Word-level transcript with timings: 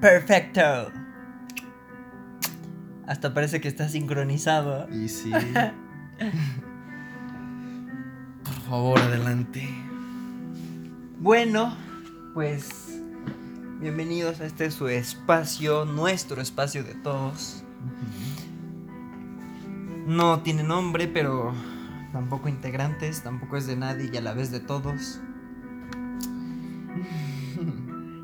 Perfecto. 0.00 0.92
Hasta 3.06 3.32
parece 3.32 3.60
que 3.60 3.68
está 3.68 3.88
sincronizado. 3.88 4.88
Y 4.90 5.08
sí. 5.08 5.30
Por 8.44 8.54
favor, 8.68 8.98
adelante. 8.98 9.68
Bueno, 11.18 11.74
pues 12.34 13.00
bienvenidos 13.80 14.40
a 14.40 14.46
este 14.46 14.70
su 14.70 14.88
espacio, 14.88 15.84
nuestro 15.84 16.42
espacio 16.42 16.84
de 16.84 16.94
todos. 16.94 17.64
No 20.06 20.40
tiene 20.40 20.62
nombre, 20.62 21.08
pero 21.08 21.54
tampoco 22.12 22.48
integrantes, 22.48 23.22
tampoco 23.22 23.56
es 23.56 23.66
de 23.66 23.76
nadie 23.76 24.10
y 24.12 24.16
a 24.16 24.20
la 24.20 24.34
vez 24.34 24.50
de 24.50 24.60
todos. 24.60 25.20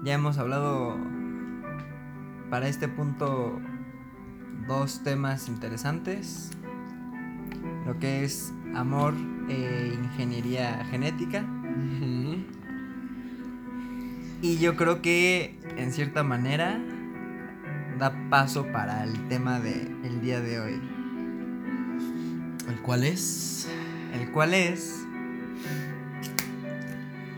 Ya 0.05 0.15
hemos 0.15 0.37
hablado 0.37 0.97
para 2.52 2.69
este 2.69 2.87
punto 2.87 3.59
dos 4.69 5.02
temas 5.02 5.48
interesantes. 5.48 6.51
Lo 7.87 7.98
que 7.98 8.25
es 8.25 8.52
amor 8.75 9.15
e 9.48 9.95
ingeniería 9.95 10.84
genética. 10.91 11.47
Y 14.42 14.59
yo 14.59 14.77
creo 14.77 15.01
que 15.01 15.59
en 15.78 15.92
cierta 15.92 16.25
manera 16.25 16.78
da 17.98 18.12
paso 18.28 18.66
para 18.70 19.03
el 19.05 19.28
tema 19.28 19.59
del 19.59 20.20
día 20.20 20.42
de 20.42 20.61
hoy. 20.61 20.78
¿El 22.69 22.83
cual 22.83 23.05
es? 23.05 23.66
El 24.12 24.30
cual 24.30 24.53
es, 24.53 25.06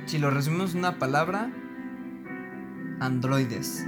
si 0.07 0.19
lo 0.19 0.31
resumimos 0.31 0.73
en 0.73 0.81
una 0.81 0.99
palabra, 0.99 1.53
androides. 2.99 3.87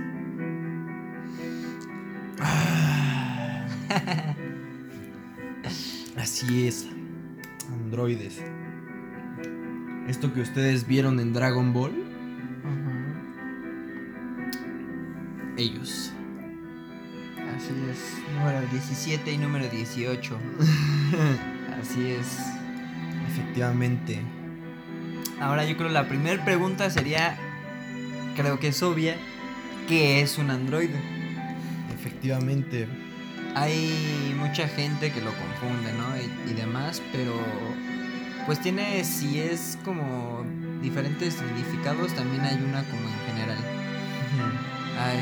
Así 6.46 6.68
es. 6.68 6.86
Androides. 7.72 8.40
Esto 10.06 10.32
que 10.32 10.42
ustedes 10.42 10.86
vieron 10.86 11.18
en 11.18 11.32
Dragon 11.32 11.72
Ball, 11.72 11.92
ellos. 15.56 16.12
Así 17.56 17.72
es, 17.90 18.32
número 18.38 18.60
17 18.70 19.32
y 19.32 19.38
número 19.38 19.68
18. 19.68 20.38
Así 21.82 22.10
es. 22.12 22.38
Efectivamente. 23.28 24.20
Ahora 25.40 25.64
yo 25.64 25.76
creo 25.76 25.88
la 25.88 26.06
primera 26.06 26.44
pregunta 26.44 26.90
sería, 26.90 27.36
creo 28.36 28.60
que 28.60 28.68
es 28.68 28.80
obvia, 28.84 29.16
¿qué 29.88 30.20
es 30.20 30.38
un 30.38 30.50
androide? 30.50 31.00
Efectivamente. 31.92 32.86
Hay 33.56 34.32
mucha 34.38 34.68
gente 34.68 35.10
que 35.10 35.20
lo 35.20 35.32
confunde, 35.60 35.92
¿no? 35.92 36.16
Y, 36.16 36.50
y 36.50 36.54
demás, 36.54 37.02
pero 37.12 37.34
pues 38.46 38.60
tiene, 38.60 39.04
si 39.04 39.40
es 39.40 39.78
como 39.84 40.44
diferentes 40.82 41.34
significados, 41.34 42.14
también 42.14 42.42
hay 42.42 42.56
una 42.56 42.84
como 42.84 43.02
en 43.08 43.18
general. 43.26 43.58
Hay, 44.98 45.20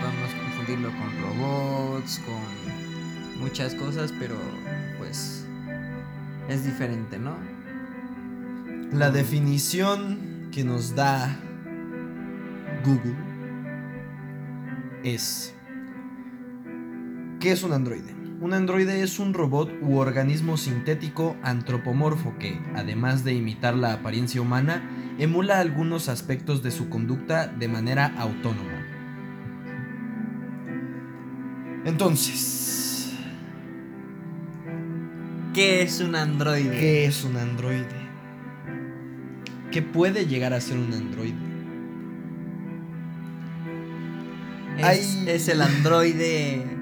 podemos 0.00 0.34
confundirlo 0.34 0.90
con 0.90 1.22
robots, 1.22 2.20
con 2.26 3.40
muchas 3.40 3.74
cosas, 3.74 4.12
pero 4.18 4.36
pues 4.98 5.46
es 6.48 6.64
diferente, 6.64 7.18
¿no? 7.18 7.36
La 8.92 9.10
definición 9.10 10.48
que 10.52 10.64
nos 10.64 10.94
da 10.94 11.36
Google 12.84 13.16
es 15.02 15.54
¿Qué 17.44 17.52
es 17.52 17.62
un 17.62 17.72
androide? 17.74 18.23
Un 18.44 18.52
androide 18.52 19.02
es 19.02 19.18
un 19.20 19.32
robot 19.32 19.72
u 19.80 19.96
organismo 19.96 20.58
sintético 20.58 21.34
antropomorfo 21.42 22.34
que, 22.38 22.60
además 22.74 23.24
de 23.24 23.32
imitar 23.32 23.74
la 23.74 23.94
apariencia 23.94 24.42
humana, 24.42 24.82
emula 25.18 25.60
algunos 25.60 26.10
aspectos 26.10 26.62
de 26.62 26.70
su 26.70 26.90
conducta 26.90 27.46
de 27.46 27.68
manera 27.68 28.12
autónoma. 28.18 28.84
Entonces, 31.86 33.14
¿Qué 35.54 35.80
es 35.80 36.00
un 36.00 36.14
androide? 36.14 36.78
¿qué 36.78 37.06
es 37.06 37.24
un 37.24 37.38
androide? 37.38 37.86
¿Qué 39.70 39.80
puede 39.80 40.26
llegar 40.26 40.52
a 40.52 40.60
ser 40.60 40.76
un 40.76 40.92
androide? 40.92 41.34
¿Es, 44.76 44.84
Hay- 44.84 45.24
¿Es 45.28 45.48
el 45.48 45.62
androide 45.62 46.66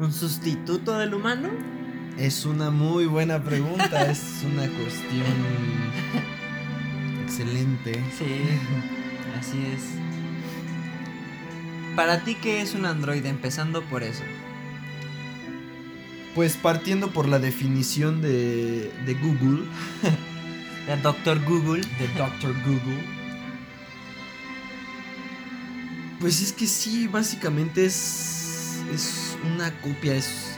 un 0.00 0.12
sustituto 0.12 0.98
del 0.98 1.14
humano? 1.14 1.50
Es 2.18 2.44
una 2.44 2.70
muy 2.70 3.06
buena 3.06 3.42
pregunta, 3.44 4.02
es 4.10 4.42
una 4.44 4.62
cuestión 4.62 5.26
excelente. 7.24 7.94
Sí, 8.18 8.42
así 9.38 9.64
es. 9.74 9.82
Para 11.94 12.24
ti, 12.24 12.34
¿qué 12.34 12.62
es 12.62 12.74
un 12.74 12.86
androide? 12.86 13.28
Empezando 13.28 13.82
por 13.82 14.02
eso. 14.02 14.22
Pues 16.34 16.56
partiendo 16.56 17.10
por 17.10 17.28
la 17.28 17.38
definición 17.38 18.22
de, 18.22 18.92
de 19.04 19.14
Google, 19.14 19.64
De 20.86 20.96
Doctor 20.96 21.38
Google. 21.44 21.82
de 21.82 22.08
Dr. 22.16 22.54
Google, 22.64 23.04
pues 26.20 26.42
es 26.42 26.52
que 26.52 26.66
sí, 26.66 27.06
básicamente 27.08 27.84
es, 27.86 28.39
es 28.92 29.36
una 29.44 29.70
copia 29.80 30.14
es 30.16 30.56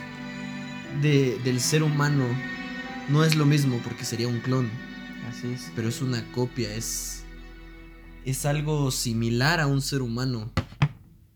de, 1.01 1.39
del 1.43 1.59
ser 1.59 1.83
humano. 1.83 2.25
No 3.09 3.23
es 3.23 3.35
lo 3.35 3.45
mismo 3.45 3.79
porque 3.83 4.05
sería 4.05 4.27
un 4.27 4.39
clon, 4.39 4.69
Así 5.29 5.51
es. 5.51 5.71
pero 5.75 5.89
es 5.89 6.01
una 6.01 6.23
copia, 6.31 6.73
es, 6.73 7.23
es 8.25 8.45
algo 8.45 8.91
similar 8.91 9.59
a 9.59 9.67
un 9.67 9.81
ser 9.81 10.01
humano. 10.01 10.51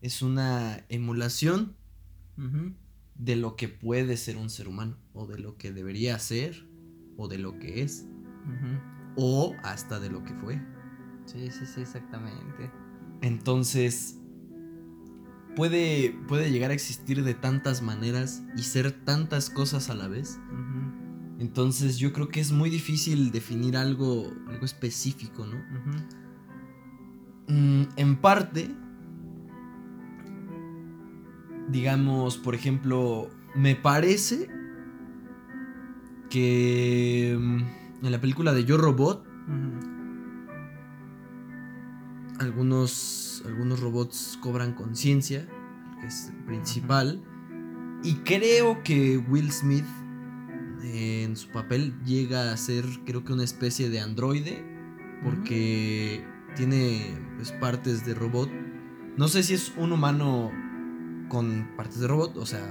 Es 0.00 0.22
una 0.22 0.84
emulación 0.88 1.74
de 3.16 3.34
lo 3.34 3.56
que 3.56 3.68
puede 3.68 4.16
ser 4.16 4.36
un 4.36 4.48
ser 4.48 4.68
humano, 4.68 4.96
o 5.12 5.26
de 5.26 5.38
lo 5.38 5.56
que 5.56 5.72
debería 5.72 6.16
ser, 6.20 6.68
o 7.16 7.26
de 7.26 7.36
lo 7.38 7.58
que 7.58 7.82
es, 7.82 8.06
o 9.16 9.54
hasta 9.64 9.98
de 9.98 10.08
lo 10.08 10.22
que 10.22 10.34
fue. 10.34 10.62
Sí, 11.26 11.50
sí, 11.50 11.66
sí, 11.66 11.80
exactamente. 11.80 12.70
Entonces, 13.20 14.17
puede, 15.58 16.16
puede 16.28 16.52
llegar 16.52 16.70
a 16.70 16.74
existir 16.74 17.24
de 17.24 17.34
tantas 17.34 17.82
maneras 17.82 18.44
y 18.56 18.62
ser 18.62 18.92
tantas 18.92 19.50
cosas 19.50 19.90
a 19.90 19.96
la 19.96 20.06
vez. 20.06 20.38
Entonces, 21.40 21.98
yo 21.98 22.12
creo 22.12 22.28
que 22.28 22.38
es 22.38 22.52
muy 22.52 22.70
difícil 22.70 23.32
definir 23.32 23.76
algo, 23.76 24.32
algo 24.46 24.64
específico, 24.64 25.44
¿no? 25.44 25.56
Mm, 27.48 27.88
en 27.96 28.16
parte, 28.20 28.70
digamos, 31.68 32.36
por 32.36 32.54
ejemplo, 32.54 33.28
me 33.56 33.74
parece 33.74 34.48
que 36.30 37.36
mm, 37.36 38.04
en 38.06 38.12
la 38.12 38.20
película 38.20 38.54
de 38.54 38.64
Yo 38.64 38.76
Robot, 38.76 39.26
algunos, 42.38 43.27
algunos 43.46 43.80
robots 43.80 44.38
cobran 44.42 44.74
conciencia, 44.74 45.48
que 46.00 46.06
es 46.06 46.28
el 46.28 46.44
principal, 46.44 47.22
y 48.02 48.14
creo 48.16 48.82
que 48.82 49.18
Will 49.18 49.50
Smith 49.50 49.84
eh, 50.82 51.24
en 51.24 51.36
su 51.36 51.48
papel 51.48 51.94
llega 52.04 52.52
a 52.52 52.56
ser, 52.56 52.84
creo 53.04 53.24
que 53.24 53.32
una 53.32 53.44
especie 53.44 53.90
de 53.90 54.00
androide, 54.00 54.64
porque 55.24 56.24
tiene 56.54 57.18
pues, 57.36 57.52
partes 57.52 58.06
de 58.06 58.14
robot. 58.14 58.50
No 59.16 59.28
sé 59.28 59.42
si 59.42 59.54
es 59.54 59.72
un 59.76 59.92
humano 59.92 60.52
con 61.28 61.68
partes 61.76 62.00
de 62.00 62.06
robot, 62.06 62.36
o 62.36 62.46
sea, 62.46 62.64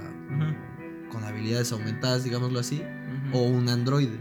con 1.10 1.24
habilidades 1.24 1.72
aumentadas, 1.72 2.24
digámoslo 2.24 2.58
así, 2.58 2.82
o 3.32 3.42
un 3.42 3.68
androide. 3.68 4.18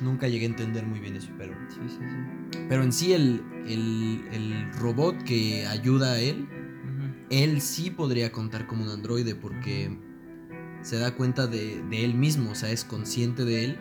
Nunca 0.00 0.28
llegué 0.28 0.46
a 0.46 0.48
entender 0.48 0.86
muy 0.86 0.98
bien 1.00 1.16
eso, 1.16 1.30
pero... 1.36 1.54
Sí, 1.68 1.80
sí, 1.88 1.96
sí. 1.98 2.58
Pero 2.68 2.82
en 2.82 2.92
sí 2.92 3.12
el, 3.12 3.42
el, 3.66 4.24
el 4.32 4.72
robot 4.74 5.22
que 5.24 5.66
ayuda 5.66 6.12
a 6.12 6.18
él, 6.20 6.48
él 7.30 7.60
sí 7.60 7.90
podría 7.90 8.32
contar 8.32 8.66
como 8.66 8.84
un 8.84 8.90
androide 8.90 9.34
porque 9.34 9.96
se 10.82 10.98
da 10.98 11.14
cuenta 11.14 11.46
de, 11.46 11.82
de 11.90 12.04
él 12.04 12.14
mismo, 12.14 12.52
o 12.52 12.54
sea, 12.54 12.70
es 12.70 12.84
consciente 12.84 13.44
de 13.44 13.64
él, 13.64 13.76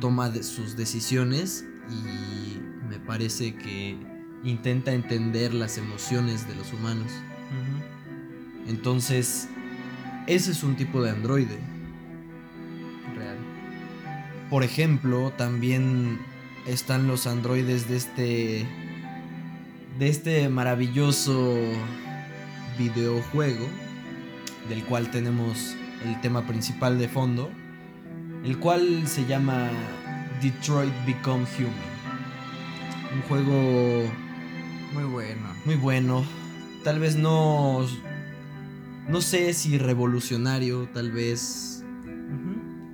toma 0.00 0.28
de- 0.28 0.42
sus 0.42 0.76
decisiones 0.76 1.64
y 1.88 2.58
me 2.88 2.98
parece 2.98 3.54
que 3.54 3.96
intenta 4.42 4.92
entender 4.92 5.54
las 5.54 5.78
emociones 5.78 6.48
de 6.48 6.56
los 6.56 6.72
humanos. 6.72 7.10
Entonces, 8.66 9.48
ese 10.26 10.50
es 10.52 10.62
un 10.62 10.76
tipo 10.76 11.02
de 11.02 11.10
androide. 11.10 11.58
Por 14.50 14.62
ejemplo, 14.62 15.32
también 15.36 16.18
están 16.66 17.06
los 17.06 17.26
androides 17.26 17.88
de 17.88 17.96
este. 17.96 18.66
de 19.98 20.08
este 20.08 20.48
maravilloso 20.48 21.56
videojuego 22.78 23.66
del 24.68 24.84
cual 24.84 25.10
tenemos 25.10 25.76
el 26.04 26.20
tema 26.20 26.46
principal 26.46 26.98
de 26.98 27.08
fondo, 27.08 27.50
el 28.44 28.58
cual 28.58 29.06
se 29.06 29.24
llama 29.26 29.70
Detroit 30.42 30.92
Become 31.06 31.46
Human. 31.58 31.94
Un 33.14 33.22
juego 33.22 34.10
Muy 34.92 35.04
bueno. 35.04 35.42
muy 35.64 35.76
bueno, 35.76 36.24
tal 36.82 36.98
vez 36.98 37.16
no 37.16 37.86
no 39.08 39.20
sé 39.20 39.52
si 39.52 39.78
revolucionario, 39.78 40.88
tal 40.92 41.12
vez 41.12 41.84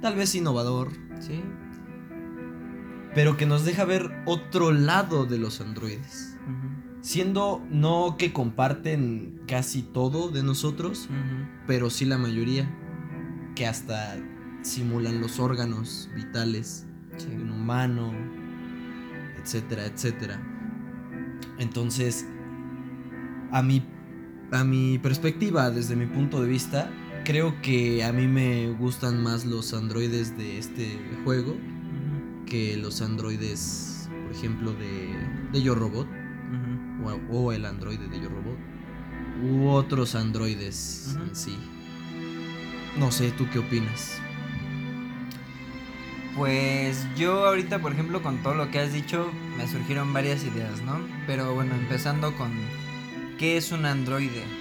tal 0.02 0.16
vez 0.16 0.34
innovador, 0.34 0.90
Sí. 1.20 1.42
pero 3.14 3.36
que 3.36 3.44
nos 3.46 3.64
deja 3.64 3.84
ver 3.84 4.10
otro 4.24 4.70
lado 4.72 5.26
de 5.26 5.36
los 5.38 5.60
androides. 5.60 6.36
Siendo 7.02 7.60
no 7.70 8.16
que 8.18 8.32
comparten 8.32 9.40
casi 9.48 9.82
todo 9.82 10.28
de 10.30 10.42
nosotros, 10.42 11.08
pero 11.66 11.90
sí 11.90 12.04
la 12.04 12.18
mayoría, 12.18 12.70
que 13.56 13.66
hasta 13.66 14.16
simulan 14.62 15.20
los 15.20 15.40
órganos 15.40 16.08
vitales 16.14 16.86
Sí. 17.16 17.26
de 17.30 17.36
un 17.42 17.50
humano, 17.50 18.12
etcétera, 19.42 19.86
etcétera. 19.86 20.40
Entonces, 21.58 22.26
a 23.50 23.60
mi, 23.62 23.84
a 24.52 24.62
mi 24.64 24.98
perspectiva, 24.98 25.70
desde 25.70 25.96
mi 25.96 26.06
punto 26.06 26.40
de 26.40 26.48
vista, 26.48 26.88
creo 27.24 27.60
que 27.62 28.04
a 28.04 28.12
mí 28.12 28.26
me 28.26 28.70
gustan 28.70 29.22
más 29.22 29.44
los 29.44 29.74
androides 29.74 30.36
de 30.36 30.58
este 30.58 30.98
juego 31.24 31.56
que 32.46 32.76
los 32.76 33.00
androides, 33.00 34.08
por 34.24 34.36
ejemplo, 34.36 34.72
de, 34.72 35.14
de 35.52 35.62
Yo 35.62 35.74
Robot, 35.74 36.08
o, 37.04 37.36
o 37.36 37.52
el 37.52 37.64
androide 37.64 38.08
de 38.08 38.20
Yo 38.20 38.28
Robot, 38.28 38.58
u 39.42 39.68
otros 39.68 40.14
androides 40.14 41.16
en 41.16 41.34
sí. 41.34 41.56
No 42.98 43.12
sé, 43.12 43.30
¿tú 43.30 43.46
qué 43.52 43.60
opinas? 43.60 44.20
Pues 46.36 47.06
yo 47.16 47.46
ahorita, 47.46 47.80
por 47.80 47.92
ejemplo, 47.92 48.22
con 48.22 48.38
todo 48.42 48.54
lo 48.54 48.70
que 48.70 48.80
has 48.80 48.92
dicho, 48.92 49.30
me 49.56 49.68
surgieron 49.68 50.12
varias 50.12 50.44
ideas, 50.44 50.82
¿no? 50.82 51.00
Pero 51.26 51.54
bueno, 51.54 51.74
empezando 51.74 52.34
con 52.36 52.50
¿qué 53.38 53.56
es 53.56 53.72
un 53.72 53.84
androide? 53.84 54.59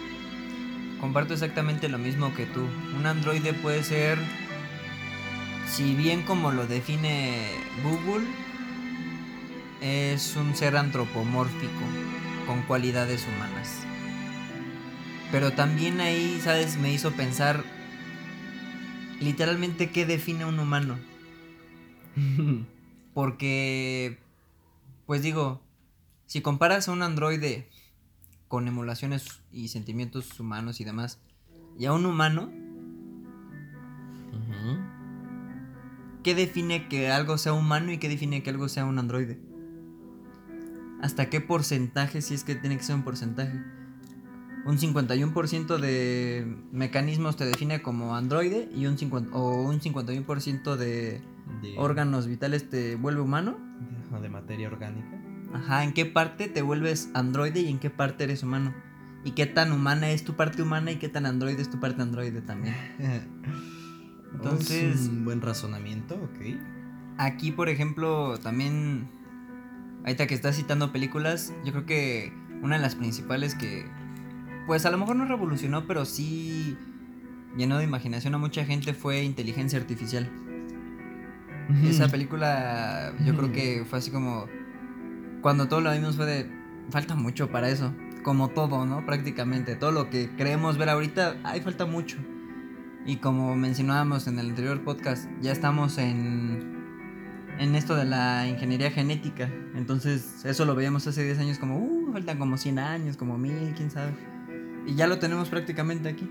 Comparto 0.99 1.33
exactamente 1.33 1.87
lo 1.87 1.97
mismo 1.97 2.33
que 2.35 2.45
tú. 2.45 2.67
Un 2.97 3.05
androide 3.05 3.53
puede 3.53 3.83
ser, 3.83 4.17
si 5.67 5.95
bien 5.95 6.23
como 6.23 6.51
lo 6.51 6.67
define 6.67 7.51
Google, 7.83 8.25
es 9.81 10.35
un 10.35 10.55
ser 10.55 10.75
antropomórfico 10.75 11.81
con 12.45 12.61
cualidades 12.63 13.25
humanas. 13.27 13.81
Pero 15.31 15.51
también 15.51 16.01
ahí, 16.01 16.39
¿sabes? 16.43 16.77
Me 16.77 16.91
hizo 16.91 17.11
pensar 17.11 17.63
literalmente 19.21 19.91
qué 19.91 20.05
define 20.05 20.45
un 20.45 20.59
humano. 20.59 20.97
Porque, 23.13 24.17
pues 25.05 25.21
digo, 25.21 25.61
si 26.25 26.41
comparas 26.41 26.87
a 26.87 26.91
un 26.91 27.03
androide 27.03 27.69
con 28.49 28.67
emulaciones 28.67 29.41
y 29.53 29.69
sentimientos 29.69 30.37
humanos 30.39 30.81
y 30.81 30.83
demás, 30.83 31.19
y 31.77 31.85
a 31.85 31.93
un 31.93 32.05
humano. 32.05 32.51
¿qué 36.23 36.35
define 36.35 36.87
que 36.87 37.09
algo 37.09 37.37
sea 37.37 37.53
humano 37.53 37.91
y 37.91 37.97
qué 37.97 38.09
define 38.09 38.43
que 38.43 38.49
algo 38.49 38.67
sea 38.67 38.85
un 38.85 38.99
androide? 38.99 39.39
¿Hasta 41.01 41.29
qué 41.29 41.39
porcentaje, 41.39 42.21
si 42.21 42.33
es 42.33 42.43
que 42.43 42.55
tiene 42.55 42.77
que 42.77 42.83
ser 42.83 42.95
un 42.95 43.03
porcentaje? 43.03 43.63
Un 44.65 44.77
51% 44.77 45.77
de 45.77 46.57
mecanismos 46.71 47.37
te 47.37 47.45
define 47.45 47.81
como 47.81 48.15
androide 48.15 48.69
y 48.75 48.85
un 48.85 48.97
50, 48.97 49.33
o 49.35 49.61
un 49.63 49.79
51% 49.79 50.75
de 50.75 51.21
De, 51.61 51.75
órganos 51.77 52.27
vitales 52.27 52.69
te 52.69 52.95
vuelve 52.95 53.21
humano. 53.21 53.57
de, 54.11 54.19
de 54.19 54.29
materia 54.29 54.67
orgánica. 54.67 55.18
Ajá, 55.53 55.83
¿en 55.83 55.93
qué 55.93 56.05
parte 56.05 56.47
te 56.47 56.61
vuelves 56.61 57.09
androide 57.13 57.61
y 57.61 57.69
en 57.69 57.79
qué 57.79 57.89
parte 57.89 58.23
eres 58.23 58.43
humano? 58.43 58.73
¿Y 59.23 59.31
qué 59.31 59.45
tan 59.45 59.71
humana 59.71 60.09
es 60.11 60.23
tu 60.23 60.35
parte 60.35 60.61
humana 60.61 60.91
y 60.91 60.95
qué 60.97 61.09
tan 61.09 61.25
androide 61.25 61.61
es 61.61 61.69
tu 61.69 61.79
parte 61.79 62.01
androide 62.01 62.41
también? 62.41 62.75
Entonces, 64.33 64.83
Entonces- 64.83 65.07
un 65.09 65.25
buen 65.25 65.41
razonamiento, 65.41 66.15
ok. 66.15 66.57
Aquí, 67.17 67.51
por 67.51 67.67
ejemplo, 67.67 68.37
también, 68.37 69.09
ahorita 70.05 70.25
que 70.27 70.35
estás 70.35 70.55
citando 70.55 70.91
películas, 70.93 71.53
yo 71.65 71.73
creo 71.73 71.85
que 71.85 72.33
una 72.61 72.77
de 72.77 72.81
las 72.81 72.95
principales 72.95 73.55
que, 73.55 73.85
pues 74.67 74.85
a 74.85 74.91
lo 74.91 74.97
mejor 74.97 75.17
no 75.17 75.25
revolucionó, 75.25 75.85
pero 75.85 76.05
sí 76.05 76.77
llenó 77.57 77.77
de 77.77 77.83
imaginación 77.83 78.35
a 78.35 78.37
mucha 78.37 78.63
gente 78.63 78.93
fue 78.93 79.23
Inteligencia 79.23 79.79
Artificial. 79.79 80.29
Esa 81.83 82.07
película 82.11 83.13
yo 83.25 83.35
creo 83.35 83.51
que 83.51 83.83
fue 83.89 83.99
así 83.99 84.11
como 84.11 84.47
cuando 85.41 85.67
todo 85.67 85.81
lo 85.81 85.91
vimos 85.91 86.15
fue 86.15 86.25
de 86.25 86.49
falta 86.89 87.15
mucho 87.15 87.49
para 87.49 87.69
eso, 87.69 87.93
como 88.23 88.49
todo, 88.49 88.85
¿no? 88.85 89.05
Prácticamente 89.05 89.75
todo 89.75 89.91
lo 89.91 90.09
que 90.09 90.29
creemos 90.35 90.77
ver 90.77 90.89
ahorita, 90.89 91.37
hay 91.43 91.61
falta 91.61 91.85
mucho. 91.85 92.17
Y 93.05 93.17
como 93.17 93.55
mencionábamos 93.55 94.27
en 94.27 94.39
el 94.39 94.49
anterior 94.49 94.83
podcast, 94.83 95.29
ya 95.41 95.51
estamos 95.51 95.97
en 95.97 96.77
en 97.57 97.75
esto 97.75 97.95
de 97.95 98.05
la 98.05 98.47
ingeniería 98.47 98.89
genética. 98.89 99.49
Entonces, 99.75 100.45
eso 100.45 100.63
lo 100.63 100.75
veíamos 100.75 101.05
hace 101.07 101.25
10 101.25 101.39
años 101.39 101.59
como, 101.59 101.77
uh, 101.77 102.13
faltan 102.13 102.37
como 102.37 102.57
100 102.57 102.79
años, 102.79 103.17
como 103.17 103.37
1000, 103.37 103.73
quién 103.75 103.91
sabe. 103.91 104.13
Y 104.87 104.95
ya 104.95 105.07
lo 105.07 105.19
tenemos 105.19 105.49
prácticamente 105.49 106.07
aquí. 106.07 106.29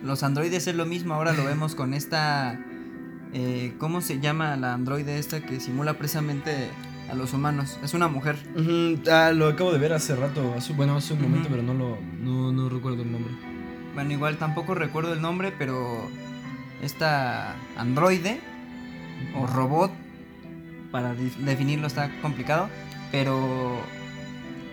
Los 0.00 0.22
androides 0.22 0.68
es 0.68 0.76
lo 0.76 0.86
mismo, 0.86 1.14
ahora 1.14 1.32
lo 1.32 1.44
vemos 1.46 1.74
con 1.74 1.92
esta 1.92 2.60
eh, 3.36 3.74
¿Cómo 3.78 4.00
se 4.00 4.20
llama 4.20 4.54
la 4.56 4.74
androide 4.74 5.18
esta 5.18 5.44
que 5.44 5.58
simula 5.58 5.94
precisamente 5.94 6.70
a 7.10 7.14
los 7.14 7.32
humanos? 7.32 7.78
Es 7.82 7.94
una 7.94 8.08
mujer. 8.08 8.36
Ah, 9.10 9.30
lo 9.34 9.48
acabo 9.48 9.72
de 9.72 9.78
ver 9.78 9.92
hace 9.92 10.14
rato, 10.16 10.54
hace- 10.56 10.72
bueno, 10.72 10.96
hace 10.96 11.14
un 11.14 11.22
momento, 11.22 11.48
pero 11.50 11.62
no 11.62 11.74
lo 11.74 11.98
no, 12.20 12.52
no 12.52 12.68
recuerdo 12.68 13.02
el 13.02 13.12
nombre. 13.12 13.32
Bueno, 13.94 14.12
igual 14.12 14.36
tampoco 14.38 14.74
recuerdo 14.74 15.12
el 15.12 15.20
nombre, 15.20 15.52
pero 15.56 16.08
esta 16.82 17.54
androide 17.76 18.40
o 19.36 19.46
robot, 19.46 19.92
para 20.90 21.14
definirlo 21.14 21.86
está 21.86 22.10
complicado, 22.20 22.68
pero 23.12 23.80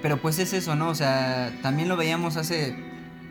pero 0.01 0.17
pues 0.17 0.39
es 0.39 0.53
eso, 0.53 0.75
¿no? 0.75 0.89
O 0.89 0.95
sea, 0.95 1.51
también 1.61 1.87
lo 1.87 1.95
veíamos 1.97 2.35
hace 2.37 2.75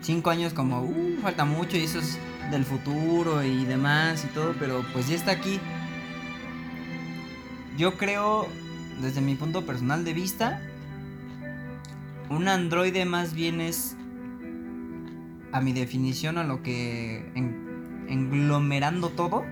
cinco 0.01 0.29
años 0.29 0.53
como, 0.53 0.81
uh, 0.83 1.17
falta 1.21 1.43
mucho 1.43 1.75
y 1.75 1.83
eso 1.83 1.99
es 1.99 2.17
del 2.49 2.63
futuro 2.63 3.43
y 3.43 3.65
demás 3.65 4.23
y 4.23 4.27
todo, 4.33 4.55
pero 4.57 4.85
pues 4.93 5.07
ya 5.09 5.15
está 5.15 5.31
aquí. 5.31 5.59
Yo 7.77 7.97
creo, 7.97 8.47
desde 9.01 9.21
mi 9.21 9.35
punto 9.35 9.65
personal 9.65 10.03
de 10.03 10.13
vista, 10.13 10.61
un 12.29 12.47
androide 12.47 13.05
más 13.05 13.33
bien 13.33 13.61
es, 13.61 13.95
a 15.51 15.61
mi 15.61 15.73
definición, 15.73 16.37
a 16.37 16.43
lo 16.43 16.63
que 16.63 17.29
en- 17.35 18.05
englomerando 18.07 19.09
todo, 19.09 19.43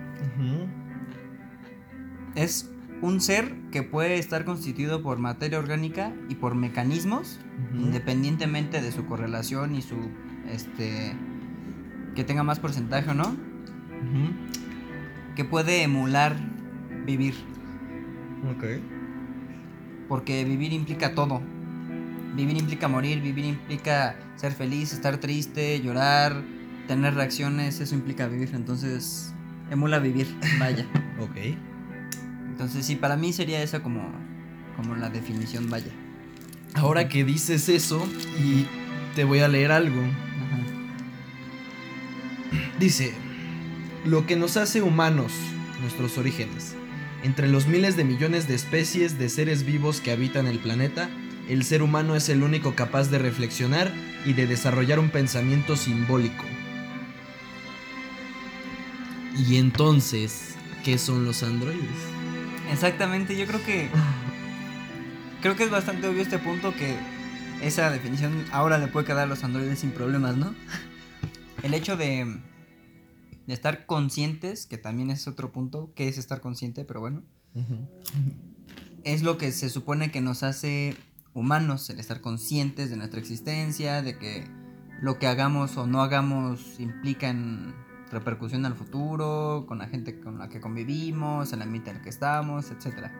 es 2.34 2.70
un 3.02 3.20
ser 3.20 3.54
que 3.70 3.82
puede 3.82 4.18
estar 4.18 4.44
constituido 4.44 5.02
por 5.02 5.18
materia 5.18 5.58
orgánica 5.58 6.12
y 6.28 6.34
por 6.36 6.54
mecanismos, 6.54 7.40
independientemente 7.74 8.80
de 8.82 8.92
su 8.92 9.06
correlación 9.06 9.74
y 9.74 9.82
su, 9.82 9.96
este, 10.50 11.14
que 12.14 12.24
tenga 12.24 12.42
más 12.42 12.58
porcentaje 12.60 13.10
o 13.10 13.14
no, 13.14 13.34
que 15.36 15.44
puede 15.44 15.82
emular 15.82 16.36
vivir, 17.06 17.34
Ok. 18.56 18.64
Porque 20.10 20.44
vivir 20.44 20.72
implica 20.72 21.14
todo. 21.14 21.40
Vivir 22.34 22.56
implica 22.56 22.88
morir, 22.88 23.20
vivir 23.20 23.44
implica 23.44 24.16
ser 24.34 24.50
feliz, 24.50 24.92
estar 24.92 25.18
triste, 25.18 25.80
llorar, 25.80 26.42
tener 26.88 27.14
reacciones, 27.14 27.78
eso 27.78 27.94
implica 27.94 28.26
vivir, 28.26 28.50
entonces 28.52 29.32
emula 29.70 30.00
vivir, 30.00 30.26
vaya. 30.58 30.84
Ok. 31.20 31.36
Entonces 32.48 32.86
sí, 32.86 32.96
para 32.96 33.16
mí 33.16 33.32
sería 33.32 33.62
esa 33.62 33.84
como, 33.84 34.02
como 34.76 34.96
la 34.96 35.10
definición, 35.10 35.70
vaya. 35.70 35.92
Ahora 36.74 37.08
que 37.08 37.24
dices 37.24 37.68
eso, 37.68 38.04
y 38.36 38.66
te 39.14 39.22
voy 39.22 39.38
a 39.38 39.46
leer 39.46 39.70
algo. 39.70 40.00
Ajá. 40.00 40.58
Dice, 42.80 43.14
lo 44.04 44.26
que 44.26 44.34
nos 44.34 44.56
hace 44.56 44.82
humanos, 44.82 45.32
nuestros 45.80 46.18
orígenes. 46.18 46.74
Entre 47.22 47.48
los 47.48 47.66
miles 47.66 47.96
de 47.96 48.04
millones 48.04 48.48
de 48.48 48.54
especies 48.54 49.18
de 49.18 49.28
seres 49.28 49.64
vivos 49.64 50.00
que 50.00 50.10
habitan 50.10 50.46
el 50.46 50.58
planeta, 50.58 51.10
el 51.48 51.64
ser 51.64 51.82
humano 51.82 52.16
es 52.16 52.28
el 52.28 52.42
único 52.42 52.74
capaz 52.74 53.10
de 53.10 53.18
reflexionar 53.18 53.92
y 54.24 54.32
de 54.32 54.46
desarrollar 54.46 54.98
un 54.98 55.10
pensamiento 55.10 55.76
simbólico. 55.76 56.44
Y 59.36 59.56
entonces, 59.56 60.54
¿qué 60.84 60.96
son 60.96 61.24
los 61.24 61.42
androides? 61.42 61.84
Exactamente, 62.72 63.36
yo 63.36 63.46
creo 63.46 63.64
que 63.64 63.88
creo 65.42 65.56
que 65.56 65.64
es 65.64 65.70
bastante 65.70 66.06
obvio 66.06 66.22
este 66.22 66.38
punto 66.38 66.74
que 66.74 66.96
esa 67.62 67.90
definición 67.90 68.44
ahora 68.52 68.78
le 68.78 68.86
puede 68.86 69.06
quedar 69.06 69.24
a 69.24 69.26
los 69.26 69.44
androides 69.44 69.80
sin 69.80 69.90
problemas, 69.90 70.36
¿no? 70.36 70.54
El 71.62 71.74
hecho 71.74 71.96
de, 71.96 72.38
estar 73.50 73.86
conscientes, 73.86 74.66
que 74.66 74.78
también 74.78 75.10
es 75.10 75.26
otro 75.26 75.52
punto, 75.52 75.92
que 75.94 76.08
es 76.08 76.18
estar 76.18 76.40
consciente, 76.40 76.84
pero 76.84 77.00
bueno, 77.00 77.22
es 79.04 79.22
lo 79.22 79.38
que 79.38 79.52
se 79.52 79.68
supone 79.68 80.10
que 80.10 80.20
nos 80.20 80.42
hace 80.42 80.96
humanos, 81.34 81.88
el 81.90 82.00
estar 82.00 82.20
conscientes 82.20 82.90
de 82.90 82.96
nuestra 82.96 83.20
existencia, 83.20 84.02
de 84.02 84.18
que 84.18 84.46
lo 85.00 85.18
que 85.18 85.26
hagamos 85.26 85.76
o 85.76 85.86
no 85.86 86.02
hagamos 86.02 86.78
implica 86.78 87.28
en 87.28 87.74
repercusión 88.10 88.66
al 88.66 88.74
futuro, 88.74 89.64
con 89.66 89.78
la 89.78 89.86
gente 89.86 90.20
con 90.20 90.38
la 90.38 90.48
que 90.48 90.60
convivimos, 90.60 91.52
el 91.52 91.62
ambiente 91.62 91.90
en 91.90 91.96
el 91.96 92.02
que 92.02 92.08
estamos, 92.08 92.70
etc. 92.70 93.10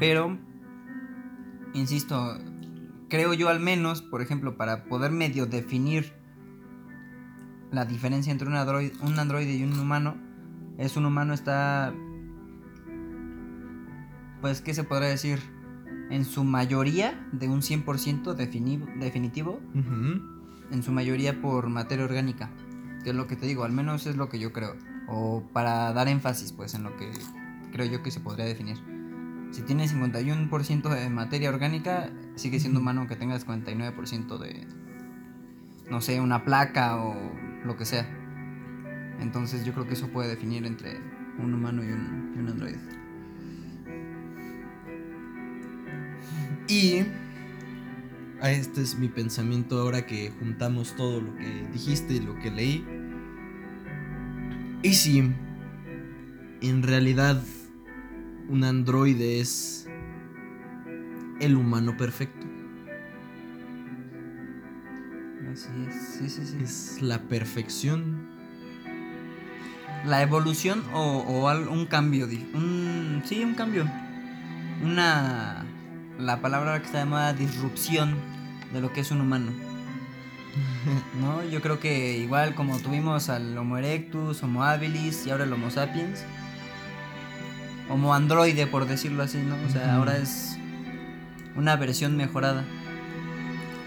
Pero, 0.00 0.38
insisto, 1.74 2.38
creo 3.08 3.34
yo 3.34 3.48
al 3.48 3.60
menos, 3.60 4.02
por 4.02 4.22
ejemplo, 4.22 4.56
para 4.56 4.84
poder 4.84 5.12
medio 5.12 5.46
definir 5.46 6.14
la 7.70 7.84
diferencia 7.84 8.32
entre 8.32 8.48
un 8.48 8.54
androide, 8.54 8.92
un 9.02 9.18
androide 9.18 9.56
y 9.56 9.62
un 9.62 9.78
humano, 9.78 10.16
es 10.78 10.96
un 10.96 11.06
humano 11.06 11.34
está, 11.34 11.92
pues, 14.40 14.60
¿qué 14.60 14.74
se 14.74 14.84
podría 14.84 15.08
decir? 15.08 15.40
En 16.10 16.24
su 16.24 16.44
mayoría, 16.44 17.28
de 17.32 17.48
un 17.48 17.60
100% 17.60 18.34
definitivo, 18.34 19.60
en 19.74 20.82
su 20.82 20.92
mayoría 20.92 21.40
por 21.40 21.68
materia 21.68 22.04
orgánica, 22.04 22.50
que 23.04 23.10
es 23.10 23.16
lo 23.16 23.26
que 23.26 23.36
te 23.36 23.46
digo, 23.46 23.64
al 23.64 23.72
menos 23.72 24.06
es 24.06 24.16
lo 24.16 24.28
que 24.28 24.38
yo 24.38 24.52
creo, 24.52 24.76
o 25.08 25.42
para 25.52 25.92
dar 25.92 26.08
énfasis, 26.08 26.52
pues, 26.52 26.74
en 26.74 26.84
lo 26.84 26.96
que 26.96 27.10
creo 27.72 27.86
yo 27.86 28.02
que 28.02 28.10
se 28.10 28.20
podría 28.20 28.46
definir. 28.46 28.78
Si 29.50 29.62
tienes 29.62 29.94
51% 29.94 30.88
de 30.88 31.08
materia 31.10 31.48
orgánica, 31.48 32.10
sigue 32.36 32.60
siendo 32.60 32.80
humano 32.80 33.00
aunque 33.00 33.16
tengas 33.16 33.46
49% 33.46 34.38
de, 34.38 34.66
no 35.90 36.00
sé, 36.00 36.20
una 36.20 36.44
placa 36.44 36.96
o 37.02 37.14
lo 37.64 37.76
que 37.76 37.84
sea. 37.84 38.08
Entonces 39.20 39.64
yo 39.64 39.72
creo 39.72 39.86
que 39.86 39.94
eso 39.94 40.08
puede 40.08 40.28
definir 40.28 40.64
entre 40.64 40.98
un 41.38 41.54
humano 41.54 41.82
y 41.82 41.92
un, 41.92 42.32
y 42.36 42.38
un 42.38 42.48
androide. 42.48 42.78
Y 46.68 47.04
este 48.42 48.82
es 48.82 48.98
mi 48.98 49.08
pensamiento 49.08 49.80
ahora 49.80 50.06
que 50.06 50.30
juntamos 50.38 50.94
todo 50.94 51.20
lo 51.20 51.34
que 51.36 51.66
dijiste 51.72 52.14
y 52.14 52.20
lo 52.20 52.38
que 52.38 52.50
leí. 52.50 52.84
Y 54.82 54.94
si 54.94 55.18
en 56.60 56.82
realidad 56.82 57.42
un 58.48 58.64
androide 58.64 59.40
es 59.40 59.88
el 61.40 61.56
humano 61.56 61.96
perfecto. 61.96 62.37
Así 65.52 65.68
es, 65.88 65.94
sí, 66.18 66.28
sí, 66.28 66.46
sí. 66.46 66.58
Es 66.62 67.02
la 67.02 67.18
perfección. 67.20 68.28
La 70.04 70.22
evolución 70.22 70.84
o, 70.92 71.18
o 71.18 71.70
un 71.70 71.86
cambio. 71.86 72.26
Un, 72.26 73.22
sí, 73.24 73.42
un 73.42 73.54
cambio. 73.54 73.88
Una. 74.82 75.64
La 76.18 76.40
palabra 76.40 76.78
que 76.80 76.86
está 76.86 76.98
llamada 76.98 77.32
disrupción 77.32 78.16
de 78.72 78.80
lo 78.80 78.92
que 78.92 79.00
es 79.00 79.10
un 79.10 79.20
humano. 79.20 79.52
¿No? 81.20 81.44
Yo 81.48 81.60
creo 81.60 81.78
que 81.78 82.18
igual 82.18 82.54
como 82.54 82.78
tuvimos 82.78 83.28
al 83.28 83.56
Homo 83.56 83.78
erectus, 83.78 84.42
Homo 84.42 84.64
habilis 84.64 85.26
y 85.26 85.30
ahora 85.30 85.44
el 85.44 85.52
Homo 85.52 85.70
sapiens. 85.70 86.24
Homo 87.88 88.14
androide, 88.14 88.66
por 88.66 88.86
decirlo 88.86 89.22
así, 89.22 89.38
¿no? 89.38 89.56
O 89.66 89.70
sea, 89.70 89.94
ahora 89.94 90.18
es 90.18 90.58
una 91.56 91.76
versión 91.76 92.16
mejorada. 92.16 92.64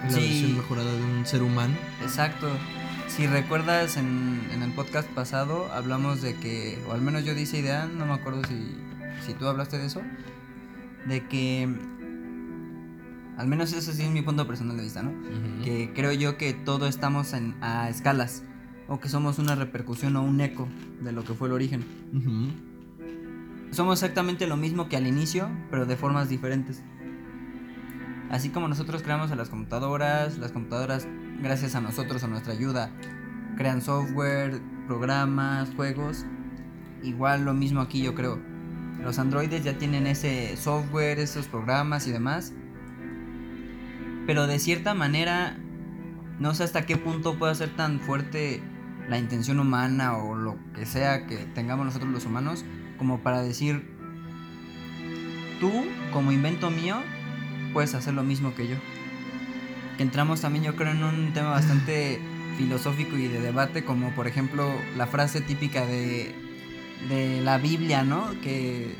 La 0.10 0.16
versión 0.16 0.58
mejorada 0.58 0.92
de 0.92 1.04
un 1.04 1.26
ser 1.26 1.44
humano. 1.44 1.76
Exacto. 2.02 2.48
Si 3.08 3.28
recuerdas 3.28 3.98
en, 3.98 4.42
en, 4.54 4.64
el 4.64 4.74
podcast 4.74 5.08
pasado 5.10 5.70
hablamos 5.74 6.22
de 6.22 6.36
que, 6.36 6.82
o 6.88 6.94
al 6.94 7.02
menos 7.02 7.26
yo 7.26 7.36
dije 7.36 7.60
idea, 7.60 7.86
no 7.86 8.06
me 8.06 8.14
acuerdo 8.14 8.42
si, 8.48 8.78
si 9.26 9.34
tú 9.34 9.48
hablaste 9.48 9.78
de 9.78 9.88
eso, 9.88 10.02
de 11.06 11.28
que, 11.28 11.70
al 13.38 13.48
menos 13.48 13.74
eso 13.74 13.92
sí 13.92 14.04
es 14.04 14.10
mi 14.10 14.22
punto 14.22 14.48
personal 14.48 14.78
de 14.78 14.84
vista, 14.84 15.04
¿no? 15.04 15.12
Que 15.64 15.92
creo 15.94 16.14
yo 16.14 16.38
que 16.38 16.54
todo 16.54 16.88
estamos 16.88 17.34
en, 17.34 17.56
a 17.62 17.90
escalas, 17.90 18.44
o 18.88 19.00
que 19.00 19.10
somos 19.10 19.40
una 19.40 19.56
repercusión 19.56 20.16
o 20.16 20.24
un 20.24 20.40
eco 20.42 20.68
de 21.02 21.12
lo 21.12 21.24
que 21.24 21.34
fue 21.34 21.48
el 21.48 21.54
origen. 21.54 21.84
Somos 23.72 24.02
exactamente 24.02 24.48
lo 24.48 24.58
mismo 24.58 24.90
que 24.90 24.98
al 24.98 25.08
inicio, 25.08 25.50
pero 25.70 25.86
de 25.86 25.96
formas 25.96 26.30
diferentes. 26.30 26.84
Así 28.32 28.50
como 28.50 28.70
nosotros 28.70 29.04
creamos 29.04 29.30
a 29.32 29.36
las 29.36 29.50
computadoras, 29.50 30.38
las 30.38 30.54
computadoras, 30.54 31.06
gracias 31.42 31.76
a 31.76 31.82
nosotros, 31.82 32.24
a 32.24 32.28
nuestra 32.28 32.54
ayuda, 32.54 32.90
crean 33.58 33.82
software, 33.82 34.62
programas, 34.88 35.70
juegos. 35.76 36.26
Igual 37.04 37.44
lo 37.44 37.54
mismo 37.54 37.82
aquí 37.82 38.02
yo 38.02 38.16
creo. 38.16 38.40
Los 39.04 39.20
androides 39.20 39.66
ya 39.66 39.78
tienen 39.78 40.08
ese 40.08 40.56
software, 40.56 41.20
esos 41.20 41.48
programas 41.48 42.08
y 42.08 42.12
demás. 42.14 42.54
Pero 44.26 44.48
de 44.48 44.60
cierta 44.60 44.94
manera, 44.94 45.58
no 46.40 46.54
sé 46.54 46.64
hasta 46.64 46.86
qué 46.86 46.96
punto 46.96 47.38
puede 47.38 47.54
ser 47.56 47.76
tan 47.76 48.00
fuerte 48.00 48.64
la 49.10 49.18
intención 49.18 49.60
humana 49.60 50.16
o 50.16 50.36
lo 50.36 50.58
que 50.74 50.86
sea 50.86 51.28
que 51.28 51.38
tengamos 51.54 51.86
nosotros 51.86 52.10
los 52.12 52.26
humanos 52.26 52.64
como 52.98 53.20
para 53.20 53.42
decir, 53.42 53.94
tú 55.60 55.70
como 56.14 56.32
invento 56.32 56.70
mío, 56.70 57.02
puedes 57.72 57.94
hacer 57.94 58.14
lo 58.14 58.24
mismo 58.24 58.56
que 58.56 58.68
yo. 58.68 58.76
Que 59.98 60.04
entramos 60.04 60.42
también 60.42 60.64
yo 60.64 60.76
creo 60.76 60.92
en 60.92 61.04
un 61.04 61.34
tema 61.34 61.52
bastante 61.52 62.20
filosófico 62.58 63.18
y 63.18 63.28
de 63.28 63.40
debate, 63.40 63.84
como 63.84 64.12
por 64.12 64.28
ejemplo 64.28 64.72
la 64.98 65.08
frase 65.08 65.42
típica 65.42 65.86
de, 65.86 66.34
de 67.10 67.42
la 67.42 67.58
Biblia, 67.58 68.04
¿no? 68.04 68.30
Que, 68.42 68.96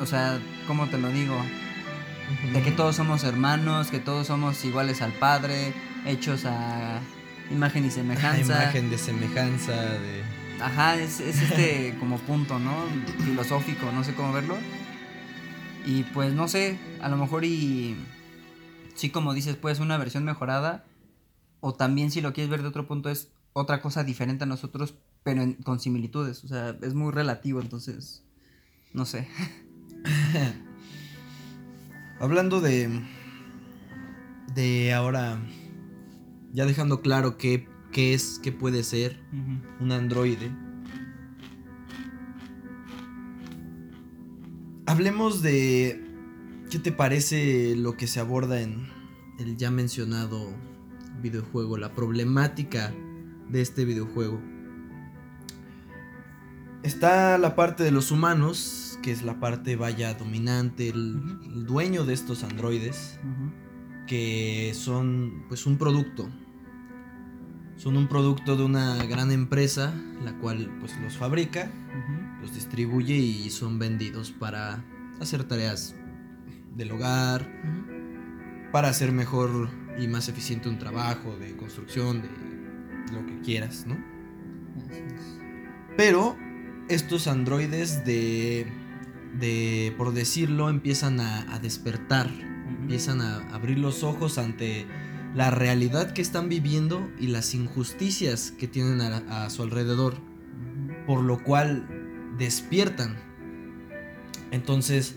o 0.00 0.06
sea, 0.06 0.38
¿cómo 0.66 0.88
te 0.88 0.98
lo 0.98 1.08
digo? 1.08 1.36
De 2.52 2.62
que 2.62 2.70
todos 2.70 2.96
somos 2.96 3.24
hermanos, 3.24 3.90
que 3.90 3.98
todos 3.98 4.26
somos 4.26 4.64
iguales 4.64 5.00
al 5.00 5.12
Padre, 5.12 5.72
hechos 6.06 6.44
a 6.44 7.00
imagen 7.50 7.86
y 7.86 7.90
semejanza. 7.90 8.58
A 8.58 8.62
imagen 8.64 8.90
de 8.90 8.98
semejanza, 8.98 9.72
de... 9.72 10.22
Ajá, 10.60 10.96
es, 10.96 11.20
es 11.20 11.40
este 11.40 11.94
como 11.98 12.18
punto, 12.18 12.58
¿no? 12.58 12.72
Filosófico, 13.24 13.90
no 13.92 14.04
sé 14.04 14.14
cómo 14.14 14.32
verlo. 14.32 14.56
Y 15.88 16.02
pues 16.02 16.34
no 16.34 16.48
sé, 16.48 16.78
a 17.00 17.08
lo 17.08 17.16
mejor 17.16 17.46
y 17.46 17.96
sí 18.94 19.08
como 19.08 19.32
dices, 19.32 19.56
pues 19.56 19.80
una 19.80 19.96
versión 19.96 20.22
mejorada 20.22 20.84
o 21.60 21.72
también 21.72 22.10
si 22.10 22.20
lo 22.20 22.34
quieres 22.34 22.50
ver 22.50 22.60
de 22.60 22.68
otro 22.68 22.86
punto 22.86 23.08
es 23.08 23.30
otra 23.54 23.80
cosa 23.80 24.04
diferente 24.04 24.44
a 24.44 24.46
nosotros, 24.46 24.96
pero 25.22 25.42
con 25.64 25.80
similitudes, 25.80 26.44
o 26.44 26.48
sea, 26.48 26.76
es 26.82 26.92
muy 26.92 27.10
relativo, 27.10 27.62
entonces 27.62 28.22
no 28.92 29.06
sé. 29.06 29.28
Hablando 32.20 32.60
de 32.60 32.90
de 34.54 34.92
ahora 34.92 35.40
ya 36.52 36.66
dejando 36.66 37.00
claro 37.00 37.38
qué, 37.38 37.66
qué 37.92 38.12
es, 38.12 38.38
qué 38.42 38.52
puede 38.52 38.82
ser 38.82 39.22
un 39.80 39.90
androide. 39.90 40.50
Hablemos 44.88 45.42
de 45.42 46.02
qué 46.70 46.78
te 46.78 46.92
parece 46.92 47.76
lo 47.76 47.98
que 47.98 48.06
se 48.06 48.20
aborda 48.20 48.62
en 48.62 48.88
el 49.38 49.58
ya 49.58 49.70
mencionado 49.70 50.48
videojuego, 51.20 51.76
la 51.76 51.92
problemática 51.92 52.94
de 53.50 53.60
este 53.60 53.84
videojuego. 53.84 54.40
Está 56.82 57.36
la 57.36 57.54
parte 57.54 57.84
de 57.84 57.90
los 57.90 58.10
humanos, 58.10 58.98
que 59.02 59.12
es 59.12 59.22
la 59.22 59.38
parte 59.40 59.76
vaya 59.76 60.14
dominante, 60.14 60.88
el, 60.88 61.20
el 61.44 61.66
dueño 61.66 62.06
de 62.06 62.14
estos 62.14 62.42
androides, 62.42 63.20
que 64.06 64.72
son 64.74 65.44
pues 65.48 65.66
un 65.66 65.76
producto. 65.76 66.30
Son 67.76 67.98
un 67.98 68.08
producto 68.08 68.56
de 68.56 68.64
una 68.64 69.04
gran 69.04 69.32
empresa, 69.32 69.92
la 70.24 70.32
cual 70.38 70.74
pues 70.80 70.98
los 71.02 71.18
fabrica, 71.18 71.70
los 72.40 72.54
distribuye 72.54 73.14
y 73.14 73.50
son 73.50 73.78
vendidos 73.78 74.30
para 74.30 74.84
hacer 75.20 75.44
tareas 75.44 75.94
del 76.76 76.92
hogar, 76.92 77.46
para 78.72 78.88
hacer 78.88 79.12
mejor 79.12 79.68
y 79.98 80.06
más 80.06 80.28
eficiente 80.28 80.68
un 80.68 80.78
trabajo 80.78 81.36
de 81.36 81.56
construcción, 81.56 82.22
de 82.22 82.28
lo 83.12 83.26
que 83.26 83.40
quieras, 83.40 83.86
¿no? 83.86 83.96
Pero 85.96 86.36
estos 86.88 87.26
androides 87.26 88.04
de, 88.04 88.66
de 89.38 89.92
por 89.96 90.12
decirlo, 90.12 90.70
empiezan 90.70 91.20
a, 91.20 91.52
a 91.52 91.58
despertar, 91.58 92.30
empiezan 92.80 93.20
a 93.20 93.38
abrir 93.52 93.78
los 93.78 94.04
ojos 94.04 94.38
ante 94.38 94.86
la 95.34 95.50
realidad 95.50 96.12
que 96.12 96.22
están 96.22 96.48
viviendo 96.48 97.10
y 97.18 97.26
las 97.26 97.54
injusticias 97.54 98.52
que 98.52 98.68
tienen 98.68 99.00
a, 99.00 99.44
a 99.44 99.50
su 99.50 99.62
alrededor, 99.62 100.14
por 101.06 101.22
lo 101.22 101.42
cual 101.42 101.97
despiertan. 102.38 103.16
Entonces, 104.50 105.14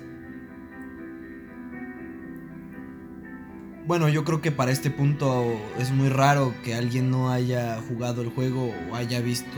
bueno, 3.85 4.09
yo 4.09 4.23
creo 4.23 4.41
que 4.41 4.51
para 4.51 4.71
este 4.71 4.89
punto 4.91 5.59
es 5.79 5.91
muy 5.91 6.09
raro 6.09 6.53
que 6.63 6.75
alguien 6.75 7.09
no 7.09 7.31
haya 7.31 7.79
jugado 7.87 8.21
el 8.21 8.29
juego 8.29 8.73
o 8.89 8.95
haya 8.95 9.19
visto 9.21 9.57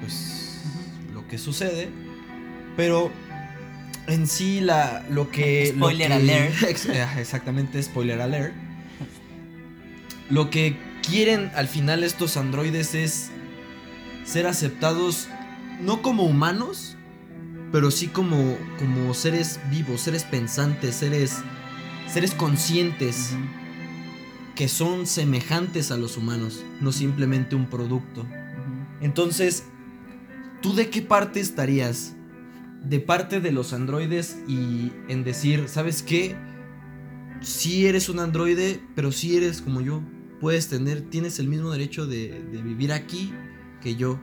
pues 0.00 0.62
lo 1.14 1.26
que 1.28 1.38
sucede, 1.38 1.88
pero 2.76 3.10
en 4.06 4.26
sí 4.26 4.60
la 4.60 5.04
lo 5.10 5.30
que 5.30 5.72
Spoiler 5.74 6.10
lo 6.10 6.16
que- 6.16 6.22
alert. 6.22 6.54
Eh, 6.88 7.06
exactamente 7.18 7.82
spoiler 7.82 8.20
alert. 8.20 8.54
Lo 10.30 10.50
que 10.50 10.76
quieren 11.08 11.50
al 11.54 11.68
final 11.68 12.04
estos 12.04 12.36
androides 12.36 12.94
es 12.94 13.30
ser 14.24 14.46
aceptados 14.46 15.28
no 15.80 16.02
como 16.02 16.24
humanos, 16.24 16.96
pero 17.72 17.90
sí 17.90 18.08
como 18.08 18.56
como 18.78 19.14
seres 19.14 19.60
vivos, 19.70 20.00
seres 20.00 20.24
pensantes, 20.24 20.96
seres 20.96 21.42
seres 22.08 22.34
conscientes 22.34 23.34
que 24.56 24.66
son 24.66 25.06
semejantes 25.06 25.92
a 25.92 25.96
los 25.96 26.16
humanos, 26.16 26.64
no 26.80 26.90
simplemente 26.90 27.54
un 27.54 27.66
producto. 27.66 28.26
Entonces, 29.00 29.64
¿tú 30.60 30.74
de 30.74 30.90
qué 30.90 31.00
parte 31.00 31.38
estarías? 31.38 32.16
¿De 32.82 32.98
parte 32.98 33.40
de 33.40 33.52
los 33.52 33.72
androides 33.72 34.36
y 34.48 34.90
en 35.08 35.22
decir, 35.22 35.68
¿sabes 35.68 36.02
qué? 36.02 36.34
Sí 37.40 37.86
eres 37.86 38.08
un 38.08 38.18
androide, 38.18 38.80
pero 38.96 39.12
sí 39.12 39.36
eres 39.36 39.62
como 39.62 39.80
yo. 39.80 40.02
Puedes 40.40 40.68
tener, 40.68 41.02
tienes 41.02 41.38
el 41.38 41.46
mismo 41.46 41.70
derecho 41.70 42.08
de, 42.08 42.42
de 42.42 42.62
vivir 42.62 42.92
aquí 42.92 43.32
que 43.80 43.94
yo. 43.94 44.18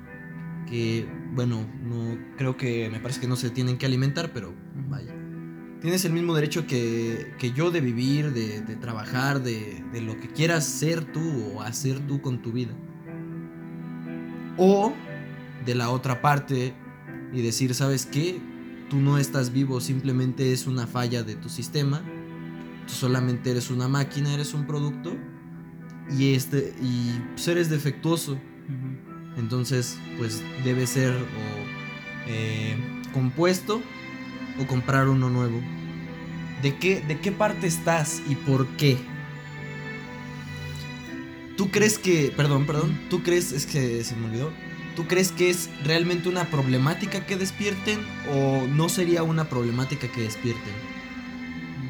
Que, 0.69 1.07
bueno, 1.35 1.67
no 1.83 2.17
creo 2.37 2.55
que 2.55 2.89
me 2.89 2.99
parece 2.99 3.19
que 3.19 3.27
no 3.27 3.35
se 3.35 3.49
tienen 3.49 3.77
que 3.77 3.85
alimentar, 3.85 4.31
pero 4.33 4.53
vaya. 4.89 5.13
Tienes 5.81 6.05
el 6.05 6.13
mismo 6.13 6.33
derecho 6.33 6.65
que, 6.65 7.33
que 7.37 7.51
yo 7.51 7.69
de 7.69 7.81
vivir, 7.81 8.31
de, 8.33 8.75
trabajar, 8.77 9.43
de, 9.43 9.83
de 9.91 10.01
lo 10.01 10.19
que 10.19 10.29
quieras 10.29 10.65
ser 10.65 11.03
tú 11.05 11.53
o 11.53 11.61
hacer 11.61 11.99
tú 12.07 12.21
con 12.21 12.41
tu 12.41 12.51
vida. 12.51 12.73
O 14.57 14.93
de 15.65 15.75
la 15.75 15.89
otra 15.89 16.21
parte 16.21 16.73
y 17.33 17.41
decir, 17.41 17.75
¿sabes 17.75 18.05
qué? 18.05 18.39
Tú 18.89 18.97
no 18.97 19.17
estás 19.17 19.51
vivo, 19.51 19.81
simplemente 19.81 20.53
es 20.53 20.65
una 20.65 20.87
falla 20.87 21.23
de 21.23 21.35
tu 21.35 21.49
sistema. 21.49 22.01
Tú 22.87 22.93
solamente 22.93 23.51
eres 23.51 23.69
una 23.69 23.87
máquina, 23.87 24.33
eres 24.33 24.53
un 24.53 24.65
producto. 24.65 25.15
Y, 26.17 26.33
este, 26.33 26.73
y 26.81 27.19
pues 27.33 27.47
eres 27.47 27.69
defectuoso. 27.69 28.39
Entonces, 29.37 29.97
pues 30.17 30.41
debe 30.63 30.87
ser 30.87 31.11
o 31.11 32.27
eh, 32.27 32.75
compuesto 33.13 33.81
o 34.59 34.67
comprar 34.67 35.09
uno 35.09 35.29
nuevo. 35.29 35.61
¿De 36.61 36.75
qué, 36.77 37.01
¿De 37.01 37.19
qué 37.19 37.31
parte 37.31 37.67
estás 37.67 38.21
y 38.27 38.35
por 38.35 38.67
qué? 38.77 38.97
¿Tú 41.57 41.69
crees 41.69 41.97
que, 41.97 42.33
perdón, 42.35 42.65
perdón, 42.65 42.99
tú 43.09 43.23
crees, 43.23 43.51
es 43.51 43.65
que 43.65 44.03
se 44.03 44.15
me 44.15 44.25
olvidó, 44.25 44.51
¿tú 44.95 45.07
crees 45.07 45.31
que 45.31 45.49
es 45.49 45.69
realmente 45.83 46.27
una 46.27 46.45
problemática 46.45 47.25
que 47.25 47.37
despierten 47.37 47.99
o 48.33 48.67
no 48.67 48.89
sería 48.89 49.23
una 49.23 49.47
problemática 49.49 50.07
que 50.09 50.21
despierten? 50.21 50.73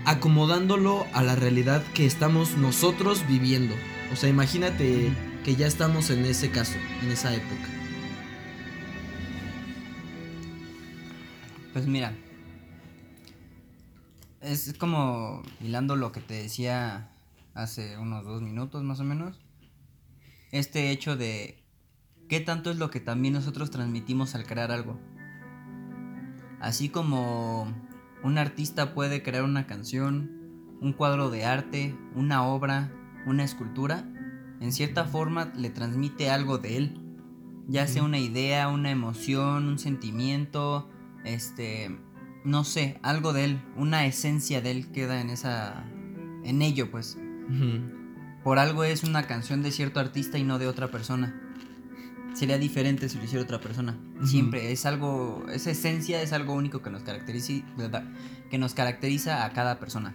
Acomodándolo 0.05 1.07
a 1.13 1.23
la 1.23 1.35
realidad 1.35 1.83
que 1.93 2.05
estamos 2.05 2.57
nosotros 2.57 3.25
viviendo. 3.27 3.73
O 4.13 4.15
sea, 4.15 4.29
imagínate 4.29 5.09
que 5.45 5.55
ya 5.55 5.67
estamos 5.67 6.09
en 6.09 6.25
ese 6.25 6.49
caso, 6.49 6.73
en 7.03 7.11
esa 7.11 7.31
época. 7.31 7.69
Pues 11.71 11.85
mira, 11.85 12.15
es 14.41 14.73
como 14.79 15.43
hilando 15.61 15.95
lo 15.95 16.11
que 16.11 16.19
te 16.19 16.33
decía 16.33 17.11
hace 17.53 17.95
unos 17.99 18.25
dos 18.25 18.41
minutos 18.41 18.81
más 18.81 18.99
o 18.99 19.03
menos. 19.03 19.39
Este 20.51 20.89
hecho 20.89 21.15
de 21.15 21.63
qué 22.27 22.39
tanto 22.39 22.71
es 22.71 22.77
lo 22.77 22.89
que 22.89 22.99
también 22.99 23.35
nosotros 23.35 23.69
transmitimos 23.69 24.33
al 24.33 24.47
crear 24.47 24.71
algo. 24.71 24.99
Así 26.59 26.89
como 26.89 27.71
un 28.23 28.39
artista 28.39 28.95
puede 28.95 29.21
crear 29.21 29.43
una 29.43 29.67
canción, 29.67 30.77
un 30.81 30.93
cuadro 30.93 31.29
de 31.29 31.45
arte, 31.45 31.95
una 32.15 32.47
obra, 32.47 32.91
una 33.27 33.43
escultura, 33.43 34.09
en 34.59 34.71
cierta 34.71 35.05
forma 35.05 35.51
le 35.55 35.69
transmite 35.69 36.29
algo 36.29 36.57
de 36.57 36.77
él. 36.77 37.01
Ya 37.67 37.87
sea 37.87 38.03
una 38.03 38.19
idea, 38.19 38.67
una 38.67 38.91
emoción, 38.91 39.67
un 39.67 39.79
sentimiento, 39.79 40.89
este, 41.23 41.97
no 42.43 42.63
sé, 42.63 42.99
algo 43.01 43.33
de 43.33 43.45
él, 43.45 43.61
una 43.75 44.05
esencia 44.05 44.61
de 44.61 44.71
él 44.71 44.91
queda 44.91 45.19
en 45.19 45.29
esa, 45.31 45.83
en 46.43 46.61
ello, 46.61 46.91
pues. 46.91 47.17
Por 48.43 48.59
algo 48.59 48.83
es 48.83 49.03
una 49.03 49.23
canción 49.23 49.63
de 49.63 49.71
cierto 49.71 49.99
artista 49.99 50.37
y 50.37 50.43
no 50.43 50.59
de 50.59 50.67
otra 50.67 50.91
persona. 50.91 51.41
Sería 52.33 52.57
diferente 52.57 53.09
si 53.09 53.17
lo 53.17 53.23
hiciera 53.23 53.43
otra 53.43 53.59
persona. 53.59 53.97
Ujú. 54.17 54.27
Siempre 54.27 54.71
es 54.71 54.85
algo, 54.85 55.45
esa 55.51 55.71
esencia 55.71 56.21
es 56.21 56.33
algo 56.33 56.53
único 56.53 56.81
que 56.81 56.91
nos 56.91 57.01
caracteriza, 57.01 57.53
que 58.51 58.57
nos 58.57 58.73
caracteriza 58.75 59.45
a 59.45 59.53
cada 59.53 59.79
persona. 59.79 60.13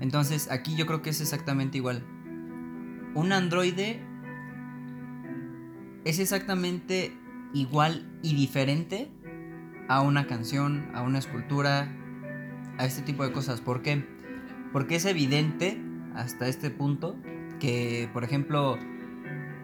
Entonces, 0.00 0.50
aquí 0.50 0.74
yo 0.74 0.84
creo 0.86 1.00
que 1.00 1.10
es 1.10 1.20
exactamente 1.20 1.78
igual. 1.78 2.02
Un 3.14 3.32
androide 3.32 4.02
es 6.04 6.18
exactamente 6.18 7.16
igual 7.52 8.10
y 8.22 8.34
diferente 8.34 9.08
a 9.88 10.00
una 10.00 10.26
canción, 10.26 10.90
a 10.94 11.02
una 11.02 11.18
escultura, 11.18 11.88
a 12.76 12.84
este 12.84 13.02
tipo 13.02 13.24
de 13.24 13.32
cosas. 13.32 13.60
¿Por 13.60 13.82
qué? 13.82 14.04
Porque 14.72 14.96
es 14.96 15.04
evidente 15.04 15.80
hasta 16.14 16.48
este 16.48 16.70
punto 16.70 17.16
que, 17.60 18.08
por 18.12 18.24
ejemplo, 18.24 18.78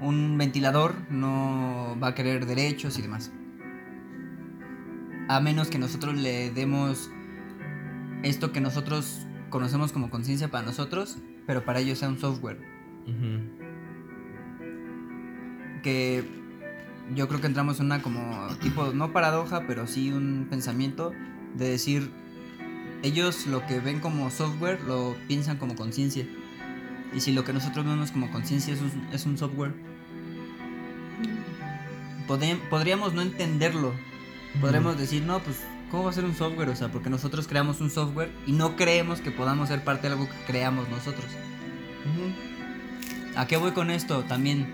un 0.01 0.39
ventilador 0.39 0.95
no 1.11 1.97
va 2.01 2.09
a 2.09 2.15
querer 2.15 2.47
derechos 2.47 2.99
y 2.99 3.03
demás. 3.03 3.33
A 5.29 5.41
menos 5.41 5.71
que 5.71 5.79
nosotros 5.79 6.17
le 6.17 6.51
demos 6.51 7.11
esto 8.23 8.53
que 8.53 8.61
nosotros 8.61 9.27
conocemos 9.49 9.93
como 9.93 10.09
conciencia 10.09 10.51
para 10.51 10.65
nosotros, 10.65 11.19
pero 11.47 11.65
para 11.65 11.81
ellos 11.81 11.99
sea 11.99 12.09
un 12.09 12.19
software. 12.19 12.70
Que 15.83 16.25
yo 17.15 17.27
creo 17.29 17.41
que 17.41 17.47
entramos 17.47 17.81
en 17.81 17.87
una 17.87 18.03
como 18.03 18.49
tipo, 18.61 18.93
no 18.93 19.13
paradoja, 19.13 19.65
pero 19.67 19.87
sí 19.87 20.13
un 20.13 20.47
pensamiento 20.51 21.13
de 21.57 21.69
decir, 21.71 22.11
ellos 23.03 23.47
lo 23.47 23.67
que 23.67 23.81
ven 23.81 24.01
como 24.01 24.31
software 24.31 24.81
lo 24.83 25.17
piensan 25.27 25.57
como 25.57 25.75
conciencia. 25.75 26.27
Y 27.15 27.21
si 27.21 27.33
lo 27.33 27.43
que 27.45 27.53
nosotros 27.53 27.85
vemos 27.85 28.13
como 28.13 28.31
conciencia 28.31 28.73
es, 28.75 28.81
un- 28.81 29.09
es 29.13 29.27
un 29.27 29.37
software, 29.39 29.73
podríamos 32.71 33.13
no 33.15 33.23
entenderlo. 33.23 33.93
Podríamos 34.61 34.99
decir, 34.99 35.23
no, 35.23 35.39
pues, 35.41 35.65
¿cómo 35.91 36.05
va 36.05 36.11
a 36.11 36.13
ser 36.13 36.25
un 36.25 36.35
software? 36.35 36.69
O 36.69 36.77
sea, 36.77 36.91
porque 36.93 37.11
nosotros 37.11 37.49
creamos 37.49 37.81
un 37.81 37.91
software 37.91 38.31
y 38.47 38.53
no 38.53 38.77
creemos 38.77 39.21
que 39.21 39.31
podamos 39.31 39.69
ser 39.69 39.83
parte 39.83 40.07
de 40.09 40.15
algo 40.15 40.29
que 40.29 40.37
creamos 40.47 40.89
nosotros. 40.89 41.27
¿A 43.41 43.47
qué 43.47 43.57
voy 43.57 43.71
con 43.71 43.91
esto? 43.91 44.23
También. 44.25 44.67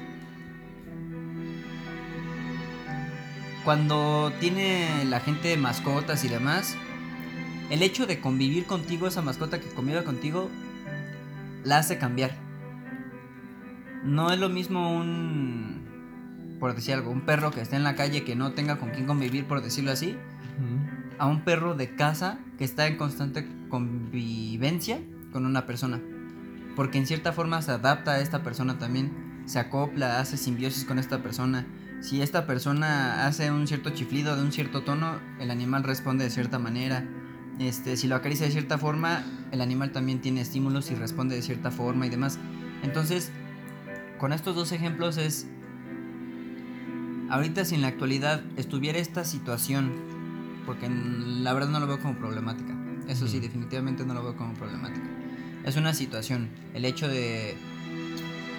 Cuando 3.65 4.33
tiene 4.41 5.05
la 5.05 5.21
gente 5.21 5.57
mascotas 5.57 6.25
y 6.25 6.29
demás, 6.29 6.77
el 7.71 7.85
hecho 7.85 8.09
de 8.09 8.19
convivir 8.19 8.67
contigo, 8.67 9.07
esa 9.07 9.23
mascota 9.23 9.61
que 9.61 9.69
convive 9.69 10.03
contigo, 10.03 10.51
la 11.63 11.79
hace 11.79 11.97
cambiar. 11.97 12.33
No 14.03 14.33
es 14.33 14.41
lo 14.41 14.49
mismo 14.49 14.97
un, 14.97 16.57
por 16.59 16.75
decir 16.75 16.95
algo, 16.95 17.13
un 17.13 17.21
perro 17.21 17.53
que 17.53 17.61
esté 17.61 17.77
en 17.77 17.85
la 17.85 17.95
calle 17.95 18.25
que 18.25 18.35
no 18.35 18.51
tenga 18.51 18.79
con 18.79 18.91
quién 18.91 19.07
convivir, 19.07 19.45
por 19.45 19.63
decirlo 19.63 19.93
así, 19.93 20.17
a 21.19 21.27
un 21.27 21.43
perro 21.43 21.77
de 21.77 21.95
casa 21.95 22.41
que 22.59 22.65
está 22.65 22.89
en 22.89 22.97
constante 22.97 23.47
convivencia 23.69 24.99
con 25.31 25.47
una 25.47 25.67
persona. 25.67 26.01
Porque 26.77 26.99
en 26.99 27.07
cierta 27.07 27.33
forma 27.33 27.63
se 27.63 27.73
adapta 27.73 28.13
a 28.13 28.21
esta 28.21 28.43
persona 28.43 28.79
también, 28.79 29.43
se 29.47 29.59
acopla, 29.59 30.21
hace 30.21 30.37
simbiosis 30.37 30.85
con 30.85 30.99
esta 30.99 31.23
persona. 31.23 31.67
Si 32.01 32.21
esta 32.23 32.47
persona 32.47 33.27
hace 33.27 33.51
un 33.51 33.67
cierto 33.67 33.91
chiflido 33.91 34.37
de 34.37 34.43
un 34.43 34.53
cierto 34.53 34.83
tono, 34.83 35.19
el 35.41 35.51
animal 35.51 35.83
responde 35.83 36.25
de 36.25 36.31
cierta 36.31 36.59
manera. 36.59 37.09
Este, 37.59 37.97
si 37.97 38.07
lo 38.07 38.15
acaricia 38.15 38.47
de 38.47 38.53
cierta 38.53 38.77
forma, 38.77 39.25
el 39.51 39.63
animal 39.63 39.91
también 39.93 40.21
tiene 40.21 40.43
estímulos 40.43 40.91
y 40.91 40.95
responde 40.95 41.35
de 41.35 41.43
cierta 41.43 41.71
forma 41.71 42.07
y 42.07 42.11
demás. 42.11 42.39
Entonces, 42.83 43.33
con 44.19 44.35
estos 44.35 44.55
dos 44.55 44.73
ejemplos 44.73 45.17
es 45.17 45.47
ahorita 47.31 47.65
si 47.65 47.75
en 47.75 47.83
la 47.83 47.89
actualidad 47.89 48.43
estuviera 48.57 48.99
esta 48.99 49.25
situación 49.25 49.93
porque 50.67 50.89
la 50.89 51.55
verdad 51.55 51.71
no 51.71 51.81
lo 51.81 51.87
veo 51.87 52.01
como 52.01 52.19
problemática. 52.19 52.75
Eso 53.09 53.27
sí, 53.29 53.39
definitivamente 53.39 54.05
no 54.05 54.15
lo 54.15 54.23
veo 54.23 54.37
como 54.37 54.53
problemática. 54.55 55.16
Es 55.67 55.77
una 55.77 55.93
situación, 55.93 56.49
el 56.75 56.85
hecho 56.85 57.09
de 57.09 57.57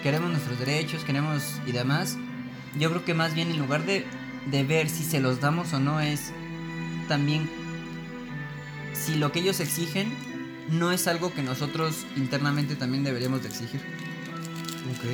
queremos 0.02 0.30
nuestros 0.30 0.58
derechos, 0.58 1.04
queremos 1.04 1.42
y 1.66 1.72
demás. 1.72 2.18
Yo 2.78 2.90
creo 2.90 3.04
que 3.04 3.14
más 3.14 3.34
bien 3.34 3.50
en 3.50 3.58
lugar 3.58 3.84
de, 3.86 4.04
de 4.50 4.62
ver 4.62 4.88
si 4.88 5.02
se 5.02 5.18
los 5.18 5.40
damos 5.40 5.72
o 5.72 5.80
no 5.80 6.00
es 6.00 6.32
también 7.08 7.48
si 8.92 9.16
lo 9.16 9.32
que 9.32 9.40
ellos 9.40 9.58
exigen 9.60 10.12
no 10.70 10.92
es 10.92 11.08
algo 11.08 11.32
que 11.32 11.42
nosotros 11.42 12.04
internamente 12.16 12.76
también 12.76 13.04
deberíamos 13.04 13.42
de 13.42 13.48
exigir. 13.48 13.80
Ok. 14.90 15.04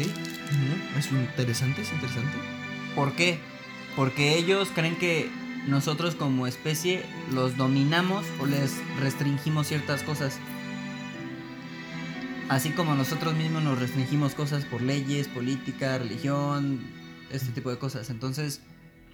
Es 0.98 1.10
interesante, 1.12 1.82
es 1.82 1.92
interesante. 1.92 2.36
¿Por 2.94 3.12
qué? 3.12 3.38
Porque 3.96 4.36
ellos 4.36 4.70
creen 4.74 4.96
que 4.96 5.30
nosotros 5.66 6.14
como 6.14 6.46
especie 6.46 7.04
los 7.32 7.56
dominamos 7.56 8.24
o 8.40 8.46
les 8.46 8.72
restringimos 9.00 9.68
ciertas 9.68 10.02
cosas. 10.02 10.38
Así 12.48 12.70
como 12.70 12.94
nosotros 12.94 13.34
mismos 13.34 13.62
nos 13.62 13.78
restringimos 13.78 14.34
cosas 14.34 14.66
por 14.66 14.82
leyes, 14.82 15.28
política, 15.28 15.96
religión, 15.98 16.80
este 17.30 17.52
tipo 17.52 17.70
de 17.70 17.78
cosas. 17.78 18.10
Entonces, 18.10 18.62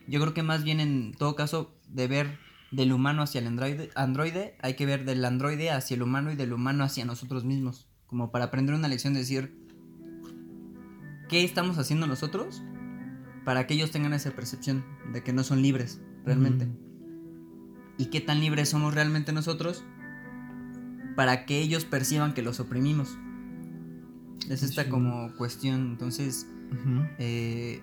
yo 0.09 0.21
creo 0.21 0.35
que 0.35 0.43
más 0.43 0.64
bien 0.64 0.81
en 0.81 1.12
todo 1.12 1.37
caso 1.37 1.79
de 1.88 2.09
ver 2.09 2.38
del 2.73 2.93
humano 2.93 3.23
hacia 3.23 3.40
el 3.40 3.47
androide, 3.47 3.90
androide, 3.95 4.57
hay 4.61 4.75
que 4.75 4.85
ver 4.85 5.05
del 5.05 5.25
androide 5.25 5.71
hacia 5.71 5.95
el 5.95 6.03
humano 6.03 6.33
y 6.33 6.37
del 6.37 6.53
humano 6.53 6.83
hacia 6.83 7.05
nosotros 7.05 7.45
mismos. 7.45 7.87
Como 8.07 8.33
para 8.33 8.47
aprender 8.47 8.75
una 8.75 8.88
lección 8.88 9.14
de 9.14 9.21
decir, 9.21 9.57
¿qué 11.29 11.45
estamos 11.45 11.79
haciendo 11.79 12.09
nosotros? 12.09 12.62
Para 13.45 13.69
que 13.69 13.75
ellos 13.75 13.93
tengan 13.93 14.12
esa 14.12 14.33
percepción 14.33 14.85
de 15.12 15.23
que 15.23 15.33
no 15.33 15.45
son 15.45 15.62
libres 15.62 16.01
realmente. 16.25 16.69
¿Y 17.97 18.07
qué 18.07 18.21
tan 18.21 18.40
libres 18.40 18.71
somos 18.71 18.93
realmente 18.93 19.33
nosotros? 19.33 19.85
Para 21.20 21.44
que 21.44 21.61
ellos 21.61 21.85
perciban 21.85 22.33
que 22.33 22.40
los 22.40 22.61
oprimimos. 22.61 23.18
Es 24.48 24.62
esta 24.62 24.88
como 24.88 25.30
cuestión. 25.37 25.83
Entonces, 25.90 26.46
Ujú. 26.72 27.04
eh, 27.18 27.83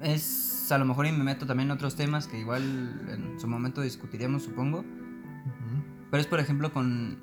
es 0.00 0.72
a 0.72 0.78
lo 0.78 0.86
mejor 0.86 1.04
y 1.04 1.12
me 1.12 1.22
meto 1.22 1.44
también 1.44 1.68
en 1.68 1.72
otros 1.72 1.96
temas 1.96 2.28
que 2.28 2.40
igual 2.40 2.62
en 3.10 3.38
su 3.38 3.46
momento 3.46 3.82
discutiremos, 3.82 4.42
supongo. 4.42 4.78
Ujú. 4.78 5.84
Pero 6.10 6.18
es 6.22 6.26
por 6.26 6.40
ejemplo 6.40 6.72
con, 6.72 7.18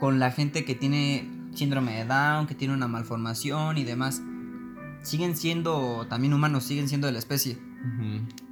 con 0.00 0.18
la 0.18 0.32
gente 0.32 0.64
que 0.64 0.74
tiene 0.74 1.30
síndrome 1.54 1.98
de 1.98 2.04
Down, 2.04 2.48
que 2.48 2.56
tiene 2.56 2.74
una 2.74 2.88
malformación 2.88 3.78
y 3.78 3.84
demás. 3.84 4.20
Siguen 5.02 5.36
siendo 5.36 6.04
también 6.10 6.34
humanos, 6.34 6.64
siguen 6.64 6.88
siendo 6.88 7.06
de 7.06 7.12
la 7.12 7.20
especie. 7.20 7.58
Ujú. 7.94 8.47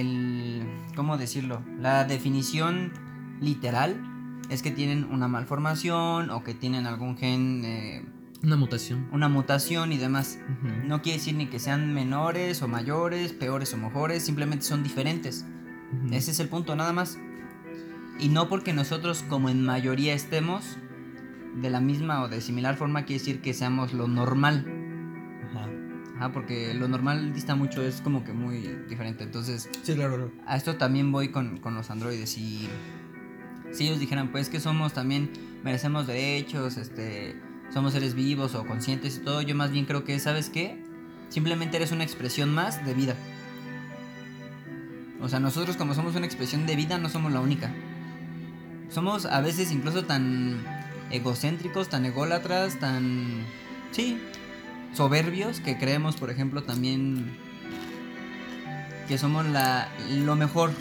El. 0.00 0.62
¿Cómo 0.94 1.16
decirlo? 1.16 1.62
La 1.80 2.04
definición 2.04 2.92
literal 3.40 3.96
es 4.50 4.62
que 4.62 4.70
tienen 4.70 5.04
una 5.04 5.28
malformación 5.28 6.30
o 6.30 6.44
que 6.44 6.54
tienen 6.54 6.86
algún 6.86 7.16
gen, 7.16 7.62
eh, 7.64 8.04
Una 8.42 8.56
mutación. 8.56 9.08
una 9.12 9.28
mutación 9.28 9.92
y 9.92 9.98
demás. 9.98 10.38
Ujú. 10.48 10.86
No 10.86 11.02
quiere 11.02 11.18
decir 11.18 11.34
ni 11.34 11.46
que 11.46 11.58
sean 11.58 11.92
menores 11.94 12.62
o 12.62 12.68
mayores, 12.68 13.32
peores 13.32 13.72
o 13.74 13.76
mejores, 13.78 14.24
simplemente 14.24 14.64
son 14.64 14.82
diferentes. 14.82 15.44
Ese 16.10 16.30
es 16.32 16.40
el 16.40 16.48
punto, 16.48 16.74
nada 16.76 16.92
más. 16.92 17.18
Y 18.18 18.28
no 18.28 18.48
porque 18.48 18.72
nosotros 18.72 19.24
como 19.28 19.48
en 19.48 19.64
mayoría 19.64 20.14
estemos 20.14 20.78
de 21.60 21.70
la 21.70 21.80
misma 21.80 22.22
o 22.22 22.28
de 22.28 22.40
similar 22.40 22.76
forma 22.76 23.04
quiere 23.04 23.18
decir 23.20 23.40
que 23.40 23.54
seamos 23.54 23.92
lo 23.92 24.08
normal. 24.08 24.64
Ajá. 26.16 26.32
Porque 26.32 26.74
lo 26.74 26.88
normal 26.88 27.32
dista 27.32 27.54
mucho, 27.54 27.82
es 27.82 28.00
como 28.00 28.24
que 28.24 28.32
muy 28.32 28.60
diferente. 28.88 29.24
Entonces, 29.24 29.68
Sí, 29.82 29.94
claro, 29.94 30.16
claro. 30.16 30.32
a 30.46 30.56
esto 30.56 30.76
también 30.76 31.12
voy 31.12 31.28
con, 31.28 31.58
con 31.58 31.74
los 31.74 31.90
androides. 31.90 32.36
Y 32.38 32.68
si 33.72 33.84
ellos 33.84 34.00
dijeran, 34.00 34.32
pues 34.32 34.48
que 34.48 34.60
somos 34.60 34.92
también, 34.92 35.30
merecemos 35.62 36.06
derechos, 36.06 36.76
este, 36.76 37.36
somos 37.72 37.92
seres 37.92 38.14
vivos 38.14 38.54
o 38.54 38.64
conscientes 38.66 39.18
y 39.18 39.20
todo, 39.20 39.42
yo 39.42 39.54
más 39.54 39.70
bien 39.70 39.84
creo 39.84 40.04
que, 40.04 40.18
¿sabes 40.18 40.48
qué? 40.50 40.82
Simplemente 41.28 41.76
eres 41.76 41.92
una 41.92 42.04
expresión 42.04 42.54
más 42.54 42.84
de 42.86 42.94
vida. 42.94 43.16
O 45.20 45.28
sea, 45.28 45.40
nosotros 45.40 45.76
como 45.76 45.94
somos 45.94 46.14
una 46.14 46.26
expresión 46.26 46.66
de 46.66 46.76
vida, 46.76 46.98
no 46.98 47.08
somos 47.08 47.32
la 47.32 47.40
única. 47.40 47.72
Somos 48.88 49.26
a 49.26 49.40
veces 49.40 49.72
incluso 49.72 50.04
tan 50.04 50.62
egocéntricos, 51.10 51.88
tan 51.88 52.04
ególatras, 52.06 52.78
tan... 52.78 53.44
Sí, 53.90 54.18
soberbios 54.96 55.60
que 55.60 55.76
creemos, 55.76 56.16
por 56.16 56.30
ejemplo, 56.30 56.62
también 56.62 57.36
que 59.08 59.18
somos 59.18 59.46
la, 59.46 59.88
lo 60.10 60.34
mejor, 60.36 60.72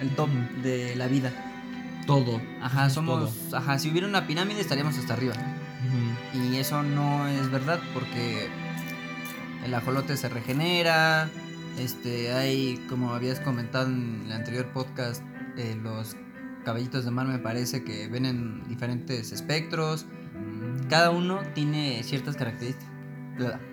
el 0.00 0.10
top 0.14 0.30
de 0.62 0.94
la 0.96 1.08
vida. 1.08 1.32
Todo. 2.06 2.40
Ajá, 2.62 2.88
somos... 2.88 3.34
todo. 3.34 3.58
Ajá, 3.58 3.78
si 3.78 3.90
hubiera 3.90 4.06
una 4.06 4.26
pirámide 4.26 4.60
estaríamos 4.60 4.96
hasta 4.96 5.14
arriba. 5.14 5.34
Y 6.32 6.56
eso 6.56 6.82
no 6.82 7.26
es 7.28 7.50
verdad 7.50 7.80
porque 7.94 8.48
el 9.64 9.74
ajolote 9.74 10.16
se 10.16 10.28
regenera. 10.28 11.28
Este, 11.78 12.32
hay, 12.32 12.82
como 12.88 13.14
habías 13.14 13.40
comentado 13.40 13.86
en 13.86 14.22
el 14.26 14.32
anterior 14.32 14.66
podcast, 14.72 15.22
eh, 15.56 15.76
los 15.82 16.16
caballitos 16.64 17.04
de 17.04 17.10
mar 17.10 17.26
me 17.26 17.38
parece 17.38 17.84
que 17.84 18.08
ven 18.08 18.26
en 18.26 18.68
diferentes 18.68 19.32
espectros. 19.32 20.06
Cada 20.88 21.10
uno 21.10 21.40
tiene 21.54 22.02
ciertas 22.02 22.36
características, 22.36 22.88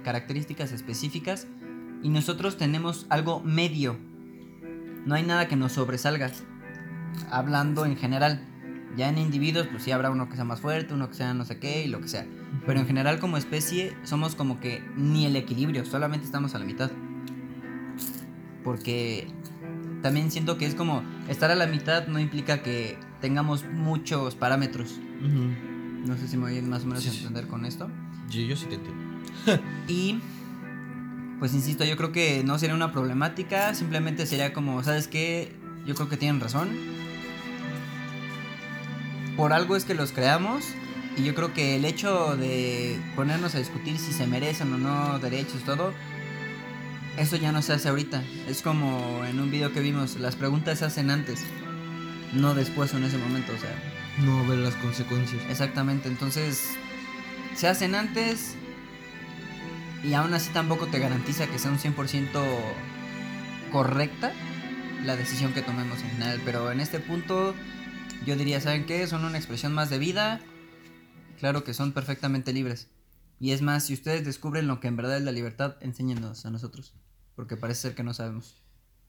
características 0.03 0.71
específicas 0.71 1.47
y 2.01 2.09
nosotros 2.09 2.57
tenemos 2.57 3.05
algo 3.09 3.41
medio. 3.41 3.97
No 5.05 5.15
hay 5.15 5.23
nada 5.23 5.47
que 5.47 5.55
nos 5.55 5.73
sobresalga. 5.73 6.31
Hablando 7.29 7.85
en 7.85 7.95
general. 7.97 8.41
Ya 8.95 9.09
en 9.09 9.17
individuos, 9.17 9.65
pues 9.71 9.81
sí 9.81 9.91
habrá 9.91 10.11
uno 10.11 10.29
que 10.29 10.35
sea 10.35 10.45
más 10.45 10.61
fuerte, 10.61 10.93
uno 10.93 11.09
que 11.09 11.15
sea 11.15 11.33
no 11.33 11.45
sé 11.45 11.57
qué 11.57 11.83
y 11.83 11.87
lo 11.87 11.99
que 11.99 12.07
sea. 12.07 12.27
Pero 12.67 12.79
en 12.79 12.85
general 12.85 13.19
como 13.19 13.37
especie 13.37 13.97
somos 14.03 14.35
como 14.35 14.59
que 14.59 14.83
ni 14.95 15.25
el 15.25 15.35
equilibrio, 15.35 15.83
solamente 15.83 16.25
estamos 16.27 16.53
a 16.53 16.59
la 16.59 16.65
mitad. 16.65 16.91
Porque 18.63 19.27
también 20.03 20.29
siento 20.29 20.57
que 20.57 20.65
es 20.65 20.75
como 20.75 21.01
estar 21.27 21.49
a 21.49 21.55
la 21.55 21.65
mitad 21.65 22.07
no 22.07 22.19
implica 22.19 22.61
que 22.61 22.97
tengamos 23.19 23.65
muchos 23.65 24.35
parámetros. 24.35 24.99
Ujú. 25.21 26.07
No 26.07 26.17
sé 26.17 26.27
si 26.27 26.37
me 26.37 26.51
voy 26.51 26.61
más 26.61 26.83
o 26.83 26.87
menos 26.87 27.03
Sí, 27.03 27.09
a 27.09 27.13
entender 27.13 27.47
con 27.47 27.65
esto. 27.65 27.89
Yo, 28.29 28.41
yo 28.41 28.55
sí 28.55 28.67
te 28.67 28.75
entiendo. 28.75 29.12
Y 29.87 30.21
pues 31.39 31.53
insisto, 31.53 31.83
yo 31.83 31.97
creo 31.97 32.13
que 32.13 32.41
no 32.45 32.57
sería 32.57 32.73
una 32.73 32.93
problemática, 32.93 33.75
simplemente 33.75 34.25
sería 34.25 34.53
como, 34.53 34.81
¿sabes 34.81 35.09
qué? 35.09 35.51
Yo 35.85 35.93
creo 35.93 36.07
que 36.07 36.15
tienen 36.15 36.39
razón. 36.39 36.69
Por 39.35 39.51
algo 39.51 39.75
es 39.75 39.83
que 39.83 39.93
los 39.93 40.13
creamos 40.13 40.63
y 41.17 41.23
yo 41.23 41.35
creo 41.35 41.53
que 41.53 41.75
el 41.75 41.85
hecho 41.85 42.37
de 42.37 42.97
ponernos 43.15 43.55
a 43.55 43.59
discutir 43.59 43.97
si 43.99 44.13
se 44.13 44.25
merecen 44.25 44.71
o 44.73 44.77
no 44.77 45.19
derechos 45.19 45.63
todo, 45.63 45.93
eso 47.17 47.35
ya 47.35 47.51
no 47.51 47.61
se 47.61 47.73
hace 47.73 47.89
ahorita. 47.89 48.23
Es 48.47 48.61
como 48.61 49.23
en 49.25 49.39
un 49.39 49.51
video 49.51 49.73
que 49.73 49.81
vimos, 49.81 50.15
las 50.15 50.35
preguntas 50.35 50.79
se 50.79 50.85
hacen 50.85 51.09
antes, 51.09 51.41
no 52.33 52.53
después 52.55 52.93
o 52.93 52.97
en 52.97 53.03
ese 53.03 53.17
momento, 53.17 53.51
o 53.53 53.59
sea. 53.59 53.75
No 54.23 54.47
ver 54.47 54.59
las 54.59 54.75
consecuencias. 54.75 55.41
Exactamente, 55.49 56.07
entonces 56.07 56.69
se 57.55 57.67
hacen 57.67 57.95
antes 57.95 58.55
y 60.03 60.13
aún 60.13 60.33
así 60.33 60.51
tampoco 60.51 60.87
te 60.87 60.99
garantiza 60.99 61.47
que 61.47 61.57
sea 61.57 61.71
un 61.71 61.79
100% 61.79 62.41
correcta 63.71 64.33
la 65.03 65.15
decisión 65.15 65.53
que 65.53 65.61
tomemos 65.61 66.01
en 66.01 66.09
general, 66.11 66.41
pero 66.45 66.71
en 66.71 66.79
este 66.79 66.99
punto 66.99 67.53
yo 68.25 68.35
diría, 68.35 68.61
¿saben 68.61 68.85
qué? 68.85 69.05
Son 69.07 69.25
una 69.25 69.37
expresión 69.37 69.73
más 69.73 69.89
de 69.89 69.99
vida, 69.99 70.39
claro 71.39 71.63
que 71.63 71.73
son 71.73 71.91
perfectamente 71.91 72.53
libres. 72.53 72.89
Y 73.39 73.51
es 73.51 73.61
más, 73.61 73.85
si 73.85 73.93
ustedes 73.93 74.23
descubren 74.23 74.67
lo 74.67 74.79
que 74.79 74.87
en 74.87 74.95
verdad 74.95 75.17
es 75.17 75.23
la 75.23 75.31
libertad, 75.31 75.75
enséñenos 75.81 76.45
a 76.45 76.51
nosotros, 76.51 76.93
porque 77.35 77.57
parece 77.57 77.81
ser 77.81 77.95
que 77.95 78.03
no 78.03 78.13
sabemos. 78.13 78.63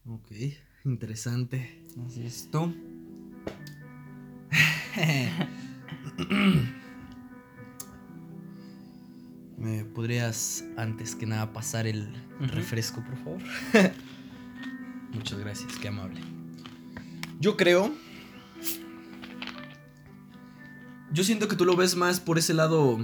Ok, 0.07 0.33
interesante. 0.85 1.85
Así 2.05 2.27
es, 2.27 2.51
tú. 2.51 2.75
¿Me 9.65 9.83
podrías 9.83 10.63
antes 10.77 11.15
que 11.15 11.25
nada 11.25 11.55
pasar 11.55 11.87
el 11.87 12.13
refresco, 12.39 13.03
por 13.03 13.17
favor? 13.17 13.43
Muchas 15.15 15.39
gracias, 15.39 15.79
qué 15.81 15.89
amable. 15.89 16.21
Yo 17.41 17.57
creo... 17.57 17.91
Yo 21.15 21.25
siento 21.25 21.49
que 21.49 21.57
tú 21.57 21.65
lo 21.65 21.77
ves 21.77 21.97
más 21.97 22.21
por 22.21 22.37
ese 22.37 22.53
lado 22.53 22.99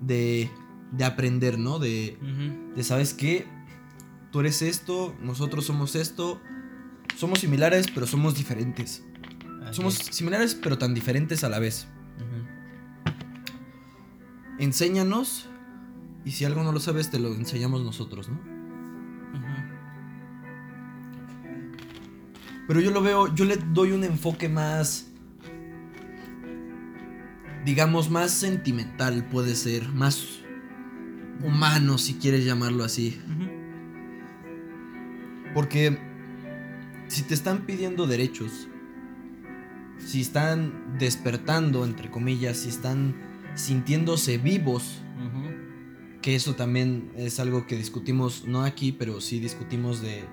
de, 0.00 0.50
de 0.92 1.04
aprender, 1.04 1.58
¿no? 1.58 1.78
De, 1.78 2.16
de, 2.74 2.82
¿sabes 2.82 3.12
qué? 3.12 3.46
Tú 4.30 4.40
eres 4.40 4.62
esto, 4.62 5.14
nosotros 5.20 5.66
somos 5.66 5.96
esto. 5.96 6.40
Somos 7.14 7.40
similares, 7.40 7.88
pero 7.92 8.06
somos 8.06 8.36
diferentes. 8.36 9.04
Somos 9.72 9.96
similares, 9.96 10.54
pero 10.54 10.78
tan 10.78 10.94
diferentes 10.94 11.44
a 11.44 11.50
la 11.50 11.58
vez. 11.58 11.88
Enséñanos. 14.58 15.48
Y 16.24 16.30
si 16.32 16.44
algo 16.44 16.62
no 16.62 16.72
lo 16.72 16.80
sabes, 16.80 17.10
te 17.10 17.18
lo 17.18 17.34
enseñamos 17.34 17.82
nosotros, 17.82 18.28
¿no? 18.28 18.38
Pero 22.68 22.80
yo 22.80 22.90
lo 22.90 23.02
veo, 23.02 23.34
yo 23.34 23.44
le 23.44 23.56
doy 23.56 23.92
un 23.92 24.04
enfoque 24.04 24.48
más. 24.48 25.08
Digamos, 27.64 28.08
más 28.10 28.30
sentimental 28.30 29.24
puede 29.24 29.54
ser. 29.56 29.88
Más 29.88 30.40
humano, 31.42 31.98
si 31.98 32.14
quieres 32.14 32.44
llamarlo 32.44 32.84
así. 32.84 33.20
Porque 35.54 35.98
si 37.08 37.22
te 37.22 37.34
están 37.34 37.66
pidiendo 37.66 38.06
derechos, 38.06 38.68
si 39.98 40.20
están 40.20 40.96
despertando, 40.98 41.84
entre 41.84 42.10
comillas, 42.10 42.58
si 42.58 42.68
están 42.68 43.31
sintiéndose 43.54 44.38
vivos, 44.38 45.02
que 46.20 46.36
eso 46.36 46.54
también 46.54 47.10
es 47.16 47.40
algo 47.40 47.66
que 47.66 47.76
discutimos, 47.76 48.44
no 48.46 48.62
aquí, 48.64 48.92
pero 48.92 49.20
sí 49.20 49.40
discutimos 49.40 50.00
de 50.00 50.24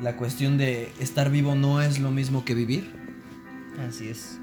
la 0.00 0.16
cuestión 0.16 0.58
de 0.58 0.92
estar 1.00 1.30
vivo 1.30 1.54
no 1.54 1.80
es 1.80 1.98
lo 1.98 2.10
mismo 2.10 2.44
que 2.44 2.54
vivir. 2.54 2.90
Así 3.88 4.08
es. 4.08 4.38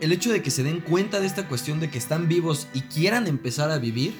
El 0.00 0.12
hecho 0.12 0.30
de 0.30 0.42
que 0.42 0.50
se 0.50 0.62
den 0.62 0.80
cuenta 0.80 1.18
de 1.18 1.26
esta 1.26 1.48
cuestión 1.48 1.80
de 1.80 1.90
que 1.90 1.98
están 1.98 2.28
vivos 2.28 2.68
y 2.72 2.82
quieran 2.82 3.26
empezar 3.26 3.70
a 3.70 3.78
vivir, 3.78 4.14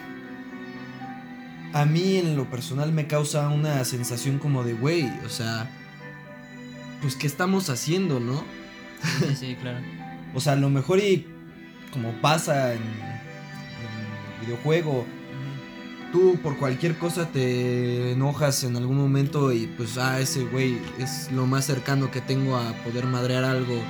a 1.73 1.85
mí 1.85 2.17
en 2.17 2.37
lo 2.37 2.51
personal 2.51 2.93
me 2.93 3.07
causa 3.07 3.49
una 3.49 3.85
sensación 3.85 4.39
como 4.39 4.65
de, 4.65 4.73
güey, 4.73 5.09
o 5.25 5.29
sea, 5.29 5.71
pues 7.01 7.15
¿qué 7.15 7.29
estamos 7.29 7.71
haciendo, 7.71 8.19
no? 8.19 8.43
Sí, 9.21 9.37
sí, 9.37 9.57
claro. 9.61 9.79
O 10.35 10.41
sea, 10.41 10.55
a 10.55 10.57
lo 10.57 10.71
mejor 10.71 10.99
y 10.99 11.27
como 11.93 12.13
pasa 12.21 12.75
en, 12.75 12.83
en 12.83 14.47
videojuego, 14.47 15.07
tú 16.13 16.39
por 16.43 16.57
cualquier 16.59 16.97
cosa 16.97 17.29
te 17.29 18.13
enojas 18.13 18.65
en 18.65 18.77
algún 18.77 18.97
momento 18.97 19.53
y 19.53 19.67
pues, 19.67 19.99
ah, 19.99 20.21
ese 20.21 20.45
güey 20.45 20.79
es 20.99 21.31
lo 21.33 21.47
más 21.47 21.65
cercano 21.65 22.11
que 22.11 22.21
tengo 22.21 22.57
a 22.57 22.73
poder 22.85 23.07
madrear 23.07 23.45
algo 23.45 23.81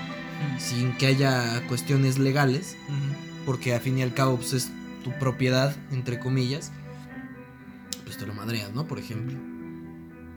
sin 0.58 0.96
que 0.96 1.06
haya 1.06 1.66
cuestiones 1.66 2.18
legales, 2.18 2.76
porque 3.44 3.74
a 3.74 3.80
fin 3.80 3.98
y 3.98 4.02
al 4.02 4.14
cabo 4.14 4.36
pues, 4.36 4.52
es 4.52 4.70
tu 5.02 5.10
propiedad, 5.18 5.74
entre 5.90 6.18
comillas, 6.18 6.72
pues 8.04 8.18
te 8.18 8.26
lo 8.26 8.34
madreas, 8.34 8.72
¿no? 8.72 8.86
Por 8.86 8.98
ejemplo. 8.98 9.36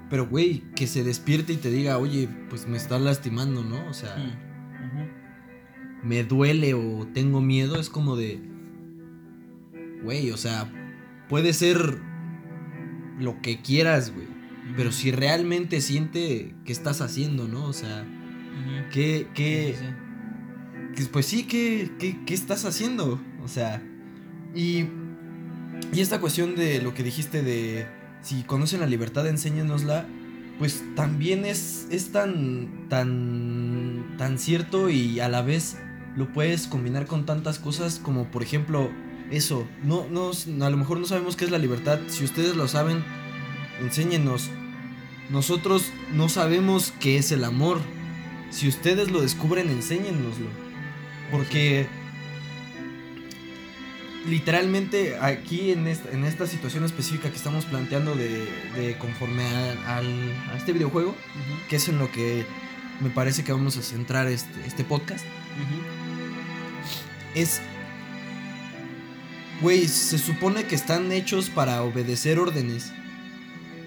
Pero, 0.10 0.28
güey, 0.28 0.64
que 0.76 0.88
se 0.88 1.04
despierte 1.04 1.54
y 1.54 1.58
te 1.58 1.70
diga, 1.70 1.98
oye, 1.98 2.28
pues 2.50 2.68
me 2.68 2.78
estás 2.78 3.00
lastimando, 3.02 3.64
¿no? 3.64 3.88
O 3.88 3.94
sea, 3.94 4.16
me 6.04 6.24
duele 6.24 6.74
o 6.74 7.08
tengo 7.14 7.42
miedo, 7.42 7.80
es 7.80 7.90
como 7.90 8.16
de, 8.16 8.40
güey, 10.04 10.32
o 10.32 10.38
sea, 10.38 10.72
puede 11.30 11.54
ser 11.54 12.00
lo 13.20 13.42
que 13.42 13.62
quieras, 13.62 14.14
güey. 14.14 14.28
Pero 14.76 14.92
si 14.92 15.12
realmente 15.12 15.82
siente 15.82 16.56
que 16.66 16.72
estás 16.72 17.02
haciendo, 17.02 17.48
¿no? 17.48 17.66
O 17.66 17.74
sea, 17.74 18.06
¿qué, 18.92 19.28
qué, 19.34 19.76
Sí, 19.78 19.86
sí, 19.86 20.96
que, 20.96 21.06
pues 21.06 21.26
sí, 21.26 21.44
¿qué, 21.44 21.92
qué, 22.00 22.20
qué 22.26 22.34
estás 22.34 22.66
haciendo? 22.66 23.20
O 23.44 23.48
sea, 23.48 23.82
y, 24.56 24.86
y 25.94 26.00
esta 26.00 26.20
cuestión 26.20 26.56
de 26.56 26.82
lo 26.82 26.94
que 26.94 27.04
dijiste 27.04 27.42
de 27.42 27.86
si 28.22 28.44
conocen 28.44 28.80
la 28.80 28.88
libertad, 28.88 29.28
enséñenosla, 29.28 30.06
pues 30.60 30.84
también 30.96 31.46
es, 31.46 31.88
es 31.90 32.12
tan, 32.12 32.88
tan, 32.88 34.16
tan 34.18 34.38
cierto 34.38 34.90
y 34.90 35.20
a 35.20 35.28
la 35.28 35.42
vez 35.42 35.78
lo 36.16 36.32
puedes 36.34 36.68
combinar 36.68 37.06
con 37.06 37.26
tantas 37.26 37.60
cosas 37.60 38.00
como 38.04 38.26
por 38.26 38.44
ejemplo 38.44 38.90
eso, 39.32 39.66
no, 39.84 40.06
no, 40.10 40.32
a 40.66 40.70
lo 40.70 40.78
mejor 40.78 41.00
no 41.00 41.06
sabemos 41.06 41.36
qué 41.38 41.46
es 41.46 41.52
la 41.52 41.58
libertad, 41.58 42.00
si 42.08 42.26
ustedes 42.26 42.56
lo 42.56 42.68
saben, 42.68 43.04
enséñenos. 43.82 44.50
Nosotros 45.30 45.86
no 46.14 46.28
sabemos 46.28 46.94
qué 47.00 47.18
es 47.18 47.32
el 47.32 47.46
amor. 47.46 47.80
Si 48.50 48.68
ustedes 48.68 49.10
lo 49.10 49.22
descubren, 49.22 49.70
enséñennoslo. 49.70 50.48
Porque 51.32 51.88
literalmente 54.28 55.18
aquí 55.18 55.72
en 55.72 55.88
esta, 55.88 56.12
en 56.12 56.26
esta 56.26 56.46
situación 56.48 56.84
específica 56.84 57.30
que 57.30 57.38
estamos 57.38 57.66
planteando 57.66 58.14
de, 58.16 58.46
de 58.76 58.98
conforme 59.00 59.44
a, 59.46 59.98
al- 59.98 60.34
a 60.52 60.58
este 60.58 60.74
videojuego, 60.74 61.16
que 61.70 61.78
es 61.78 61.88
en 61.88 61.98
lo 61.98 62.12
que 62.12 62.46
me 63.00 63.10
parece 63.10 63.46
que 63.46 63.52
vamos 63.54 63.78
a 63.78 63.82
centrar 63.82 64.28
este, 64.28 64.66
este 64.66 64.84
podcast. 64.84 65.26
Es... 67.36 67.62
Güey, 69.62 69.88
se 69.88 70.18
supone 70.18 70.66
que 70.66 70.76
están 70.76 71.12
hechos 71.12 71.50
para 71.50 71.84
obedecer 71.84 72.40
órdenes, 72.40 72.92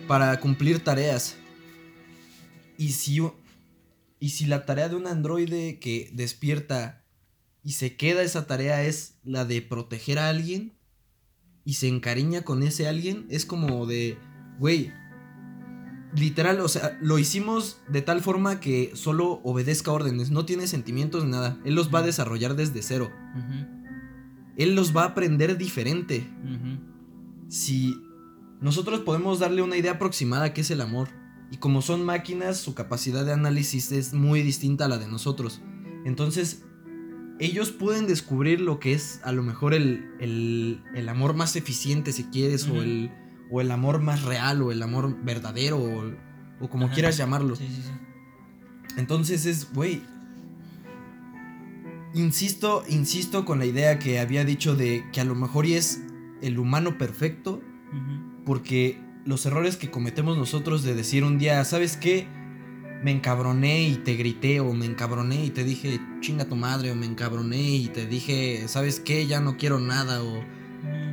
para 0.06 0.38
cumplir 0.38 0.84
tareas. 0.84 1.36
Y 2.78 2.90
si, 2.90 3.20
y 4.20 4.28
si 4.30 4.46
la 4.46 4.66
tarea 4.66 4.88
de 4.88 4.96
un 4.96 5.06
androide 5.06 5.78
que 5.80 6.10
despierta 6.12 7.04
y 7.64 7.72
se 7.72 7.96
queda 7.96 8.22
esa 8.22 8.46
tarea 8.46 8.84
es 8.84 9.16
la 9.24 9.44
de 9.44 9.62
proteger 9.62 10.18
a 10.18 10.28
alguien 10.28 10.78
y 11.64 11.74
se 11.74 11.88
encariña 11.88 12.42
con 12.42 12.62
ese 12.62 12.86
alguien, 12.86 13.26
es 13.30 13.44
como 13.46 13.86
de, 13.86 14.18
güey, 14.58 14.92
literal, 16.16 16.60
o 16.60 16.68
sea, 16.68 16.98
lo 17.00 17.18
hicimos 17.18 17.78
de 17.88 18.02
tal 18.02 18.20
forma 18.20 18.60
que 18.60 18.92
solo 18.94 19.40
obedezca 19.44 19.90
órdenes, 19.92 20.30
no 20.30 20.44
tiene 20.44 20.66
sentimientos 20.66 21.24
ni 21.24 21.30
nada, 21.32 21.58
él 21.64 21.74
los 21.74 21.92
va 21.94 21.98
a 22.00 22.02
desarrollar 22.02 22.54
desde 22.56 22.82
cero, 22.82 23.10
él 24.56 24.74
los 24.76 24.96
va 24.96 25.02
a 25.02 25.06
aprender 25.06 25.58
diferente. 25.58 26.26
Si 27.48 27.96
nosotros 28.60 29.00
podemos 29.00 29.38
darle 29.38 29.62
una 29.62 29.76
idea 29.76 29.92
aproximada 29.92 30.52
que 30.54 30.60
es 30.62 30.70
el 30.70 30.80
amor, 30.80 31.08
y 31.50 31.58
como 31.58 31.82
son 31.82 32.04
máquinas, 32.04 32.56
su 32.58 32.74
capacidad 32.74 33.24
de 33.24 33.32
análisis 33.32 33.92
es 33.92 34.12
muy 34.14 34.42
distinta 34.42 34.86
a 34.86 34.88
la 34.88 34.98
de 34.98 35.06
nosotros. 35.08 35.60
Entonces, 36.04 36.62
ellos 37.38 37.70
pueden 37.70 38.06
descubrir 38.06 38.60
lo 38.60 38.78
que 38.80 38.92
es 38.92 39.20
a 39.24 39.32
lo 39.32 39.42
mejor 39.42 39.74
el, 39.74 40.04
el- 40.20 40.82
el 40.94 41.08
amor 41.08 41.34
más 41.34 41.54
eficiente, 41.56 42.12
si 42.12 42.24
quieres, 42.24 42.66
o, 42.68 42.80
el, 42.82 43.10
o 43.54 43.60
el 43.60 43.70
amor 43.70 44.00
más 44.00 44.24
real, 44.24 44.62
o 44.62 44.72
el 44.72 44.82
amor 44.82 45.16
verdadero, 45.22 45.78
o, 45.78 46.12
o 46.60 46.68
como 46.68 46.86
Ajá. 46.86 46.94
quieras 46.94 47.16
llamarlo. 47.16 47.54
Sí, 47.54 47.68
sí, 47.68 47.82
sí. 47.82 47.92
Entonces 48.96 49.46
es, 49.46 49.72
güey. 49.72 50.02
Insisto, 52.14 52.82
insisto 52.88 53.44
con 53.44 53.60
la 53.60 53.66
idea 53.66 54.00
que 54.00 54.18
había 54.18 54.44
dicho 54.44 54.74
de 54.74 55.04
que 55.12 55.20
a 55.20 55.24
lo 55.24 55.36
mejor 55.36 55.66
y 55.66 55.74
es 55.74 56.02
el 56.42 56.58
humano 56.58 56.98
perfecto, 56.98 57.62
porque 58.44 59.00
los 59.24 59.46
errores 59.46 59.76
que 59.76 59.88
cometemos 59.88 60.36
nosotros 60.36 60.82
de 60.82 60.96
decir 60.96 61.22
un 61.22 61.38
día, 61.38 61.64
¿sabes 61.64 61.96
qué? 61.96 62.26
Me 63.04 63.12
encabroné 63.12 63.84
y 63.84 63.94
te 63.98 64.14
grité, 64.16 64.58
o 64.58 64.72
me 64.72 64.86
encabroné 64.86 65.44
y 65.44 65.50
te 65.50 65.62
dije, 65.62 66.00
chinga 66.20 66.46
tu 66.46 66.56
madre, 66.56 66.90
o 66.90 66.96
me 66.96 67.06
encabroné 67.06 67.76
y 67.76 67.86
te 67.86 68.04
dije, 68.06 68.64
¿sabes 68.66 68.98
qué? 68.98 69.28
Ya 69.28 69.38
no 69.38 69.56
quiero 69.56 69.78
nada, 69.78 70.24
o. 70.24 70.42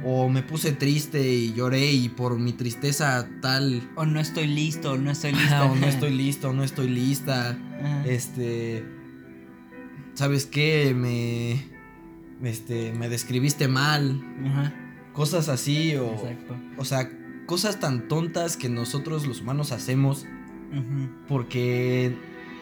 o 0.04 0.30
me 0.30 0.42
puse 0.44 0.72
triste 0.72 1.22
y 1.32 1.54
lloré 1.54 1.92
y 1.92 2.10
por 2.10 2.38
mi 2.40 2.54
tristeza 2.54 3.28
tal, 3.42 3.82
O 3.96 4.06
no 4.06 4.20
estoy 4.20 4.48
listo, 4.48 4.98
no 4.98 5.12
estoy 5.12 5.32
listo. 5.34 5.64
o 5.72 5.76
no 5.76 5.88
estoy 5.88 6.12
listo, 6.12 6.54
no 6.54 6.64
estoy 6.64 6.88
lista. 6.90 7.58
Ajá. 7.80 8.06
Este. 8.06 8.84
¿Sabes 10.14 10.46
qué? 10.46 10.94
Me. 10.96 11.64
Este. 12.50 12.92
Me 12.94 13.10
describiste 13.10 13.68
mal. 13.68 14.22
Ajá, 14.46 14.74
Cosas 15.14 15.50
así. 15.50 15.96
O. 15.96 16.12
Exacto. 16.14 16.56
O 16.78 16.86
sea, 16.86 17.10
cosas 17.46 17.80
tan 17.80 18.08
tontas 18.08 18.58
que 18.58 18.70
nosotros 18.70 19.26
los 19.28 19.42
humanos 19.42 19.72
hacemos. 19.72 20.26
Ujú, 20.72 21.10
Porque 21.28 22.16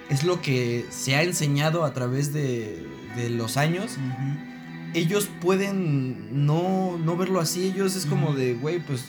es 0.10 0.24
lo 0.24 0.42
que 0.42 0.86
se 0.90 1.16
ha 1.16 1.22
enseñado 1.24 1.84
a 1.86 1.94
través 1.94 2.34
de, 2.34 2.86
de 3.16 3.30
los 3.30 3.56
años. 3.58 3.98
ujú. 3.98 4.49
Ellos 4.94 5.30
pueden 5.42 6.46
no, 6.46 6.98
no 6.98 7.16
verlo 7.18 7.40
así. 7.40 7.68
Ellos 7.68 7.96
es 7.96 8.06
como 8.06 8.34
de, 8.34 8.54
güey, 8.54 8.80
pues. 8.80 9.06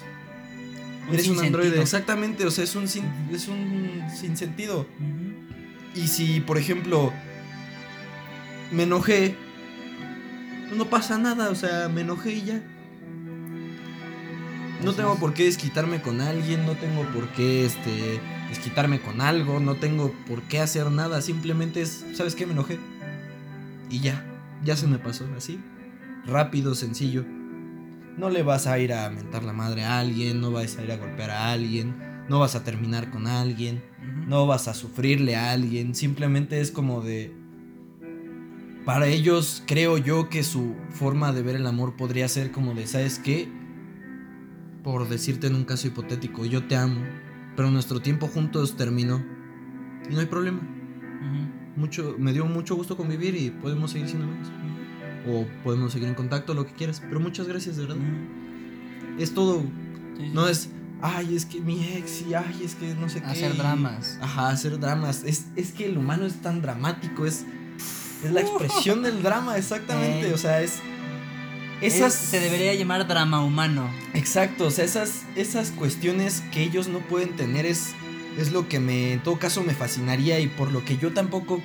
Un 1.09 1.15
Eres 1.15 1.29
un 1.29 1.39
androide. 1.41 1.81
Exactamente. 1.81 2.45
O 2.45 2.51
sea, 2.51 2.65
es 2.65 2.75
un, 2.75 2.89
sin, 2.89 3.05
es 3.33 3.49
un 3.49 4.03
sinsentido. 4.15 4.81
Ujú. 4.81 6.01
Y 6.01 6.07
si, 6.07 6.41
por 6.41 6.59
ejemplo, 6.59 7.13
me 8.71 8.85
enojé, 8.85 9.35
no 10.77 10.89
pasa 10.89 11.19
nada, 11.19 11.51
o 11.51 11.55
sea, 11.55 11.89
me 11.89 12.03
enojé 12.03 12.33
y 12.33 12.45
ya. 12.45 12.63
No 14.85 14.95
tengo 14.95 15.17
por 15.17 15.35
qué 15.35 15.45
desquitarme 15.45 16.01
con 16.01 16.21
alguien, 16.21 16.65
no 16.65 16.73
tengo 16.73 17.03
por 17.13 17.29
qué 17.31 17.67
este 17.67 18.21
desquitarme 18.49 19.01
con 19.01 19.21
algo, 19.21 19.61
no 19.61 19.77
tengo 19.77 20.13
por 20.27 20.43
qué 20.43 20.61
hacer 20.61 20.91
nada, 20.91 21.21
simplemente 21.21 21.83
es, 21.83 22.05
¿sabes 22.15 22.35
qué? 22.35 22.47
Me 22.47 22.53
enojé. 22.53 22.79
Y 23.91 24.01
ya, 24.01 24.25
ya 24.65 24.77
se 24.77 24.87
me 24.87 24.99
pasó, 24.99 25.27
así. 25.37 25.61
Rápido, 26.27 26.75
sencillo. 26.75 27.25
No 28.17 28.31
le 28.31 28.43
vas 28.43 28.67
a 28.67 28.79
ir 28.79 28.93
a 28.93 29.09
mentar 29.11 29.43
la 29.43 29.53
madre 29.53 29.85
a 29.85 29.99
alguien, 29.99 30.41
no 30.41 30.51
vas 30.51 30.77
a 30.77 30.85
ir 30.85 30.93
a 30.93 30.97
golpear 30.97 31.31
a 31.31 31.53
alguien, 31.53 31.97
no 32.29 32.39
vas 32.39 32.55
a 32.55 32.65
terminar 32.65 33.11
con 33.11 33.27
alguien 33.27 33.83
no 34.27 34.47
vas 34.47 34.69
a 34.69 34.75
sufrirle 34.75 35.37
a 35.37 35.53
alguien, 35.53 35.95
simplemente 35.95 36.61
es 36.61 36.71
como 36.71 37.01
de... 37.03 37.35
Para 38.85 39.07
ellos 39.07 39.63
creo 39.67 39.99
yo 39.99 40.29
que 40.29 40.43
su 40.43 40.75
forma 40.91 41.33
de 41.33 41.43
ver 41.43 41.57
el 41.57 41.67
amor 41.67 41.97
podría 41.97 42.29
ser 42.29 42.51
como 42.51 42.75
de, 42.75 42.87
¿sabes 42.87 43.19
qué? 43.19 43.49
Por 44.83 45.09
decirte 45.09 45.49
en 45.49 45.55
un 45.55 45.65
caso 45.65 45.87
hipotético, 45.87 46.47
yo 46.47 46.67
te 46.67 46.77
amo, 46.77 47.03
pero 47.57 47.71
nuestro 47.71 48.01
tiempo 48.01 48.27
juntos 48.27 48.77
terminó 48.77 49.23
y 50.09 50.15
no 50.15 50.21
hay 50.21 50.27
problema. 50.27 50.80
Mucho, 51.81 52.15
me 52.19 52.33
dio 52.33 52.45
mucho 52.47 52.77
gusto 52.77 52.97
convivir 52.97 53.35
y 53.35 53.51
podemos 53.51 53.91
seguir 53.93 54.09
siendo 54.09 54.27
amigos. 54.27 54.49
O 55.29 55.47
podemos 55.65 55.93
seguir 55.93 56.09
en 56.09 56.15
contacto, 56.15 56.55
lo 56.55 56.67
que 56.67 56.73
quieras. 56.75 57.01
Pero 57.01 57.21
muchas 57.21 57.49
gracias, 57.49 57.77
de 57.77 57.83
verdad. 57.83 57.97
Ujú. 57.97 59.23
Es 59.23 59.35
todo 59.35 59.63
Sí, 60.19 60.31
no 60.35 60.47
es, 60.49 60.69
ay, 61.01 61.35
es 61.35 61.47
que 61.47 61.61
mi 61.61 61.83
ex 61.95 62.23
y 62.29 62.35
ay, 62.35 62.63
es 62.65 62.75
que 62.75 62.95
no 62.95 63.09
sé 63.09 63.21
qué. 63.23 63.27
Hacer 63.27 63.57
dramas. 63.57 64.19
Ajá, 64.21 64.51
hacer 64.51 64.79
dramas. 64.79 65.25
Es, 65.25 65.47
es 65.57 65.73
que 65.73 65.87
el 65.87 65.97
humano 65.97 66.27
es 66.27 66.35
tan 66.43 66.61
dramático, 66.61 67.25
es, 67.27 67.45
es 68.23 68.31
la 68.31 68.41
expresión 68.43 69.03
del 69.03 69.23
drama, 69.23 69.57
exactamente. 69.57 70.29
Eh. 70.29 70.35
O 70.35 70.39
sea, 70.39 70.61
es... 70.63 70.81
Es- 71.81 71.95
Esas... 71.95 72.13
se 72.15 72.41
debería 72.41 72.75
llamar 72.75 73.09
drama 73.09 73.43
humano. 73.43 73.89
Exacto, 74.13 74.67
o 74.67 74.71
sea, 74.71 74.85
esas, 74.85 75.23
esas 75.37 75.71
cuestiones 75.71 76.43
que 76.53 76.63
ellos 76.63 76.89
no 76.89 76.99
pueden 76.99 77.35
tener 77.37 77.65
es, 77.65 77.95
es 78.41 78.53
lo 78.53 78.69
que 78.69 78.81
me, 78.81 79.13
en 79.15 79.23
todo 79.23 79.39
caso, 79.39 79.63
me 79.63 79.75
fascinaría 79.75 80.41
y 80.41 80.47
por 80.49 80.71
lo 80.73 80.85
que 80.85 80.97
yo 80.97 81.13
tampoco 81.13 81.63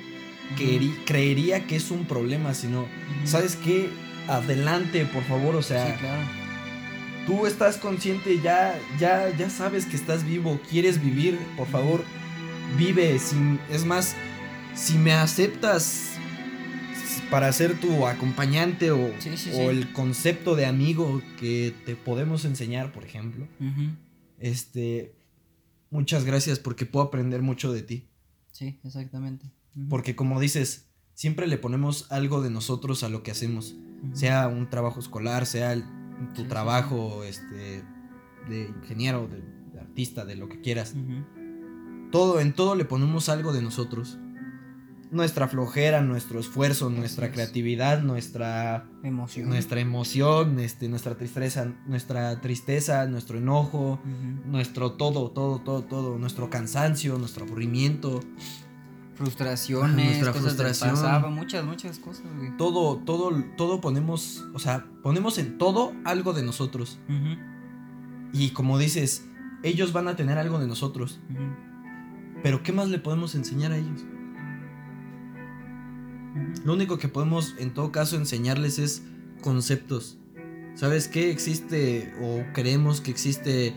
querí- 0.56 0.94
creería 1.04 1.66
que 1.66 1.76
es 1.76 1.90
un 1.90 2.04
problema, 2.06 2.54
sino. 2.54 2.86
¿sabes 3.24 3.56
qué? 3.56 3.88
Adelante, 4.28 5.04
por 5.06 5.22
favor, 5.24 5.54
o 5.56 5.62
sea, 5.62 5.86
Sí, 5.94 6.00
claro. 6.00 6.22
tú 7.26 7.46
estás 7.46 7.76
consciente, 7.76 8.40
ya, 8.42 8.78
ya, 8.98 9.34
ya 9.36 9.50
sabes 9.50 9.86
que 9.86 9.96
estás 9.96 10.24
vivo, 10.24 10.60
quieres 10.70 11.02
vivir, 11.02 11.38
por 11.56 11.66
favor, 11.68 12.04
vive. 12.76 13.18
Sin, 13.18 13.58
es 13.70 13.84
más, 13.84 14.14
si 14.74 14.98
me 14.98 15.12
aceptas 15.12 16.12
para 17.30 17.52
ser 17.52 17.74
tu 17.80 18.06
acompañante 18.06 18.90
o, 18.92 19.10
Sí, 19.18 19.36
sí, 19.36 19.50
o 19.54 19.70
el 19.70 19.92
concepto 19.92 20.54
de 20.54 20.66
amigo 20.66 21.22
que 21.40 21.72
te 21.84 21.96
podemos 21.96 22.44
enseñar, 22.44 22.92
por 22.92 23.04
ejemplo, 23.04 23.46
este, 24.38 25.12
muchas 25.90 26.24
gracias 26.24 26.58
porque 26.58 26.86
puedo 26.86 27.06
aprender 27.06 27.42
mucho 27.42 27.72
de 27.72 27.82
ti. 27.82 28.08
Sí, 28.52 28.78
exactamente. 28.84 29.50
Porque 29.88 30.16
como 30.16 30.40
dices, 30.40 30.86
siempre 31.14 31.46
le 31.46 31.58
ponemos 31.58 32.10
algo 32.10 32.42
de 32.42 32.50
nosotros 32.50 33.02
a 33.02 33.08
lo 33.08 33.22
que 33.22 33.30
hacemos 33.30 33.76
sea 34.12 34.46
un 34.48 34.68
trabajo 34.70 35.00
escolar, 35.00 35.46
sea 35.46 35.72
el- 35.72 35.82
tu 36.34 36.36
Sí, 36.36 36.42
sí, 36.42 36.48
trabajo 36.48 37.24
este, 37.24 37.82
de 38.48 38.68
ingeniero, 38.82 39.26
de, 39.28 39.42
de 39.72 39.80
artista, 39.80 40.24
de 40.24 40.36
lo 40.36 40.48
que 40.48 40.60
quieras. 40.60 40.94
Todo, 42.12 42.40
en 42.40 42.54
todo 42.54 42.74
le 42.74 42.84
ponemos 42.84 43.28
algo 43.28 43.52
de 43.52 43.60
nosotros. 43.62 44.18
Nuestra 45.10 45.46
flojera, 45.48 46.00
nuestro 46.02 46.40
esfuerzo, 46.40 46.90
nuestra 46.90 47.26
es. 47.26 47.32
creatividad, 47.32 48.02
nuestra, 48.02 48.88
Emoción. 49.02 49.48
nuestra 49.48 49.80
emoción, 49.80 50.58
este, 50.58 50.88
nuestra 50.88 51.14
tristeza, 51.16 51.72
nuestra 51.86 52.40
tristeza, 52.40 53.06
nuestro 53.06 53.38
enojo, 53.38 54.00
nuestro 54.44 54.92
todo, 54.92 55.30
todo, 55.30 55.60
todo, 55.60 55.82
todo, 55.84 56.18
nuestro 56.18 56.50
cansancio, 56.50 57.18
nuestro 57.18 57.44
aburrimiento, 57.44 58.20
Frustraciones, 59.14 60.04
Nuestra 60.04 60.32
cosas 60.32 60.54
frustración. 60.56 60.90
del 60.90 61.02
pasado, 61.04 61.30
muchas, 61.30 61.64
muchas 61.64 61.98
cosas, 61.98 62.26
güey. 62.36 62.54
todo, 62.58 62.98
todo, 62.98 63.42
todo 63.56 63.80
ponemos, 63.80 64.44
o 64.52 64.58
sea, 64.58 64.84
ponemos 65.02 65.38
en 65.38 65.56
todo 65.56 65.94
algo 66.04 66.34
de 66.34 66.42
nosotros. 66.42 66.98
Y 68.34 68.50
como 68.50 68.76
dices, 68.76 69.26
ellos 69.62 69.94
van 69.94 70.08
a 70.08 70.16
tener 70.16 70.36
algo 70.36 70.58
de 70.58 70.66
nosotros. 70.66 71.18
Pero 72.42 72.62
¿qué 72.62 72.72
más 72.72 72.88
le 72.90 72.98
podemos 72.98 73.34
enseñar 73.34 73.72
a 73.72 73.78
ellos? 73.78 74.04
Lo 76.64 76.72
único 76.74 76.98
que 76.98 77.08
podemos 77.08 77.54
en 77.58 77.72
todo 77.72 77.92
caso 77.92 78.16
enseñarles 78.16 78.78
es 78.78 79.02
conceptos. 79.42 80.18
¿Sabes 80.74 81.08
qué? 81.08 81.30
Existe 81.30 82.12
o 82.20 82.42
creemos 82.52 83.00
que 83.00 83.10
existe 83.10 83.72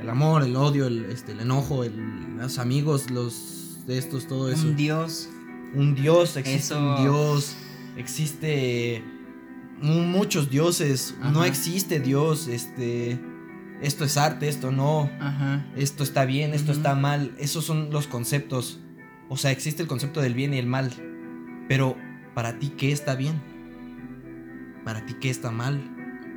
el 0.00 0.08
amor, 0.08 0.42
el 0.44 0.54
odio, 0.56 0.86
el, 0.86 1.06
este, 1.06 1.32
el 1.32 1.40
enojo, 1.40 1.82
el- 1.84 2.36
los 2.36 2.58
amigos, 2.58 3.10
los 3.10 3.78
de 3.86 3.98
estos, 3.98 4.26
todo 4.28 4.50
eso. 4.50 4.66
Un 4.66 4.76
dios. 4.76 5.28
Un 5.74 5.94
dios, 5.94 6.36
existe 6.36 6.74
Eso. 6.74 6.78
un 6.96 7.02
dios, 7.02 7.56
existe 7.96 9.02
mu- 9.80 10.02
muchos 10.02 10.50
dioses, 10.50 11.14
no 11.32 11.44
existe 11.44 12.00
Dios, 12.00 12.48
este, 12.48 13.18
esto 13.82 14.04
es 14.04 14.16
arte, 14.16 14.48
esto 14.48 14.70
no. 14.72 15.10
Ajá. 15.20 15.66
esto 15.76 16.02
está 16.04 16.24
bien, 16.24 16.54
esto 16.54 16.72
está 16.72 16.94
mal. 16.94 17.34
Esos 17.38 17.64
son 17.64 17.90
los 17.90 18.06
conceptos. 18.06 18.78
O 19.28 19.36
sea, 19.36 19.50
existe 19.50 19.82
el 19.82 19.88
concepto 19.88 20.20
del 20.22 20.34
bien 20.34 20.54
y 20.54 20.58
el 20.58 20.66
mal. 20.66 20.90
Pero, 21.68 21.96
¿para 22.34 22.58
ti 22.58 22.70
qué 22.70 22.92
está 22.92 23.14
bien? 23.14 23.40
¿Para 24.84 25.04
ti 25.04 25.14
qué 25.20 25.30
está 25.30 25.50
mal? 25.50 25.80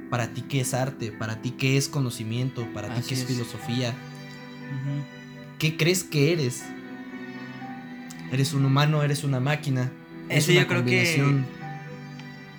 ¿Para 0.09 0.33
ti 0.33 0.41
qué 0.41 0.59
es 0.59 0.73
arte? 0.73 1.11
¿Para 1.11 1.41
ti 1.41 1.51
qué 1.51 1.77
es 1.77 1.87
conocimiento? 1.87 2.67
¿Para 2.73 2.93
ti 2.93 3.01
qué 3.07 3.13
es 3.13 3.21
es. 3.21 3.27
filosofía? 3.27 3.93
¿Qué 5.57 5.77
crees 5.77 6.03
que 6.03 6.33
eres? 6.33 6.63
¿Eres 8.31 8.53
un 8.53 8.65
humano? 8.65 9.03
¿Eres 9.03 9.23
una 9.23 9.39
máquina? 9.39 9.89
¿Es 10.27 10.43
Ese 10.43 10.51
una 10.51 10.61
yo 10.61 10.67
creo 10.67 10.85
que-? 10.85 11.43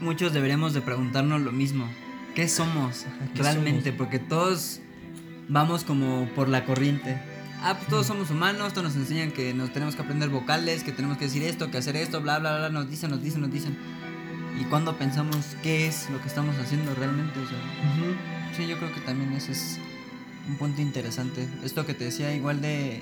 Muchos 0.00 0.32
deberíamos 0.32 0.72
de 0.74 0.80
preguntarnos 0.80 1.42
lo 1.42 1.52
mismo. 1.52 1.88
¿Qué 2.34 2.48
somos 2.48 3.04
¿qué 3.34 3.42
realmente? 3.42 3.90
somos? 3.90 3.98
Porque 3.98 4.18
todos 4.18 4.80
vamos 5.48 5.84
como 5.84 6.26
por 6.34 6.48
la 6.48 6.64
corriente. 6.64 7.20
Ah, 7.64 7.74
pues 7.76 7.88
todos 7.88 8.06
somos 8.06 8.30
humanos, 8.30 8.72
todos 8.72 8.88
nos 8.88 8.96
enseñan 8.96 9.30
que 9.30 9.54
nos 9.54 9.72
tenemos 9.72 9.94
que 9.94 10.02
aprender 10.02 10.28
vocales, 10.30 10.82
que 10.82 10.90
tenemos 10.90 11.16
que 11.16 11.26
decir 11.26 11.44
esto, 11.44 11.70
que 11.70 11.78
hacer 11.78 11.94
esto, 11.96 12.20
bla, 12.20 12.40
bla, 12.40 12.56
bla, 12.58 12.68
nos 12.70 12.90
dicen, 12.90 13.10
nos 13.10 13.22
dicen, 13.22 13.40
nos 13.40 13.52
dicen. 13.52 13.76
Y 14.60 14.64
cuando 14.64 14.96
pensamos 14.98 15.56
qué 15.62 15.86
es 15.86 16.10
lo 16.10 16.20
que 16.20 16.26
estamos 16.26 16.56
haciendo 16.58 16.92
realmente, 16.94 17.38
o 17.38 17.46
sea, 17.46 17.58
Ujú. 17.58 18.56
sí, 18.56 18.66
yo 18.66 18.76
creo 18.78 18.92
que 18.92 19.00
también 19.00 19.32
ese 19.32 19.52
es 19.52 19.78
un 20.48 20.56
punto 20.56 20.82
interesante. 20.82 21.48
Esto 21.62 21.86
que 21.86 21.94
te 21.94 22.04
decía 22.04 22.34
igual 22.34 22.60
de, 22.60 23.00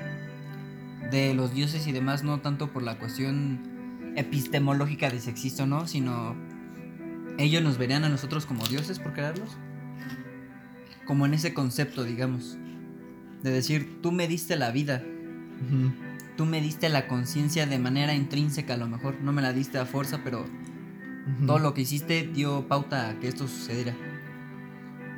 de 1.11 1.33
los 1.33 1.55
dioses 1.55 1.87
y 1.87 1.93
demás, 1.93 2.23
no 2.23 2.41
tanto 2.41 2.69
por 2.71 2.83
la 2.83 2.99
cuestión 2.99 4.13
epistemológica 4.17 5.09
de 5.09 5.21
si 5.21 5.31
existe 5.31 5.63
o 5.63 5.67
no, 5.67 5.87
sino 5.87 6.37
ellos 7.39 7.63
nos 7.63 7.79
verían 7.79 8.05
a 8.05 8.11
nosotros 8.11 8.45
como 8.45 8.67
dioses 8.67 8.99
por 8.99 9.15
crearlos. 9.15 9.57
Como 11.07 11.25
en 11.25 11.33
ese 11.33 11.55
concepto, 11.55 12.05
digamos. 12.05 12.59
De 13.43 13.51
decir, 13.51 14.01
tú 14.03 14.13
me 14.13 14.29
diste 14.29 14.57
la 14.57 14.71
vida, 14.71 15.03
tú 16.37 16.45
me 16.45 16.61
diste 16.61 16.89
la 16.89 17.07
conciencia 17.07 17.67
de 17.67 17.79
manera 17.79 18.15
intrínseca 18.15 18.75
a 18.75 18.77
lo 18.77 18.89
mejor, 18.89 19.17
no 19.23 19.33
me 19.33 19.43
la 19.43 19.53
diste 19.53 19.79
a 19.79 19.87
fuerza, 19.87 20.21
pero 20.23 20.45
todo 21.47 21.59
lo 21.59 21.75
que 21.75 21.83
hiciste 21.83 22.29
dio 22.33 22.67
pauta 22.69 23.11
a 23.11 23.19
que 23.19 23.29
esto 23.29 23.49
sucediera. 23.49 23.95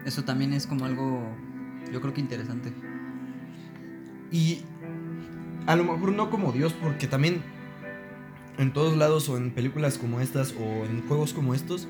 Eso 0.05 0.25
también 0.25 0.53
es 0.53 0.67
como 0.67 0.85
algo, 0.85 1.23
yo 1.93 2.01
creo 2.01 2.15
que 2.15 2.21
interesante. 2.21 2.73
Y 4.31 4.63
a 5.67 5.77
lo 5.77 5.85
mejor 5.85 6.13
no 6.13 6.31
como 6.31 6.53
Dios, 6.53 6.73
porque 6.73 7.07
también 7.07 7.43
en 8.59 8.73
todos 8.73 8.97
lados 8.97 9.29
o 9.29 9.37
en 9.37 9.53
películas 9.53 9.99
como 9.99 10.21
estas 10.21 10.55
o 10.59 10.85
en 10.85 11.07
juegos 11.07 11.33
como 11.33 11.55
estos, 11.55 11.89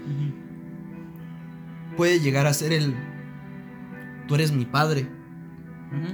puede 1.97 2.21
llegar 2.21 2.47
a 2.47 2.55
ser 2.55 2.73
el... 2.73 2.95
Tú 4.29 4.35
eres 4.35 4.53
mi 4.53 4.65
padre, 4.65 5.07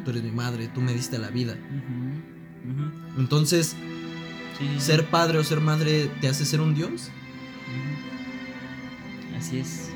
Tú 0.05 0.11
eres 0.11 0.23
mi 0.23 0.31
madre, 0.31 0.69
tú 0.69 0.81
me 0.81 0.93
diste 0.93 1.19
la 1.19 1.31
vida. 1.31 1.57
Entonces, 3.17 3.77
sí. 4.59 4.81
ser 4.81 5.07
padre 5.07 5.39
o 5.39 5.45
ser 5.45 5.61
madre 5.61 6.11
te 6.21 6.29
hace 6.29 6.45
ser 6.45 6.61
un 6.61 6.75
Dios. 6.75 7.11
Así 9.39 9.59
es. 9.59 9.91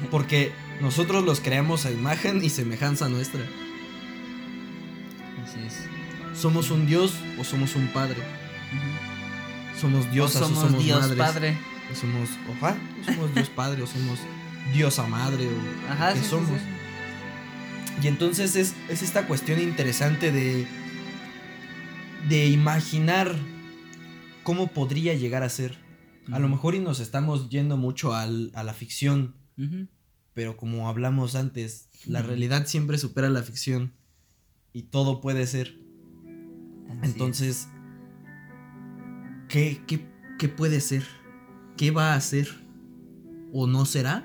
Porque 0.10 0.52
nosotros 0.80 1.24
los 1.24 1.40
creamos 1.40 1.84
a 1.86 1.90
imagen 1.90 2.42
y 2.42 2.48
semejanza 2.48 3.08
nuestra. 3.08 3.42
Así 5.44 5.60
es. 5.66 6.38
¿Somos 6.38 6.70
un 6.70 6.86
Dios 6.86 7.14
o 7.38 7.44
somos 7.44 7.76
un 7.76 7.88
padre? 7.88 8.22
¿Somos 9.78 10.10
diosas 10.10 10.42
o 10.42 10.44
o 10.44 10.48
somos, 10.48 10.64
somos, 10.64 10.84
Dios 10.84 11.00
madres? 11.00 11.18
Padre. 11.18 11.58
O 11.90 11.94
somos, 11.94 12.28
somos 13.04 13.34
Dios 13.34 13.48
Padre 13.48 13.82
o 13.82 13.86
somos 13.86 14.20
Diosa 14.72 15.06
Madre 15.06 15.48
o 15.48 15.92
Ajá, 15.92 16.12
qué 16.12 16.18
sí, 16.18 16.24
sí, 16.24 16.30
somos. 16.30 16.48
sí. 16.48 16.79
Y 18.02 18.06
entonces 18.08 18.56
es, 18.56 18.74
es 18.88 19.02
esta 19.02 19.26
cuestión 19.26 19.60
interesante 19.60 20.32
de, 20.32 20.66
de 22.28 22.48
imaginar 22.48 23.34
cómo 24.42 24.68
podría 24.68 25.14
llegar 25.14 25.42
a 25.42 25.48
ser. 25.48 25.76
A 26.32 26.38
lo 26.38 26.48
mejor 26.48 26.74
y 26.74 26.78
nos 26.78 27.00
estamos 27.00 27.48
yendo 27.50 27.76
mucho 27.76 28.14
al- 28.14 28.52
a 28.54 28.62
la 28.62 28.72
ficción, 28.72 29.34
pero 30.32 30.56
como 30.56 30.88
hablamos 30.88 31.34
antes, 31.34 31.88
la 32.06 32.22
realidad 32.22 32.66
siempre 32.66 32.96
supera 32.98 33.28
la 33.28 33.42
ficción 33.42 33.92
y 34.72 34.82
todo 34.84 35.20
puede 35.20 35.46
ser. 35.46 35.76
Así 37.00 37.10
Entonces, 37.12 37.68
¿qué, 39.48 39.82
qué, 39.86 40.06
qué 40.38 40.48
puede 40.48 40.80
ser? 40.80 41.02
¿Qué 41.76 41.90
va 41.90 42.14
a 42.14 42.20
ser? 42.20 42.48
¿O 43.52 43.66
no 43.66 43.84
será? 43.84 44.24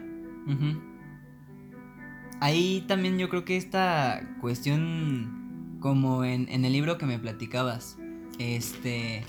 Ahí 2.46 2.86
también 2.88 3.18
yo 3.18 3.28
creo 3.28 3.44
que 3.44 3.58
esta 3.58 4.22
cuestión, 4.40 5.80
como 5.80 6.24
en, 6.24 6.48
en 6.50 6.64
el 6.64 6.74
libro 6.74 7.00
que 7.00 7.08
me 7.08 7.18
platicabas, 7.18 7.98
este, 8.38 9.24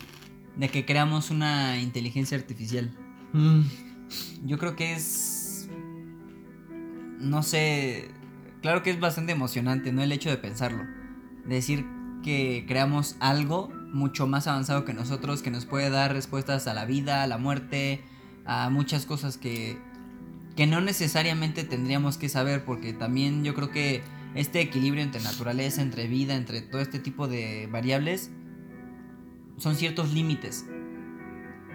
de 0.57 0.69
que 0.69 0.85
creamos 0.85 1.31
una 1.31 1.81
inteligencia 1.81 2.37
artificial. 2.37 2.95
Mm, 3.33 3.63
Yo 4.45 4.59
creo 4.59 4.77
que 4.77 4.93
es. 4.93 5.67
No 7.19 7.43
sé. 7.43 8.11
Claro 8.61 8.83
que 8.83 8.91
es 8.91 9.01
bastante 9.01 9.33
emocionante, 9.33 9.93
¿no? 9.93 10.03
El 10.03 10.13
hecho 10.13 10.29
de 10.29 10.37
pensarlo. 10.37 10.85
Decir 11.47 11.87
que 12.23 12.67
creamos 12.69 13.17
algo 13.21 13.71
mucho 13.95 14.27
más 14.27 14.47
avanzado 14.47 14.85
que 14.85 14.93
nosotros, 14.93 15.41
que 15.41 15.51
nos 15.51 15.65
puede 15.65 15.89
dar 15.89 16.13
respuestas 16.13 16.67
a 16.67 16.75
la 16.75 16.85
vida, 16.85 17.23
a 17.23 17.27
la 17.27 17.39
muerte, 17.39 18.05
a 18.45 18.69
muchas 18.69 19.07
cosas 19.07 19.39
que 19.39 19.79
que 20.57 20.67
no 20.67 20.81
necesariamente 20.81 21.65
tendríamos 21.65 22.17
que 22.17 22.29
saber, 22.29 22.65
porque 22.65 22.95
también 22.95 23.45
yo 23.45 23.55
creo 23.55 23.71
que 23.71 24.03
este 24.35 24.61
equilibrio 24.61 25.03
entre 25.03 25.23
naturaleza, 25.23 25.83
entre 25.83 26.09
vida, 26.09 26.35
entre 26.35 26.63
todo 26.63 26.81
este 26.81 26.99
tipo 26.99 27.29
de 27.29 27.69
variables, 27.71 28.31
son 29.59 29.77
ciertos 29.77 30.13
límites. 30.13 30.67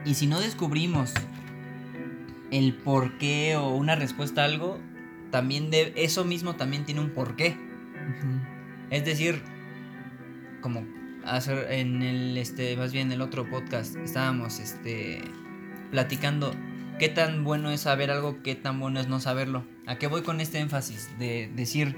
Y 0.04 0.16
si 0.16 0.26
no 0.26 0.40
descubrimos 0.40 1.14
el 2.50 2.74
por 2.74 3.18
qué 3.20 3.56
o 3.56 3.70
una 3.70 3.96
respuesta 3.96 4.42
a 4.42 4.46
algo, 4.46 4.80
también 5.30 5.70
de 5.70 5.94
eso 5.96 6.26
mismo 6.26 6.56
también 6.56 6.84
tiene 6.84 7.02
un 7.02 7.12
porqué. 7.12 7.56
Es 8.90 9.06
decir, 9.06 9.42
como 10.62 10.86
hacer 11.24 11.72
en 11.72 12.02
el 12.02 12.38
este 12.38 12.76
más 12.78 12.92
bien 12.92 13.08
en 13.08 13.14
el 13.14 13.22
otro 13.22 13.48
podcast 13.48 13.96
estábamos 13.98 14.60
este 14.60 15.22
platicando 15.92 16.52
qué 17.02 17.10
tan 17.10 17.44
bueno 17.44 17.72
es 17.72 17.82
saber 17.82 18.12
algo, 18.12 18.44
qué 18.44 18.54
tan 18.54 18.80
bueno 18.80 19.00
es 19.00 19.08
no 19.08 19.20
saberlo. 19.20 19.66
¿A 19.88 19.96
qué 19.96 20.06
voy 20.06 20.22
con 20.22 20.40
este 20.40 20.60
énfasis 20.60 21.10
de 21.18 21.52
decir 21.56 21.98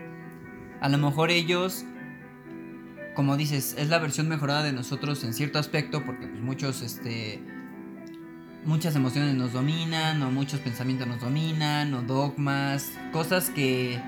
a 0.80 0.88
lo 0.88 0.98
mejor 0.98 1.30
ellos 1.30 1.84
como 3.14 3.36
dices, 3.36 3.76
es 3.78 3.90
la 3.90 4.00
versión 4.00 4.30
mejorada 4.30 4.64
de 4.64 4.72
nosotros 4.72 5.26
en 5.26 5.34
cierto 5.34 5.60
aspecto 5.60 6.06
porque 6.06 6.28
pues 6.28 6.42
muchos 6.42 6.82
este 6.82 7.44
muchas 8.64 8.96
emociones 8.96 9.36
nos 9.36 9.52
dominan 9.52 10.24
o 10.24 10.32
muchos 10.32 10.62
pensamientos 10.62 11.06
nos 11.06 11.20
dominan 11.20 11.94
o 11.96 12.02
dogmas, 12.04 12.94
cosas 13.12 13.50
que 13.50 14.00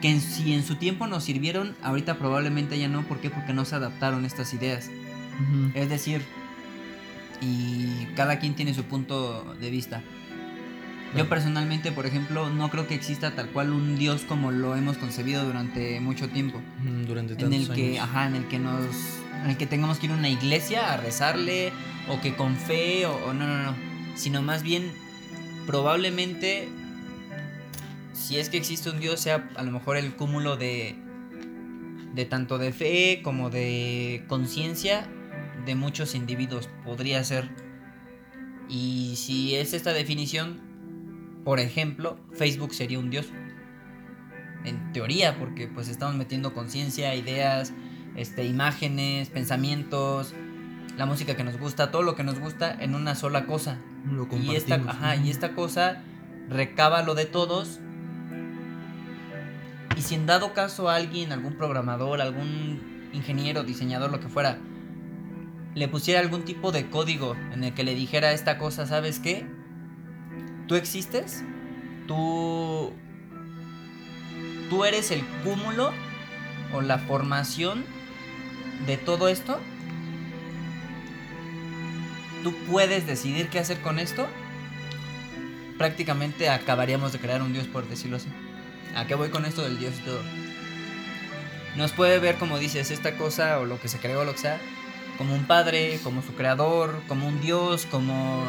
que 0.00 0.08
en, 0.08 0.20
si 0.20 0.54
en 0.54 0.62
su 0.62 0.76
tiempo 0.76 1.08
nos 1.08 1.24
sirvieron, 1.24 1.74
ahorita 1.82 2.16
probablemente 2.16 2.78
ya 2.78 2.86
no. 2.86 3.02
¿Por 3.08 3.18
qué? 3.18 3.28
Porque 3.28 3.52
no 3.52 3.64
se 3.64 3.74
adaptaron 3.74 4.24
estas 4.24 4.54
ideas. 4.54 4.88
Es 5.74 5.88
decir, 5.88 6.22
y 7.40 8.06
cada 8.14 8.38
quien 8.38 8.54
tiene 8.54 8.72
su 8.72 8.84
punto 8.84 9.56
de 9.60 9.70
vista. 9.70 10.00
Yo 11.16 11.28
personalmente, 11.28 11.90
por 11.90 12.06
ejemplo, 12.06 12.50
no 12.50 12.70
creo 12.70 12.86
que 12.86 12.94
exista 12.94 13.34
tal 13.34 13.48
cual 13.48 13.72
un 13.72 13.96
Dios 13.96 14.22
como 14.22 14.50
lo 14.50 14.76
hemos 14.76 14.98
concebido 14.98 15.44
durante 15.44 16.00
mucho 16.00 16.28
tiempo. 16.28 16.60
Durante 17.06 17.34
en 17.42 17.52
el 17.52 17.68
que, 17.70 17.98
ajá, 17.98 18.26
en 18.26 18.34
el 18.34 18.48
que 18.48 18.58
nos, 18.58 18.84
en 19.42 19.50
el 19.50 19.56
que 19.56 19.66
tengamos 19.66 19.98
que 19.98 20.06
ir 20.06 20.12
a 20.12 20.16
una 20.16 20.28
iglesia 20.28 20.92
a 20.92 20.96
rezarle 20.98 21.72
o 22.08 22.20
que 22.20 22.34
con 22.34 22.56
fe 22.56 23.06
o, 23.06 23.14
o 23.26 23.32
no, 23.32 23.46
no, 23.46 23.62
no, 23.62 23.76
sino 24.16 24.42
más 24.42 24.62
bien 24.62 24.92
probablemente 25.66 26.68
si 28.18 28.38
es 28.38 28.50
que 28.50 28.56
existe 28.56 28.90
un 28.90 29.00
Dios, 29.00 29.20
sea 29.20 29.48
a 29.54 29.62
lo 29.62 29.70
mejor 29.70 29.96
el 29.96 30.14
cúmulo 30.14 30.56
de, 30.56 30.96
de 32.14 32.24
tanto 32.24 32.58
de 32.58 32.72
fe 32.72 33.20
como 33.22 33.48
de 33.48 34.24
conciencia 34.28 35.08
de 35.64 35.74
muchos 35.74 36.14
individuos, 36.14 36.68
podría 36.84 37.22
ser. 37.24 37.48
Y 38.68 39.14
si 39.16 39.54
es 39.54 39.72
esta 39.72 39.92
definición, 39.92 40.60
por 41.48 41.60
ejemplo, 41.60 42.18
Facebook 42.34 42.74
sería 42.74 42.98
un 42.98 43.08
Dios. 43.08 43.24
En 44.66 44.92
teoría, 44.92 45.38
porque 45.38 45.66
pues 45.66 45.88
estamos 45.88 46.14
metiendo 46.14 46.52
conciencia, 46.52 47.14
ideas, 47.14 47.72
este, 48.16 48.44
imágenes, 48.44 49.30
pensamientos, 49.30 50.34
la 50.98 51.06
música 51.06 51.36
que 51.36 51.44
nos 51.44 51.58
gusta, 51.58 51.90
todo 51.90 52.02
lo 52.02 52.16
que 52.16 52.22
nos 52.22 52.38
gusta 52.38 52.76
en 52.78 52.94
una 52.94 53.14
sola 53.14 53.46
cosa. 53.46 53.78
y 54.42 54.56
esta, 54.56 54.74
ajá, 54.74 55.16
y 55.16 55.30
esta 55.30 55.54
cosa 55.54 56.02
recaba 56.50 57.00
lo 57.00 57.14
de 57.14 57.24
todos 57.24 57.80
y 59.96 60.02
si 60.02 60.16
en 60.16 60.26
dado 60.26 60.52
caso 60.52 60.90
alguien, 60.90 61.32
algún 61.32 61.54
programador, 61.54 62.20
algún 62.20 63.08
ingeniero, 63.14 63.64
diseñador, 63.64 64.10
lo 64.10 64.20
que 64.20 64.28
fuera, 64.28 64.58
le 65.74 65.88
pusiera 65.88 66.20
algún 66.20 66.44
tipo 66.44 66.72
de 66.72 66.90
código 66.90 67.36
en 67.54 67.64
el 67.64 67.72
que 67.72 67.84
le 67.84 67.94
dijera 67.94 68.32
esta 68.32 68.58
cosa, 68.58 68.86
¿sabes 68.86 69.18
qué? 69.18 69.46
Tú 70.68 70.76
existes, 70.76 71.42
tú... 72.06 72.92
Tú 74.70 74.84
eres 74.84 75.10
el 75.10 75.24
cúmulo 75.42 75.92
o 76.74 76.82
la 76.82 76.98
formación 76.98 77.86
de 78.86 78.98
todo 78.98 79.28
esto. 79.28 79.58
Tú 82.42 82.54
puedes 82.70 83.06
decidir 83.06 83.48
qué 83.48 83.58
hacer 83.58 83.80
con 83.80 83.98
esto. 83.98 84.26
Prácticamente 85.78 86.50
acabaríamos 86.50 87.12
de 87.12 87.18
crear 87.18 87.40
un 87.40 87.54
dios, 87.54 87.66
por 87.66 87.88
decirlo 87.88 88.18
así. 88.18 88.28
¿A 88.94 89.06
qué 89.06 89.14
voy 89.14 89.30
con 89.30 89.46
esto 89.46 89.62
del 89.62 89.78
Dios 89.78 89.94
y 89.98 90.04
todo? 90.04 90.20
Nos 91.76 91.92
puede 91.92 92.18
ver, 92.18 92.36
como 92.36 92.58
dices, 92.58 92.90
esta 92.90 93.16
cosa 93.16 93.58
o 93.58 93.64
lo 93.64 93.80
que 93.80 93.88
se 93.88 93.98
creó, 93.98 94.24
lo 94.24 94.32
que 94.32 94.38
sea, 94.38 94.60
como 95.16 95.34
un 95.34 95.44
padre, 95.44 96.00
como 96.02 96.22
su 96.22 96.34
creador, 96.34 97.00
como 97.08 97.26
un 97.26 97.40
Dios, 97.40 97.86
como... 97.86 98.44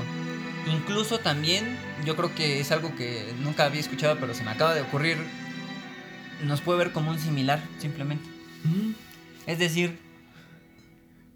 Incluso 0.68 1.20
también, 1.20 1.78
yo 2.06 2.16
creo 2.16 2.34
que 2.36 2.60
es 2.60 2.72
algo 2.72 2.96
que 2.96 3.34
nunca 3.42 3.66
había 3.66 3.80
escuchado, 3.80 4.18
pero 4.20 4.34
se 4.34 4.44
me 4.44 4.52
acaba 4.52 4.74
de 4.74 4.82
ocurrir, 4.82 5.18
nos 6.44 6.62
puede 6.62 6.80
ver 6.80 6.92
como 6.92 7.12
un 7.12 7.20
similar, 7.20 7.62
simplemente. 7.80 8.30
Es 9.48 9.60
decir, 9.60 10.00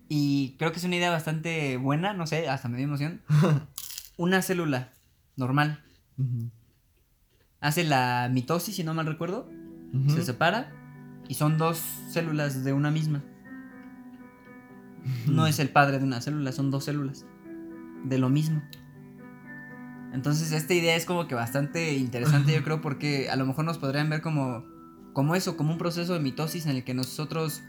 y 0.10 0.56
creo 0.60 0.72
que 0.72 0.80
es 0.80 0.86
una 0.86 0.96
idea 0.96 1.10
bastante 1.10 1.78
buena, 1.78 2.14
no 2.14 2.28
sé, 2.28 2.48
hasta 2.50 2.70
me 2.70 2.78
dio 2.78 2.86
emoción. 2.86 3.22
una 4.18 4.42
célula 4.42 4.92
normal 5.36 5.84
hace 7.64 7.86
la 7.86 8.30
mitosis, 8.32 8.76
si 8.76 8.84
no 8.84 8.94
mal 8.94 9.06
recuerdo, 9.06 9.50
se 10.08 10.24
separa 10.24 10.70
y 11.30 11.36
son 11.36 11.58
dos 11.58 11.82
células 12.10 12.66
de 12.66 12.74
una 12.74 12.92
misma. 12.92 13.24
No 15.28 15.48
es 15.48 15.60
el 15.60 15.70
padre 15.70 15.98
de 15.98 16.04
una 16.04 16.20
célula, 16.20 16.52
son 16.52 16.72
dos 16.72 16.84
células 16.84 17.26
de 18.04 18.18
lo 18.18 18.30
mismo. 18.30 18.62
Entonces 20.14 20.52
esta 20.52 20.76
idea 20.76 20.96
es 20.96 21.06
como 21.06 21.28
que 21.28 21.34
bastante 21.34 21.96
interesante, 21.96 22.54
yo 22.54 22.64
creo, 22.64 22.82
porque 22.82 23.32
a 23.32 23.36
lo 23.36 23.48
mejor 23.48 23.66
nos 23.66 23.80
podrían 23.80 24.12
ver 24.12 24.22
como, 24.22 24.64
como 25.12 25.34
eso, 25.34 25.58
como 25.58 25.72
un 25.72 25.80
proceso 25.80 26.14
de 26.14 26.20
mitosis 26.20 26.68
en 26.68 26.76
el 26.76 26.84
que 26.84 26.94
nosotros, 26.94 27.64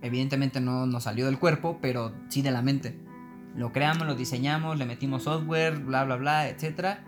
evidentemente 0.00 0.60
no 0.60 0.86
nos 0.86 1.02
salió 1.02 1.26
del 1.26 1.38
cuerpo, 1.38 1.80
pero 1.82 2.14
sí 2.28 2.42
de 2.42 2.52
la 2.52 2.62
mente. 2.62 2.96
Lo 3.56 3.72
creamos, 3.72 4.06
lo 4.06 4.14
diseñamos, 4.14 4.78
le 4.78 4.86
metimos 4.86 5.24
software, 5.24 5.80
bla, 5.80 6.04
bla, 6.04 6.14
bla, 6.14 6.48
etc. 6.48 6.98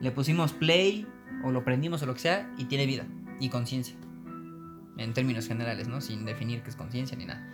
Le 0.00 0.10
pusimos 0.10 0.52
play, 0.52 1.06
o 1.44 1.52
lo 1.52 1.64
prendimos 1.64 2.02
o 2.02 2.06
lo 2.06 2.14
que 2.14 2.20
sea, 2.20 2.52
y 2.58 2.64
tiene 2.64 2.86
vida 2.86 3.06
y 3.38 3.48
conciencia. 3.48 3.94
En 4.96 5.12
términos 5.14 5.46
generales, 5.46 5.86
¿no? 5.86 6.00
Sin 6.00 6.24
definir 6.24 6.62
qué 6.62 6.70
es 6.70 6.76
conciencia 6.76 7.16
ni 7.16 7.26
nada. 7.26 7.48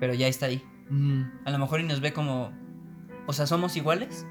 Pero 0.00 0.12
ya 0.14 0.26
está 0.26 0.46
ahí. 0.46 0.60
A 1.44 1.50
lo 1.50 1.58
mejor 1.58 1.80
y 1.80 1.84
nos 1.84 2.00
ve 2.00 2.12
como, 2.12 2.50
o 3.26 3.32
sea, 3.32 3.46
¿somos 3.46 3.76
iguales? 3.76 4.26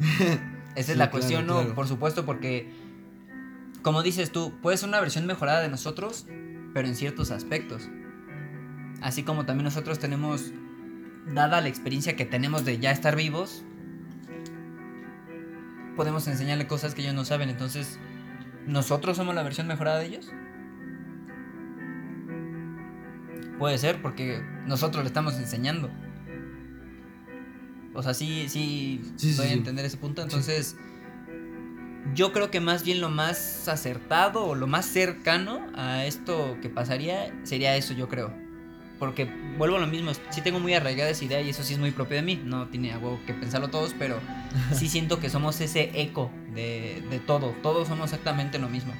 Esa 0.76 0.92
es 0.92 0.98
la 0.98 1.10
cuestión, 1.10 1.46
¿no? 1.46 1.74
Por 1.74 1.88
supuesto, 1.88 2.26
porque, 2.26 2.70
como 3.82 4.02
dices 4.02 4.30
tú, 4.30 4.52
puede 4.60 4.76
ser 4.76 4.88
una 4.88 5.00
versión 5.00 5.26
mejorada 5.26 5.60
de 5.60 5.68
nosotros, 5.68 6.26
pero 6.74 6.86
en 6.86 6.94
ciertos 6.94 7.30
aspectos. 7.30 7.88
Así 9.00 9.22
como 9.22 9.46
también 9.46 9.64
nosotros 9.64 9.98
tenemos, 9.98 10.52
dada 11.32 11.60
la 11.60 11.68
experiencia 11.68 12.16
que 12.16 12.26
tenemos 12.26 12.64
de 12.64 12.78
ya 12.78 12.90
estar 12.90 13.16
vivos, 13.16 13.64
podemos 15.96 16.28
enseñarle 16.28 16.66
cosas 16.66 16.94
que 16.94 17.02
ellos 17.02 17.14
no 17.14 17.24
saben. 17.24 17.48
Entonces, 17.48 17.98
¿nosotros 18.66 19.16
somos 19.16 19.34
la 19.34 19.42
versión 19.42 19.66
mejorada 19.66 19.98
de 19.98 20.06
ellos? 20.06 20.30
Puede 23.58 23.78
ser, 23.78 24.02
porque 24.02 24.42
nosotros 24.66 25.02
le 25.02 25.08
estamos 25.08 25.36
enseñando. 25.36 25.90
O 27.96 28.02
sea, 28.02 28.14
sí, 28.14 28.46
sí, 28.48 29.00
sí 29.16 29.32
doy 29.32 29.48
a 29.48 29.52
entender 29.52 29.84
ese 29.84 29.96
punto. 29.96 30.22
Entonces, 30.22 30.76
yo 32.14 32.32
creo 32.32 32.50
que 32.50 32.60
más 32.60 32.84
bien 32.84 33.00
lo 33.00 33.08
más 33.08 33.68
acertado 33.68 34.44
o 34.44 34.54
lo 34.54 34.66
más 34.66 34.86
cercano 34.86 35.66
a 35.74 36.04
esto 36.04 36.56
que 36.62 36.68
pasaría 36.68 37.34
sería 37.44 37.76
eso, 37.76 37.94
yo 37.94 38.08
creo. 38.08 38.32
Porque 38.98 39.28
vuelvo 39.58 39.76
a 39.76 39.80
lo 39.80 39.86
mismo, 39.86 40.12
sí 40.30 40.40
tengo 40.40 40.58
muy 40.58 40.72
arraigada 40.72 41.10
esa 41.10 41.24
idea 41.24 41.40
y 41.42 41.50
eso 41.50 41.62
sí 41.62 41.74
es 41.74 41.78
muy 41.78 41.90
propio 41.90 42.16
de 42.16 42.22
mí. 42.22 42.40
No 42.42 42.68
tiene 42.68 42.92
algo 42.92 43.20
que 43.26 43.34
pensarlo 43.34 43.68
todos, 43.68 43.94
pero 43.98 44.20
sí 44.74 44.88
siento 44.88 45.20
que 45.20 45.28
somos 45.28 45.60
ese 45.60 45.90
eco 46.00 46.30
de, 46.54 47.02
de 47.10 47.18
todo. 47.18 47.54
Todos 47.62 47.88
somos 47.88 48.12
exactamente 48.12 48.58
lo 48.58 48.68
mismo. 48.68 48.92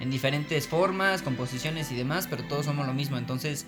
En 0.00 0.10
diferentes 0.10 0.68
formas, 0.68 1.22
composiciones 1.22 1.90
y 1.90 1.96
demás, 1.96 2.26
pero 2.28 2.44
todos 2.44 2.66
somos 2.66 2.86
lo 2.86 2.92
mismo. 2.92 3.16
Entonces, 3.16 3.66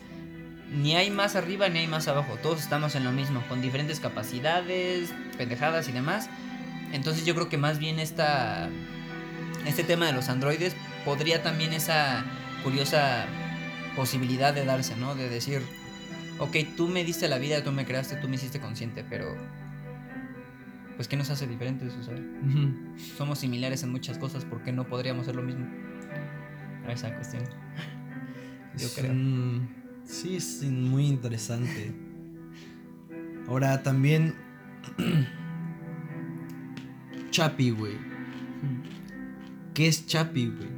ni 0.71 0.97
hay 0.97 1.11
más 1.11 1.37
arriba 1.37 1.69
ni 1.69 1.81
hay 1.81 1.87
más 1.87 2.09
abajo. 2.09 2.37
Todos 2.43 2.61
estamos 2.61 2.95
en 2.95 3.05
lo 3.05 3.13
mismo, 3.13 3.43
con 3.49 3.61
diferentes 3.61 4.01
capacidades, 4.01 5.13
pendejadas 5.37 5.89
y 5.89 5.93
demás. 5.93 6.29
Entonces 6.93 7.25
yo 7.25 7.35
creo 7.35 7.49
que 7.49 7.59
más 7.59 7.79
bien 7.79 7.99
esta, 7.99 8.69
este 9.67 9.85
tema 9.85 10.07
de 10.07 10.13
los 10.13 10.29
androides 10.29 10.75
podría 11.05 11.43
también 11.43 11.73
esa 11.73 12.25
curiosa 12.63 13.27
posibilidad 13.97 14.55
de 14.55 14.65
darse, 14.65 14.97
¿no? 14.97 15.15
De 15.15 15.29
decir, 15.29 15.63
ok, 16.39 16.57
tú 16.77 16.89
me 16.89 17.05
diste 17.05 17.29
la 17.29 17.39
vida, 17.39 17.63
tú 17.63 17.73
me 17.73 17.85
creaste, 17.85 18.17
tú 18.17 18.29
me 18.29 18.37
hiciste 18.37 18.61
consciente, 18.61 19.05
pero... 19.09 19.37
Pues 20.97 21.07
¿qué 21.07 21.17
nos 21.17 21.31
hace 21.31 21.47
diferentes? 21.47 21.95
O 21.95 22.03
sea, 22.03 22.15
somos 23.17 23.39
similares 23.39 23.85
en 23.85 23.93
muchas 23.93 24.19
cosas, 24.19 24.45
¿por 24.45 24.65
qué 24.65 24.73
no 24.73 24.89
podríamos 24.89 25.27
ser 25.27 25.37
lo 25.37 25.43
mismo? 25.43 25.65
Esa 26.89 27.15
cuestión. 27.15 27.45
Yo 28.77 28.89
creo. 28.97 29.13
Sí, 30.09 30.37
es 30.37 30.63
muy 30.65 31.07
interesante. 31.07 31.93
Ahora 33.47 33.83
también... 33.83 34.35
Chapi, 37.31 37.71
güey. 37.71 37.93
¿Qué 39.75 39.87
es 39.87 40.07
Chapi, 40.07 40.47
güey? 40.47 40.69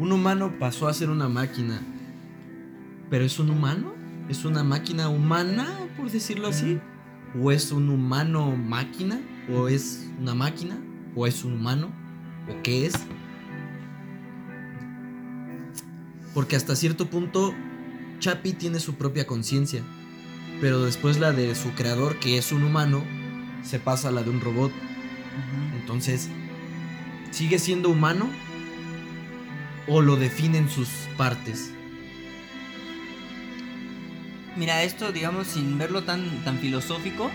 Un 0.00 0.12
humano 0.12 0.52
pasó 0.58 0.88
a 0.88 0.92
ser 0.94 1.10
una 1.10 1.28
máquina. 1.28 1.80
¿Pero 3.08 3.24
es 3.24 3.38
un 3.38 3.50
humano? 3.50 3.94
¿Es 4.28 4.44
una 4.44 4.64
máquina 4.64 5.08
humana, 5.08 5.66
por 5.96 6.10
decirlo 6.10 6.48
así? 6.48 6.80
¿O 7.40 7.52
es 7.52 7.70
un 7.70 7.88
humano 7.88 8.56
máquina? 8.56 9.20
¿O 9.48 9.68
es 9.68 10.10
una 10.20 10.34
máquina? 10.34 10.76
¿O 11.14 11.26
es 11.26 11.44
un 11.44 11.52
humano? 11.52 11.92
¿O 12.50 12.62
qué 12.62 12.86
es? 12.86 12.94
Porque 16.36 16.54
hasta 16.54 16.76
cierto 16.76 17.06
punto 17.08 17.54
Chapi 18.18 18.52
tiene 18.52 18.78
su 18.78 18.96
propia 18.96 19.26
conciencia. 19.26 19.80
Pero 20.60 20.82
después 20.82 21.18
la 21.18 21.32
de 21.32 21.54
su 21.54 21.72
creador, 21.72 22.20
que 22.20 22.36
es 22.36 22.52
un 22.52 22.62
humano, 22.62 23.02
se 23.62 23.78
pasa 23.78 24.08
a 24.08 24.10
la 24.10 24.22
de 24.22 24.28
un 24.28 24.42
robot. 24.42 24.70
Entonces, 25.80 26.28
¿sigue 27.30 27.58
siendo 27.58 27.88
humano? 27.88 28.28
¿O 29.88 30.02
lo 30.02 30.16
definen 30.16 30.68
sus 30.68 30.88
partes? 31.16 31.70
Mira, 34.56 34.82
esto, 34.82 35.12
digamos, 35.12 35.46
sin 35.46 35.78
verlo 35.78 36.02
tan, 36.02 36.44
tan 36.44 36.58
filosófico, 36.58 37.30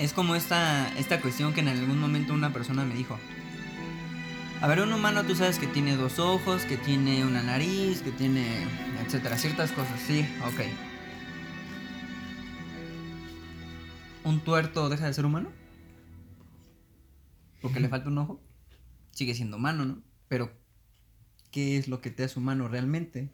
es 0.00 0.12
como 0.12 0.34
esta, 0.34 0.92
esta 0.98 1.20
cuestión 1.20 1.54
que 1.54 1.60
en 1.60 1.68
algún 1.68 2.00
momento 2.00 2.34
una 2.34 2.52
persona 2.52 2.84
me 2.84 2.96
dijo. 2.96 3.20
A 4.62 4.68
ver, 4.68 4.80
un 4.80 4.92
humano 4.92 5.22
tú 5.24 5.34
sabes 5.34 5.58
que 5.58 5.66
tiene 5.66 5.96
dos 5.96 6.18
ojos, 6.18 6.64
que 6.64 6.78
tiene 6.78 7.24
una 7.26 7.42
nariz, 7.42 8.00
que 8.00 8.10
tiene, 8.10 8.66
etcétera, 9.04 9.36
ciertas 9.36 9.70
cosas, 9.70 10.00
sí, 10.00 10.26
ok. 10.46 10.60
¿Un 14.24 14.40
tuerto 14.40 14.88
deja 14.88 15.06
de 15.06 15.12
ser 15.12 15.26
humano? 15.26 15.50
Porque 17.60 17.80
le 17.80 17.88
falta 17.88 18.08
un 18.08 18.18
ojo. 18.18 18.40
Sigue 19.12 19.34
siendo 19.34 19.58
humano, 19.58 19.84
¿no? 19.84 20.02
Pero, 20.26 20.50
¿qué 21.50 21.76
es 21.76 21.86
lo 21.86 22.00
que 22.00 22.10
te 22.10 22.24
hace 22.24 22.38
humano 22.38 22.66
realmente? 22.66 23.30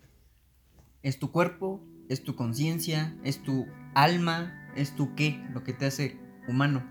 ¿Es 1.03 1.19
tu 1.21 1.31
cuerpo? 1.31 1.81
¿Es 2.09 2.25
tu 2.25 2.35
conciencia? 2.35 3.17
¿Es 3.23 3.43
tu 3.43 3.67
alma? 3.95 4.71
¿Es 4.75 4.97
tu 4.97 5.15
qué? 5.15 5.41
Lo 5.55 5.63
que 5.63 5.73
te 5.73 5.87
hace 5.87 6.19
humano. 6.49 6.85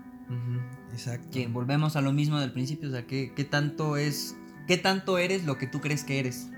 Exacto. 0.92 1.28
Que 1.30 1.48
volvemos 1.48 1.96
a 1.96 2.02
lo 2.02 2.12
mismo 2.12 2.38
del 2.38 2.52
principio, 2.52 2.88
o 2.88 2.92
sea, 2.92 3.06
¿qué, 3.06 3.46
tanto 3.50 3.96
es, 3.96 4.36
qué 4.66 4.76
tanto 4.76 5.18
eres 5.18 5.44
lo 5.44 5.56
que 5.56 5.66
tú 5.66 5.80
crees 5.80 6.04
que 6.04 6.18
eres? 6.18 6.50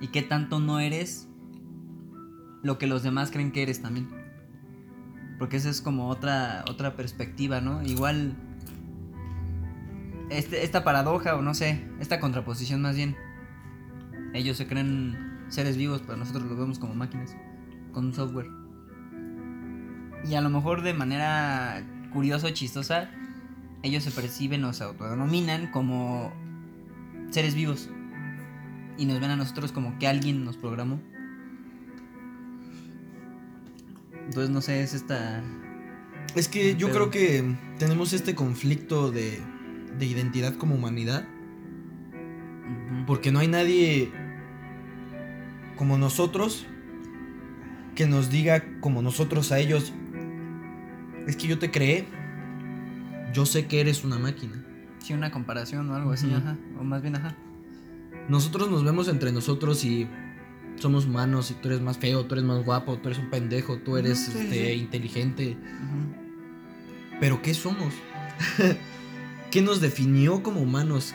Y 0.00 0.08
qué 0.08 0.22
tanto 0.22 0.60
no 0.60 0.78
eres 0.80 1.28
lo 2.62 2.78
que 2.78 2.86
los 2.86 3.02
demás 3.02 3.30
creen 3.30 3.52
que 3.52 3.62
eres 3.62 3.80
también. 3.80 4.08
Porque 5.38 5.56
esa 5.56 5.70
es 5.70 5.80
como 5.80 6.08
otra, 6.08 6.64
otra 6.68 6.94
perspectiva, 6.94 7.60
¿no? 7.60 7.82
Igual, 7.82 8.36
este, 10.28 10.62
esta 10.64 10.84
paradoja, 10.84 11.36
o 11.36 11.42
no 11.42 11.54
sé, 11.54 11.84
esta 12.00 12.20
contraposición 12.20 12.82
más 12.82 12.96
bien. 12.96 13.16
Ellos 14.34 14.56
se 14.56 14.66
creen 14.66 15.46
seres 15.48 15.76
vivos, 15.76 16.02
pero 16.02 16.16
nosotros 16.16 16.44
los 16.44 16.58
vemos 16.58 16.78
como 16.78 16.94
máquinas, 16.94 17.34
con 17.92 18.06
un 18.06 18.14
software. 18.14 18.48
Y 20.28 20.34
a 20.34 20.40
lo 20.40 20.50
mejor 20.50 20.82
de 20.82 20.94
manera 20.94 21.84
curiosa 22.12 22.46
o 22.48 22.50
chistosa, 22.50 23.10
ellos 23.82 24.04
se 24.04 24.10
perciben 24.10 24.64
o 24.64 24.72
se 24.72 24.84
autodenominan 24.84 25.70
como 25.70 26.32
seres 27.30 27.54
vivos. 27.54 27.88
Y 28.98 29.06
nos 29.06 29.20
ven 29.20 29.30
a 29.30 29.36
nosotros 29.36 29.72
como 29.72 29.98
que 29.98 30.06
alguien 30.06 30.44
nos 30.44 30.56
programó. 30.56 31.00
Entonces, 34.26 34.50
no 34.50 34.60
sé, 34.60 34.82
es 34.82 34.94
esta. 34.94 35.42
Es 36.34 36.48
que 36.48 36.76
yo 36.76 36.88
Pero- 36.88 37.10
creo 37.10 37.10
que 37.10 37.54
tenemos 37.78 38.12
este 38.12 38.34
conflicto 38.34 39.10
de, 39.10 39.40
de 39.98 40.06
identidad 40.06 40.54
como 40.54 40.74
humanidad. 40.74 41.26
Porque 43.06 43.32
no 43.32 43.40
hay 43.40 43.48
nadie 43.48 44.12
como 45.76 45.98
nosotros 45.98 46.66
que 47.94 48.06
nos 48.06 48.30
diga 48.30 48.62
como 48.80 49.02
nosotros 49.02 49.52
a 49.52 49.58
ellos. 49.58 49.92
Es 51.26 51.36
que 51.36 51.46
yo 51.46 51.58
te 51.58 51.70
creé. 51.70 52.06
Yo 53.32 53.46
sé 53.46 53.66
que 53.66 53.80
eres 53.80 54.04
una 54.04 54.18
máquina. 54.18 54.62
Sí, 54.98 55.14
una 55.14 55.30
comparación 55.30 55.90
o 55.90 55.94
algo 55.94 56.12
así, 56.12 56.32
ajá. 56.32 56.56
O 56.78 56.84
más 56.84 57.02
bien, 57.02 57.16
ajá. 57.16 57.34
Nosotros 58.28 58.70
nos 58.70 58.84
vemos 58.84 59.08
entre 59.08 59.32
nosotros 59.32 59.84
y 59.84 60.06
somos 60.76 61.06
humanos 61.06 61.50
y 61.50 61.54
tú 61.54 61.68
eres 61.68 61.80
más 61.80 61.98
feo, 61.98 62.24
tú 62.26 62.34
eres 62.34 62.44
más 62.44 62.64
guapo, 62.64 62.98
tú 62.98 63.08
eres 63.08 63.18
un 63.18 63.30
pendejo, 63.30 63.78
tú 63.78 63.96
eres 63.96 64.18
sí, 64.18 64.38
este, 64.38 64.74
sí. 64.74 64.80
inteligente. 64.80 65.56
Pero 67.20 67.42
¿qué 67.42 67.54
somos? 67.54 67.92
¿Qué 69.50 69.62
nos 69.62 69.80
definió 69.80 70.42
como 70.42 70.60
humanos? 70.60 71.14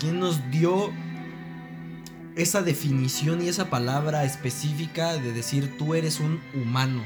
¿Quién 0.00 0.20
nos 0.20 0.50
dio 0.50 0.90
esa 2.36 2.62
definición 2.62 3.42
y 3.42 3.48
esa 3.48 3.70
palabra 3.70 4.24
específica 4.24 5.14
de 5.14 5.32
decir 5.32 5.76
tú 5.78 5.94
eres 5.94 6.20
un 6.20 6.40
humano? 6.54 7.02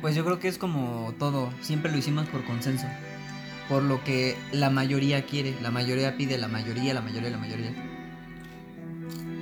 Pues 0.00 0.14
yo 0.14 0.24
creo 0.24 0.38
que 0.38 0.48
es 0.48 0.58
como 0.58 1.14
todo, 1.18 1.52
siempre 1.60 1.90
lo 1.90 1.98
hicimos 1.98 2.26
por 2.28 2.44
consenso. 2.44 2.86
Por 3.68 3.82
lo 3.82 4.04
que 4.04 4.36
la 4.52 4.70
mayoría 4.70 5.26
quiere, 5.26 5.54
la 5.60 5.70
mayoría 5.70 6.16
pide, 6.16 6.38
la 6.38 6.48
mayoría, 6.48 6.94
la 6.94 7.00
mayoría, 7.00 7.30
la 7.30 7.38
mayoría. 7.38 7.72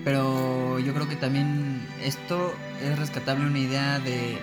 Pero 0.04 0.78
yo 0.78 0.94
creo 0.94 1.08
que 1.08 1.16
también 1.16 1.80
esto 2.02 2.54
es 2.82 2.98
rescatable 2.98 3.46
una 3.46 3.58
idea 3.58 3.98
de, 3.98 4.38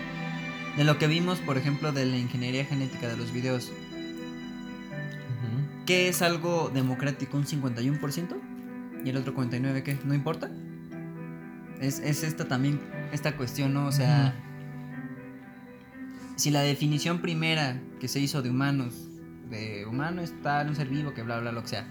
de 0.77 0.83
lo 0.83 0.97
que 0.97 1.07
vimos, 1.07 1.39
por 1.39 1.57
ejemplo, 1.57 1.91
de 1.91 2.05
la 2.05 2.17
ingeniería 2.17 2.65
genética 2.65 3.07
de 3.07 3.17
los 3.17 3.31
videos. 3.31 3.71
¿Qué 5.85 6.07
es 6.07 6.21
algo 6.21 6.71
democrático? 6.73 7.37
¿Un 7.37 7.45
51%? 7.45 8.37
¿Y 9.03 9.09
el 9.09 9.17
otro 9.17 9.35
49% 9.35 9.83
qué? 9.83 9.97
¿No 10.03 10.13
importa? 10.13 10.51
Es, 11.79 11.99
es 11.99 12.23
esta 12.23 12.47
también, 12.47 12.79
esta 13.11 13.35
cuestión, 13.35 13.73
¿no? 13.73 13.87
O 13.87 13.91
sea, 13.91 14.35
si 16.41 16.49
la 16.49 16.63
definición 16.63 17.19
primera 17.19 17.79
que 17.99 18.07
se 18.07 18.19
hizo 18.19 18.41
de 18.41 18.49
humanos, 18.49 18.95
de 19.51 19.85
humano 19.85 20.23
es 20.23 20.33
tal, 20.41 20.69
un 20.69 20.75
ser 20.75 20.87
vivo, 20.87 21.13
que 21.13 21.21
bla, 21.21 21.39
bla, 21.39 21.51
lo 21.51 21.61
que 21.61 21.67
sea, 21.67 21.87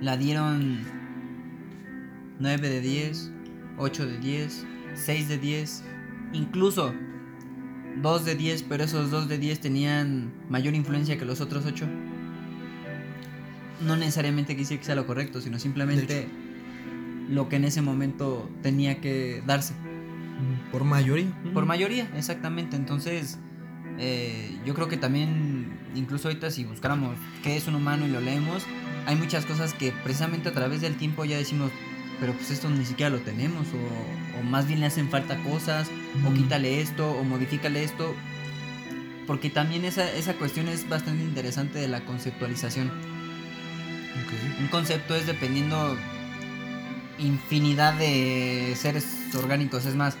la 0.00 0.16
dieron 0.16 0.80
9 2.40 2.68
de 2.68 2.80
10, 2.80 3.30
8 3.78 4.06
de 4.06 4.18
10, 4.18 4.66
6 4.94 5.28
de 5.28 5.38
10, 5.38 5.84
incluso 6.32 6.92
2 8.02 8.24
de 8.24 8.34
10, 8.34 8.64
pero 8.64 8.82
esos 8.82 9.12
2 9.12 9.28
de 9.28 9.38
10 9.38 9.60
tenían 9.60 10.32
mayor 10.48 10.74
influencia 10.74 11.16
que 11.16 11.24
los 11.24 11.40
otros 11.40 11.64
8. 11.64 11.86
No 13.86 13.94
necesariamente 13.94 14.56
quisiera 14.56 14.80
que 14.80 14.86
sea 14.86 14.96
lo 14.96 15.06
correcto, 15.06 15.40
sino 15.40 15.60
simplemente 15.60 16.26
lo 17.28 17.48
que 17.48 17.54
en 17.54 17.64
ese 17.64 17.80
momento 17.80 18.50
tenía 18.60 19.00
que 19.00 19.40
darse. 19.46 19.74
Por 20.72 20.84
mayoría. 20.84 21.26
Por 21.52 21.66
mayoría, 21.66 22.08
exactamente. 22.16 22.76
Entonces, 22.76 23.38
eh, 23.98 24.58
yo 24.64 24.74
creo 24.74 24.88
que 24.88 24.96
también, 24.96 25.78
incluso 25.94 26.28
ahorita 26.28 26.50
si 26.50 26.64
buscáramos 26.64 27.16
qué 27.42 27.56
es 27.56 27.68
un 27.68 27.76
humano 27.76 28.06
y 28.06 28.10
lo 28.10 28.20
leemos, 28.20 28.64
hay 29.06 29.16
muchas 29.16 29.46
cosas 29.46 29.74
que 29.74 29.92
precisamente 29.92 30.48
a 30.48 30.52
través 30.52 30.80
del 30.80 30.96
tiempo 30.96 31.24
ya 31.24 31.36
decimos, 31.36 31.70
pero 32.20 32.32
pues 32.32 32.50
esto 32.50 32.68
ni 32.70 32.84
siquiera 32.84 33.10
lo 33.10 33.20
tenemos, 33.20 33.66
o, 33.68 34.40
o 34.40 34.42
más 34.42 34.66
bien 34.66 34.80
le 34.80 34.86
hacen 34.86 35.08
falta 35.08 35.36
cosas, 35.44 35.90
o 36.26 36.32
quítale 36.32 36.80
esto, 36.80 37.10
o 37.10 37.22
modifícale 37.22 37.84
esto. 37.84 38.14
Porque 39.26 39.48
también 39.48 39.84
esa, 39.84 40.10
esa 40.12 40.34
cuestión 40.34 40.68
es 40.68 40.88
bastante 40.88 41.22
interesante 41.22 41.78
de 41.78 41.88
la 41.88 42.04
conceptualización. 42.04 42.90
Un 44.60 44.68
concepto 44.68 45.14
es 45.14 45.26
dependiendo 45.26 45.96
infinidad 47.18 47.94
de 47.94 48.74
seres 48.76 49.04
orgánicos. 49.36 49.86
Es 49.86 49.94
más, 49.94 50.16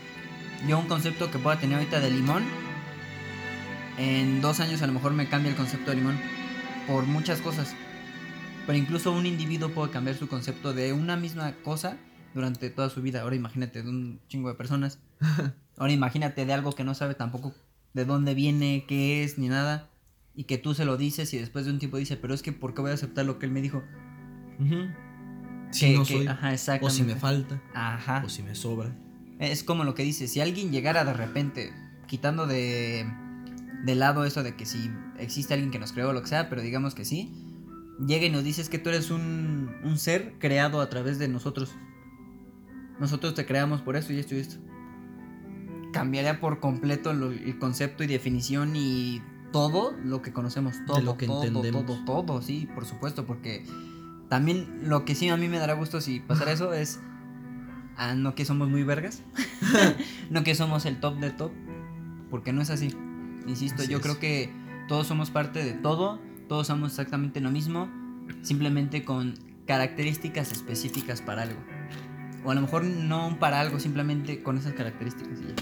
yo 0.68 0.78
un 0.78 0.86
concepto 0.86 1.30
que 1.30 1.38
pueda 1.38 1.58
tener 1.58 1.78
ahorita 1.78 2.00
de 2.00 2.10
limón, 2.10 2.44
en 3.98 4.40
dos 4.40 4.60
años 4.60 4.82
a 4.82 4.86
lo 4.86 4.92
mejor 4.92 5.12
me 5.12 5.28
cambia 5.28 5.50
el 5.50 5.56
concepto 5.56 5.90
de 5.90 5.96
limón 5.96 6.18
por 6.86 7.04
muchas 7.04 7.40
cosas. 7.40 7.74
Pero 8.66 8.78
incluso 8.78 9.12
un 9.12 9.26
individuo 9.26 9.70
puede 9.70 9.90
cambiar 9.90 10.16
su 10.16 10.26
concepto 10.28 10.72
de 10.72 10.92
una 10.92 11.16
misma 11.16 11.52
cosa 11.62 11.96
durante 12.34 12.70
toda 12.70 12.90
su 12.90 13.02
vida. 13.02 13.22
Ahora 13.22 13.36
imagínate 13.36 13.82
de 13.82 13.88
un 13.88 14.20
chingo 14.28 14.48
de 14.48 14.54
personas. 14.54 14.98
Ahora 15.76 15.92
imagínate 15.92 16.46
de 16.46 16.52
algo 16.52 16.72
que 16.72 16.84
no 16.84 16.94
sabe 16.94 17.14
tampoco 17.14 17.54
de 17.92 18.04
dónde 18.04 18.34
viene, 18.34 18.84
qué 18.88 19.22
es, 19.22 19.38
ni 19.38 19.48
nada. 19.48 19.90
Y 20.34 20.44
que 20.44 20.58
tú 20.58 20.74
se 20.74 20.84
lo 20.84 20.96
dices 20.96 21.32
y 21.34 21.38
después 21.38 21.64
de 21.64 21.72
un 21.72 21.78
tiempo 21.78 21.96
dice, 21.96 22.16
pero 22.16 22.34
es 22.34 22.42
que 22.42 22.52
¿por 22.52 22.74
qué 22.74 22.80
voy 22.80 22.90
a 22.90 22.94
aceptar 22.94 23.24
lo 23.24 23.38
que 23.38 23.46
él 23.46 23.52
me 23.52 23.62
dijo? 23.62 23.84
Ujú. 24.58 24.88
Si 25.74 25.94
no 25.94 26.04
que- 26.04 26.14
soy. 26.14 26.26
ajá, 26.26 26.52
o 26.80 26.90
si 26.90 27.02
me 27.02 27.16
falta. 27.16 27.60
Ajá. 27.74 28.22
O 28.24 28.28
si 28.28 28.42
me 28.42 28.54
sobra. 28.54 28.96
Es 29.38 29.64
como 29.64 29.84
lo 29.84 29.94
que 29.94 30.02
dice, 30.04 30.28
si 30.28 30.40
alguien 30.40 30.70
llegara 30.70 31.04
de 31.04 31.12
repente, 31.12 31.72
quitando 32.06 32.46
de, 32.46 33.04
de 33.84 33.94
lado 33.94 34.24
eso 34.24 34.42
de 34.42 34.54
que 34.56 34.64
si 34.66 34.90
existe 35.18 35.54
alguien 35.54 35.70
que 35.70 35.78
nos 35.78 35.92
creó 35.92 36.10
o 36.10 36.12
lo 36.12 36.22
que 36.22 36.28
sea, 36.28 36.48
pero 36.48 36.62
digamos 36.62 36.94
que 36.94 37.04
sí, 37.04 37.32
llega 38.06 38.26
y 38.26 38.30
nos 38.30 38.44
dices 38.44 38.68
que 38.68 38.78
tú 38.78 38.90
eres 38.90 39.10
un, 39.10 39.70
un 39.84 39.98
ser 39.98 40.34
creado 40.38 40.80
a 40.80 40.88
través 40.88 41.18
de 41.18 41.28
nosotros. 41.28 41.72
Nosotros 43.00 43.34
te 43.34 43.44
creamos 43.44 43.82
por 43.82 43.96
esto 43.96 44.12
y 44.12 44.18
esto 44.20 44.34
y 44.36 44.38
esto. 44.38 44.56
cambiaría 45.92 46.40
por 46.40 46.60
completo 46.60 47.12
lo- 47.12 47.30
el 47.30 47.58
concepto 47.58 48.02
y 48.04 48.06
definición 48.06 48.74
y 48.76 49.22
todo 49.52 49.92
lo 50.04 50.22
que 50.22 50.32
conocemos, 50.32 50.74
todo, 50.86 51.00
lo 51.00 51.16
que 51.16 51.26
todo, 51.26 51.44
entendemos. 51.44 51.86
todo, 52.04 52.24
todo, 52.24 52.42
sí, 52.42 52.68
por 52.74 52.84
supuesto, 52.84 53.26
porque 53.26 53.64
también 54.28 54.80
lo 54.82 55.04
que 55.04 55.14
sí 55.14 55.28
a 55.28 55.36
mí 55.36 55.48
me 55.48 55.58
dará 55.58 55.74
gusto 55.74 56.00
si 56.00 56.20
pasara 56.20 56.52
eso 56.52 56.72
es, 56.72 57.00
ah, 57.96 58.14
no 58.14 58.34
que 58.34 58.44
somos 58.44 58.68
muy 58.68 58.82
vergas, 58.82 59.22
no 60.30 60.44
que 60.44 60.54
somos 60.54 60.86
el 60.86 61.00
top 61.00 61.18
de 61.18 61.30
top, 61.30 61.52
porque 62.30 62.52
no 62.52 62.62
es 62.62 62.70
así. 62.70 62.94
Insisto, 63.46 63.82
Así 63.82 63.90
yo 63.90 63.98
es. 63.98 64.02
creo 64.02 64.18
que 64.18 64.50
todos 64.88 65.06
somos 65.06 65.30
parte 65.30 65.64
de 65.64 65.72
todo, 65.72 66.18
todos 66.48 66.66
somos 66.66 66.90
exactamente 66.92 67.40
lo 67.40 67.50
mismo, 67.50 67.90
simplemente 68.42 69.04
con 69.04 69.34
características 69.66 70.52
específicas 70.52 71.22
para 71.22 71.42
algo. 71.42 71.60
O 72.44 72.50
a 72.50 72.54
lo 72.54 72.60
mejor 72.60 72.84
no 72.84 73.38
para 73.38 73.60
algo, 73.60 73.78
simplemente 73.80 74.42
con 74.42 74.58
esas 74.58 74.72
características 74.74 75.40
y 75.40 75.44
ya. 75.44 75.54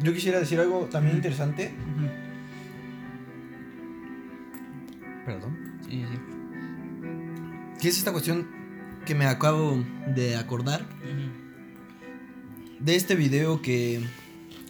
Yo 0.00 0.12
quisiera 0.12 0.38
decir 0.38 0.60
algo 0.60 0.86
también 0.86 1.16
interesante. 1.16 1.72
Perdón. 5.28 5.58
Sí, 5.86 6.06
sí. 6.10 6.18
¿Qué 7.82 7.88
es 7.88 7.98
esta 7.98 8.12
cuestión 8.12 8.48
que 9.04 9.14
me 9.14 9.26
acabo 9.26 9.84
de 10.14 10.36
acordar? 10.36 10.86
De 12.80 12.96
este 12.96 13.14
video 13.14 13.60
que, 13.60 14.00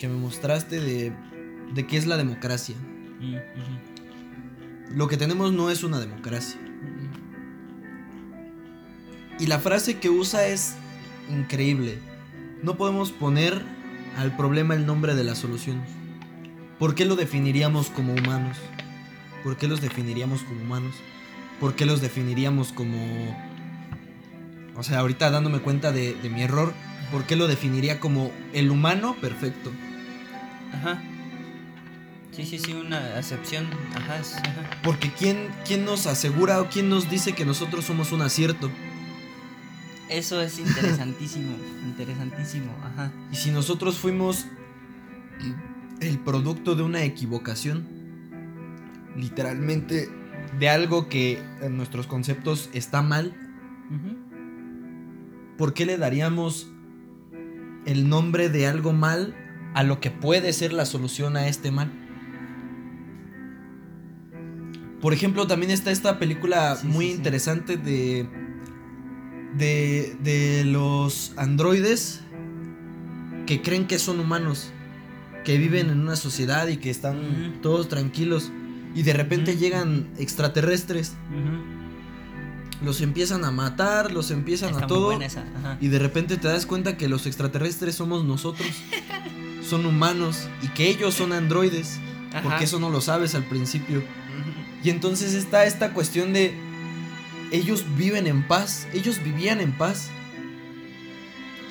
que 0.01 0.09
me 0.09 0.17
mostraste 0.17 0.81
de, 0.81 1.13
de 1.75 1.87
qué 1.87 1.97
es 1.97 2.09
la 2.09 2.17
democracia. 2.17 2.75
Lo 4.93 5.07
que 5.07 5.17
tenemos 5.17 5.53
no 5.53 5.71
es 5.71 5.85
una 5.85 6.01
democracia. 6.01 6.59
Y 9.39 9.47
la 9.47 9.61
frase 9.61 10.01
que 10.01 10.11
usa 10.11 10.49
es 10.49 10.75
increíble. 11.31 12.01
No 12.65 12.77
podemos 12.77 13.13
poner 13.13 13.63
al 14.17 14.37
problema 14.37 14.75
el 14.75 14.87
nombre 14.87 15.15
de 15.15 15.23
la 15.23 15.37
solución. 15.37 15.85
¿Por 16.81 16.97
qué 16.97 17.05
lo 17.05 17.15
definiríamos 17.15 17.91
como 17.91 18.13
humanos? 18.13 18.59
¿Por 19.45 19.57
qué 19.57 19.69
los 19.69 19.81
definiríamos 19.81 20.43
como 20.43 20.61
humanos? 20.61 20.95
¿Por 21.61 21.75
qué 21.75 21.87
los 21.87 22.01
definiríamos 22.01 22.73
como... 22.73 23.37
O 24.77 24.83
sea, 24.83 25.01
ahorita 25.01 25.31
dándome 25.31 25.61
cuenta 25.61 25.91
de, 25.93 26.15
de 26.15 26.31
mi 26.31 26.43
error, 26.43 26.73
¿por 27.11 27.25
qué 27.25 27.37
lo 27.37 27.49
definiría 27.49 27.99
como 27.99 28.31
el 28.53 28.71
humano 28.71 29.17
perfecto? 29.21 29.73
Ajá. 30.73 31.03
Sí, 32.33 32.47
sí, 32.47 32.59
sí, 32.59 32.73
una 32.73 33.19
acepción. 33.19 33.67
Ajá, 33.97 34.15
ajá. 34.15 34.71
Porque 34.85 35.11
¿quién, 35.11 35.49
¿quién 35.67 35.85
nos 35.85 36.07
asegura 36.07 36.61
o 36.61 36.69
quién 36.69 36.89
nos 36.89 37.11
dice 37.11 37.33
que 37.33 37.45
nosotros 37.45 37.85
somos 37.85 38.13
un 38.13 38.23
acierto? 38.23 38.71
Eso 40.09 40.41
es 40.41 40.59
interesantísimo, 40.61 41.57
interesantísimo, 41.85 42.73
ajá. 42.85 43.11
Y 43.33 43.37
si 43.37 43.51
nosotros 43.51 43.99
fuimos 43.99 44.47
el 46.01 46.19
producto 46.21 46.77
de 46.77 46.85
una 46.85 47.03
equivocación, 47.03 47.98
literalmente 49.19 50.09
de 50.59 50.69
algo 50.69 51.09
que 51.09 51.39
en 51.61 51.77
nuestros 51.77 52.07
conceptos 52.07 52.71
está 52.73 53.03
mal, 53.03 53.35
¿por 55.59 55.75
qué 55.75 55.85
le 55.87 55.99
daríamos 55.99 56.71
el 57.85 58.09
nombre 58.09 58.49
de 58.49 58.67
algo 58.67 58.93
mal 58.93 59.35
a 59.75 59.83
lo 59.83 60.01
que 60.01 60.11
puede 60.11 60.53
ser 60.53 60.73
la 60.73 60.87
solución 60.87 61.37
a 61.37 61.49
este 61.49 61.71
mal? 61.71 61.91
Por 65.01 65.13
ejemplo, 65.13 65.47
también 65.47 65.71
está 65.71 65.91
esta 65.91 66.19
película 66.19 66.77
Sí, 66.77 66.87
muy 66.87 67.05
sí, 67.07 67.11
sí. 67.13 67.17
interesante 67.19 67.77
de, 67.77 68.29
de 69.57 70.17
de 70.23 70.65
los 70.65 71.35
androides 71.37 72.23
que 73.47 73.63
creen 73.63 73.87
que 73.87 73.99
son 73.99 74.19
humanos, 74.21 74.73
que 75.45 75.57
viven 75.57 75.91
en 75.91 76.01
una 76.01 76.17
sociedad 76.17 76.67
y 76.69 76.79
que 76.79 76.91
están 76.91 77.61
todos 77.63 77.89
tranquilos 77.89 78.51
y 78.99 79.05
de 79.05 79.13
repente 79.13 79.57
llegan 79.57 80.09
extraterrestres, 80.19 81.13
los 82.83 83.01
empiezan 83.01 83.45
a 83.45 83.53
matar, 83.53 84.11
los 84.11 84.33
empiezan 84.33 84.71
Está 84.71 84.87
a 84.87 84.89
muy 84.89 84.89
todo 84.89 85.05
buena 85.07 85.25
esa, 85.25 85.45
ajá. 85.57 85.79
y 85.81 85.87
de 85.87 86.01
repente 86.01 86.37
te 86.37 86.49
das 86.49 86.67
cuenta 86.67 86.97
que 86.97 87.09
los 87.09 87.25
extraterrestres 87.25 87.95
somos 87.95 88.25
nosotros, 88.25 88.67
son 89.63 89.87
humanos 89.87 90.49
y 90.63 90.69
que 90.71 90.89
ellos 90.89 91.15
son 91.15 91.33
androides, 91.33 92.01
Ajá. 92.33 92.43
porque 92.43 92.65
eso 92.65 92.81
no 92.81 92.91
lo 92.91 93.01
sabes 93.01 93.37
al 93.37 93.45
principio. 93.45 94.03
Y 94.83 94.91
entonces 94.91 95.35
está 95.35 95.65
esta 95.65 95.93
cuestión 95.93 96.33
de 96.33 96.53
ellos 97.53 97.85
viven 97.97 98.27
en 98.27 98.43
paz, 98.49 98.89
ellos 98.93 99.23
vivían 99.23 99.61
en 99.61 99.71
paz. 99.79 100.11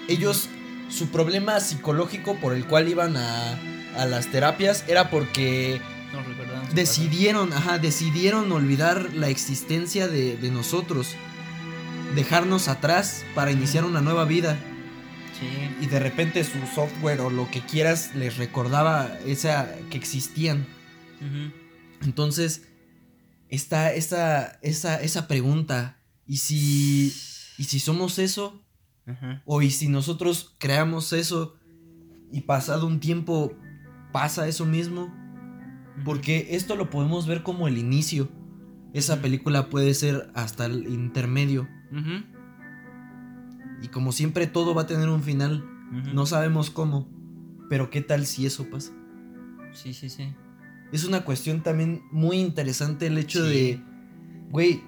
Ellos, 0.08 0.48
su 0.88 1.10
problema 1.10 1.60
psicológico 1.60 2.36
por 2.36 2.54
el 2.54 2.64
cual 2.66 2.88
iban 2.88 3.18
a, 3.18 3.60
a 3.98 4.06
las 4.06 4.28
terapias 4.28 4.86
era 4.88 5.10
porque 5.10 5.82
Su 6.70 6.76
decidieron, 6.76 7.54
ajá, 7.54 7.80
decidieron 7.80 8.52
olvidar 8.52 9.14
la 9.14 9.30
existencia 9.30 10.08
de, 10.08 10.38
de 10.38 10.52
nosotros, 10.52 11.16
dejarnos 12.16 12.68
atrás 12.68 13.26
para 13.36 13.52
iniciar 13.52 13.86
una 13.86 14.02
nueva 14.02 14.26
vida. 14.26 14.58
Sí. 15.40 15.48
Y 15.82 15.88
de 15.88 16.00
repente 16.00 16.44
su 16.44 16.60
software 16.74 17.22
o 17.22 17.30
lo 17.30 17.50
que 17.52 17.62
quieras 17.62 18.16
les 18.16 18.38
recordaba 18.38 19.18
esa 19.26 19.72
que 19.90 19.98
existían. 19.98 20.66
Entonces, 22.02 22.68
está 23.50 23.94
esa, 23.94 24.60
esa, 24.62 25.02
esa 25.02 25.28
pregunta. 25.28 25.98
¿Y 26.26 26.38
si, 26.38 27.14
¿Y 27.58 27.64
si 27.66 27.80
somos 27.80 28.20
eso? 28.20 28.64
¿O 29.46 29.62
y 29.62 29.72
si 29.72 29.88
nosotros 29.88 30.56
creamos 30.58 31.14
eso 31.14 31.56
y 32.32 32.42
pasado 32.42 32.88
un 32.88 33.00
tiempo 33.00 33.54
pasa 34.12 34.48
eso 34.48 34.66
mismo? 34.66 35.14
Porque 36.06 36.48
esto 36.52 36.76
lo 36.76 36.90
podemos 36.90 37.28
ver 37.28 37.44
como 37.44 37.68
el 37.68 37.78
inicio. 37.78 38.30
Esa 38.94 39.22
película 39.22 39.70
puede 39.70 39.94
ser 39.94 40.30
hasta 40.34 40.66
el 40.66 40.88
intermedio. 40.88 41.68
Y 43.82 43.88
como 43.90 44.12
siempre 44.12 44.48
todo 44.48 44.74
va 44.74 44.84
a 44.84 44.88
tener 44.88 45.10
un 45.10 45.24
final. 45.24 45.64
No 46.14 46.26
sabemos 46.26 46.70
cómo. 46.70 47.08
Pero 47.70 47.90
¿qué 47.90 48.02
tal 48.02 48.26
si 48.26 48.46
eso 48.46 48.70
pasa? 48.70 48.92
Sí, 49.74 49.94
sí, 49.94 50.10
sí. 50.10 50.34
Es 50.92 51.04
una 51.04 51.26
cuestión 51.26 51.62
también 51.62 52.02
muy 52.12 52.38
interesante 52.40 53.08
el 53.08 53.18
hecho 53.18 53.44
Sí. 53.46 53.50
de, 53.54 53.82
güey, 54.50 54.82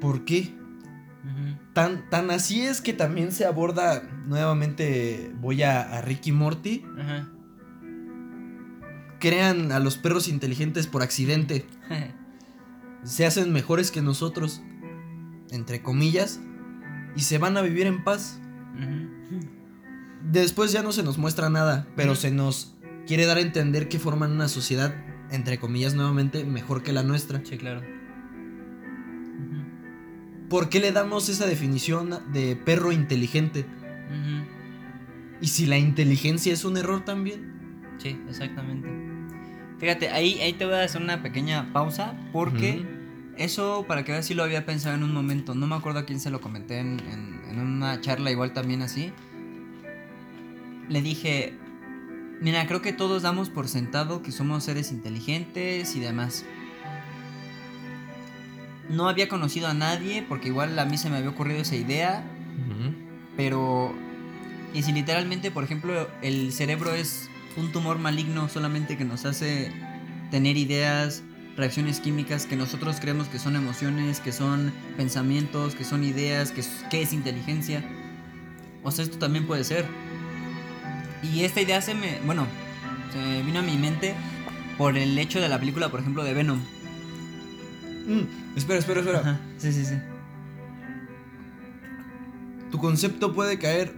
¿por 0.00 0.24
qué? 0.24 0.54
Tan, 1.74 2.08
tan 2.10 2.30
así 2.30 2.62
es 2.62 2.80
que 2.80 2.92
también 2.92 3.30
se 3.30 3.44
aborda, 3.44 4.02
nuevamente 4.26 5.32
voy 5.40 5.62
a, 5.62 5.80
a 5.82 6.00
Ricky 6.00 6.32
Morty, 6.32 6.82
Ajá. 6.98 7.28
Crean 9.20 9.70
a 9.70 9.78
los 9.78 9.96
perros 9.96 10.26
inteligentes 10.26 10.88
por 10.88 11.02
accidente, 11.02 11.66
se 13.04 13.26
hacen 13.26 13.52
mejores 13.52 13.92
que 13.92 14.02
nosotros, 14.02 14.62
entre 15.50 15.82
comillas, 15.82 16.40
y 17.14 17.20
se 17.20 17.38
van 17.38 17.56
a 17.56 17.62
vivir 17.62 17.86
en 17.86 18.02
paz. 18.02 18.40
Después 20.22 20.72
ya 20.72 20.82
no 20.82 20.92
se 20.92 21.02
nos 21.02 21.18
muestra 21.18 21.48
nada, 21.50 21.86
pero 21.94 22.14
se 22.14 22.30
nos 22.30 22.74
quiere 23.06 23.26
dar 23.26 23.36
a 23.36 23.40
entender 23.40 23.88
que 23.88 23.98
forman 23.98 24.32
una 24.32 24.48
sociedad, 24.48 24.94
entre 25.30 25.58
comillas 25.58 25.94
nuevamente, 25.94 26.44
mejor 26.44 26.82
que 26.82 26.92
la 26.92 27.02
nuestra. 27.02 27.40
Sí, 27.44 27.56
claro. 27.56 27.82
¿Por 30.48 30.68
qué 30.68 30.80
le 30.80 30.90
damos 30.90 31.28
esa 31.28 31.46
definición 31.46 32.10
de 32.32 32.56
perro 32.56 32.90
inteligente? 32.90 33.64
¿Y 35.40 35.46
si 35.46 35.66
la 35.66 35.78
inteligencia 35.78 36.52
es 36.52 36.64
un 36.64 36.76
error 36.76 37.04
también? 37.04 37.96
Sí, 37.98 38.18
exactamente. 38.28 38.88
Fíjate, 39.80 40.10
ahí, 40.10 40.38
ahí 40.40 40.52
te 40.52 40.66
voy 40.66 40.74
a 40.74 40.82
hacer 40.82 41.00
una 41.02 41.22
pequeña 41.22 41.72
pausa 41.72 42.14
porque 42.32 42.84
eso, 43.38 43.86
para 43.88 44.04
que 44.04 44.12
veas, 44.12 44.26
sí 44.26 44.34
lo 44.34 44.42
había 44.44 44.66
pensado 44.66 44.94
en 44.94 45.02
un 45.02 45.14
momento. 45.14 45.54
No 45.54 45.66
me 45.66 45.74
acuerdo 45.74 46.00
a 46.00 46.04
quién 46.04 46.20
se 46.20 46.30
lo 46.30 46.40
comenté 46.42 46.78
en, 46.78 47.00
en- 47.10 47.40
en 47.50 47.58
una 47.60 47.98
charla 48.00 48.30
igual 48.30 48.52
también 48.52 48.82
así. 48.82 49.10
Le 50.90 51.00
dije, 51.00 51.54
mira, 52.42 52.66
creo 52.66 52.82
que 52.82 52.92
todos 52.92 53.22
damos 53.22 53.48
por 53.48 53.68
sentado 53.68 54.22
que 54.22 54.32
somos 54.32 54.64
seres 54.64 54.92
inteligentes 54.92 55.96
y 55.96 56.00
demás. 56.00 56.44
No 58.90 59.08
había 59.08 59.28
conocido 59.28 59.68
a 59.68 59.74
nadie 59.74 60.22
porque 60.28 60.48
igual 60.48 60.78
a 60.78 60.84
mí 60.84 60.98
se 60.98 61.08
me 61.10 61.16
había 61.16 61.30
ocurrido 61.30 61.60
esa 61.62 61.76
idea 61.76 62.24
pero. 63.36 63.94
Y 64.74 64.82
si 64.82 64.92
literalmente, 64.92 65.50
por 65.50 65.64
ejemplo, 65.64 66.08
el 66.22 66.52
cerebro 66.52 66.92
es 66.94 67.29
un 67.56 67.72
tumor 67.72 67.98
maligno 67.98 68.48
solamente 68.48 68.96
que 68.96 69.04
nos 69.04 69.24
hace 69.24 69.72
tener 70.30 70.56
ideas, 70.56 71.22
reacciones 71.56 72.00
químicas 72.00 72.46
que 72.46 72.56
nosotros 72.56 72.98
creemos 73.00 73.28
que 73.28 73.38
son 73.38 73.56
emociones, 73.56 74.20
que 74.20 74.32
son 74.32 74.72
pensamientos, 74.96 75.74
que 75.74 75.84
son 75.84 76.04
ideas, 76.04 76.52
que 76.52 76.60
es, 76.60 76.84
que 76.90 77.02
es 77.02 77.12
inteligencia. 77.12 77.84
O 78.82 78.90
sea, 78.90 79.04
esto 79.04 79.18
también 79.18 79.46
puede 79.46 79.64
ser. 79.64 79.84
Y 81.22 81.44
esta 81.44 81.60
idea 81.60 81.80
se 81.82 81.94
me. 81.94 82.18
Bueno, 82.24 82.46
se 83.12 83.42
vino 83.42 83.58
a 83.58 83.62
mi 83.62 83.76
mente 83.76 84.14
por 84.78 84.96
el 84.96 85.18
hecho 85.18 85.40
de 85.40 85.48
la 85.48 85.58
película, 85.58 85.90
por 85.90 86.00
ejemplo, 86.00 86.24
de 86.24 86.32
Venom. 86.32 86.60
Mm, 88.06 88.56
espera, 88.56 88.78
espera, 88.78 89.00
espera. 89.00 89.20
Ajá, 89.20 89.40
Sí, 89.58 89.72
sí, 89.72 89.84
sí. 89.84 89.94
Tu 92.70 92.78
concepto 92.78 93.34
puede 93.34 93.58
caer 93.58 93.94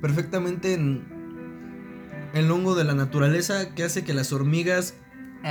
perfectamente 0.00 0.72
en 0.72 1.17
el 2.34 2.50
hongo 2.50 2.74
de 2.74 2.84
la 2.84 2.94
naturaleza 2.94 3.74
que 3.74 3.84
hace 3.84 4.04
que 4.04 4.14
las 4.14 4.32
hormigas 4.32 4.94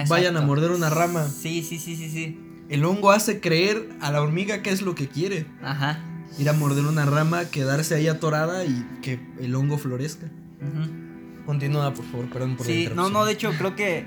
vayan 0.10 0.38
a 0.38 0.42
morder 0.42 0.72
una 0.72 0.90
rama. 0.90 1.28
Sí, 1.28 1.64
sí, 1.64 1.80
sí, 1.80 1.96
sí, 1.96 2.10
sí. 2.10 2.40
El 2.70 2.84
hongo 2.86 3.12
hace 3.12 3.40
creer 3.40 3.90
a 4.02 4.12
la 4.12 4.22
hormiga 4.22 4.62
que 4.62 4.72
es 4.72 4.82
lo 4.82 4.96
que 4.96 5.08
quiere. 5.08 5.46
Ajá. 5.64 6.00
Ir 6.38 6.50
a 6.50 6.54
morder 6.54 6.86
una 6.86 7.06
rama, 7.06 7.46
quedarse 7.46 7.96
ahí 7.96 8.08
atorada 8.08 8.66
y 8.66 8.86
que 9.02 9.20
el 9.40 9.56
hongo 9.56 9.78
florezca. 9.78 10.28
Continúa, 11.46 11.94
por 11.94 12.06
favor, 12.06 12.30
perdón 12.30 12.58
por 12.58 12.68
la 12.68 12.74
Sí, 12.74 12.90
no, 12.94 13.10
no, 13.10 13.24
de 13.26 13.32
hecho 13.32 13.52
creo 13.58 13.76
que 13.76 14.06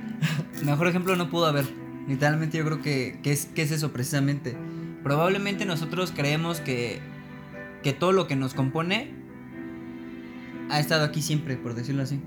mejor 0.63 0.89
ejemplo 0.89 1.17
no 1.17 1.31
pudo 1.31 1.47
haber. 1.47 1.65
Literalmente 2.07 2.59
yo 2.59 2.65
creo 2.65 2.83
que, 2.83 3.19
que 3.23 3.33
es, 3.33 3.47
que 3.47 3.63
es 3.63 3.71
eso 3.71 3.93
precisamente. 3.93 4.57
Probablemente 5.03 5.65
nosotros 5.65 6.13
creemos 6.15 6.61
que, 6.61 7.01
que 7.83 7.95
todo 7.95 8.13
lo 8.13 8.27
que 8.27 8.37
nos 8.37 8.53
compone 8.53 9.15
ha 10.69 10.79
estado 10.79 11.05
aquí 11.05 11.23
siempre, 11.23 11.57
por 11.57 11.75
decirlo 11.75 12.03
así. 12.03 12.21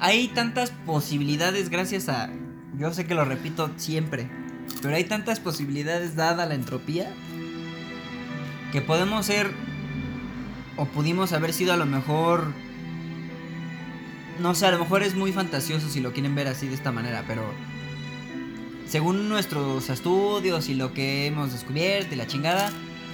Hay 0.00 0.28
tantas 0.28 0.70
posibilidades 0.70 1.70
gracias 1.70 2.08
a... 2.08 2.30
Yo 2.78 2.92
sé 2.92 3.06
que 3.06 3.14
lo 3.14 3.24
repito 3.24 3.70
siempre, 3.76 4.28
pero 4.82 4.94
hay 4.94 5.04
tantas 5.04 5.40
posibilidades 5.40 6.14
dada 6.14 6.46
la 6.46 6.54
entropía 6.54 7.10
que 8.72 8.82
podemos 8.82 9.24
ser 9.26 9.50
o 10.76 10.84
pudimos 10.84 11.32
haber 11.32 11.52
sido 11.52 11.72
a 11.72 11.76
lo 11.76 11.86
mejor... 11.86 12.52
No 14.40 14.54
sé, 14.54 14.66
a 14.66 14.70
lo 14.70 14.78
mejor 14.78 15.02
es 15.02 15.14
muy 15.14 15.32
fantasioso 15.32 15.88
si 15.88 16.00
lo 16.00 16.12
quieren 16.12 16.34
ver 16.34 16.48
así 16.48 16.68
de 16.68 16.74
esta 16.74 16.92
manera, 16.92 17.24
pero 17.26 17.42
según 18.86 19.30
nuestros 19.30 19.88
estudios 19.88 20.68
y 20.68 20.74
lo 20.74 20.92
que 20.92 21.26
hemos 21.26 21.52
descubierto 21.52 22.14
y 22.14 22.16
la 22.18 22.26
chingada, 22.26 22.70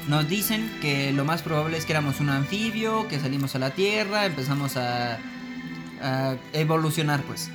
nos 0.09 0.29
dicen 0.29 0.71
que 0.81 1.13
lo 1.13 1.25
más 1.25 1.43
probable 1.43 1.77
es 1.77 1.87
que 1.87 1.93
éramos 1.93 2.21
un 2.21 2.29
anfibio, 2.29 3.09
que 3.09 3.19
salimos 3.21 3.55
a 3.55 3.59
la 3.59 3.71
Tierra, 3.71 4.27
empezamos 4.27 4.77
a, 4.77 5.19
a 6.03 6.37
evolucionar, 6.53 7.23
pues. 7.23 7.51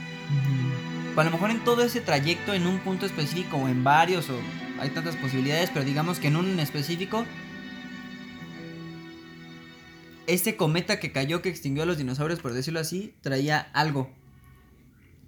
A 1.16 1.24
lo 1.24 1.32
mejor 1.32 1.50
en 1.50 1.64
todo 1.64 1.82
ese 1.82 2.00
trayecto, 2.00 2.54
en 2.54 2.68
un 2.68 2.80
punto 2.80 3.06
específico 3.06 3.58
o 3.58 3.68
en 3.68 3.84
varios, 3.84 4.30
o 4.30 4.40
hay 4.80 4.90
tantas 4.92 5.16
posibilidades, 5.16 5.72
pero 5.72 5.84
digamos 5.84 6.20
que 6.20 6.28
en 6.28 6.36
un 6.36 6.60
específico, 6.60 7.26
este 10.28 10.56
cometa 10.56 11.00
que 11.00 11.12
cayó, 11.12 11.42
que 11.42 11.50
extinguió 11.50 11.84
a 11.84 11.86
los 11.88 11.98
dinosaurios, 11.98 12.40
por 12.40 12.54
decirlo 12.54 12.80
así, 12.80 13.16
traía 13.22 13.60
algo 13.74 14.12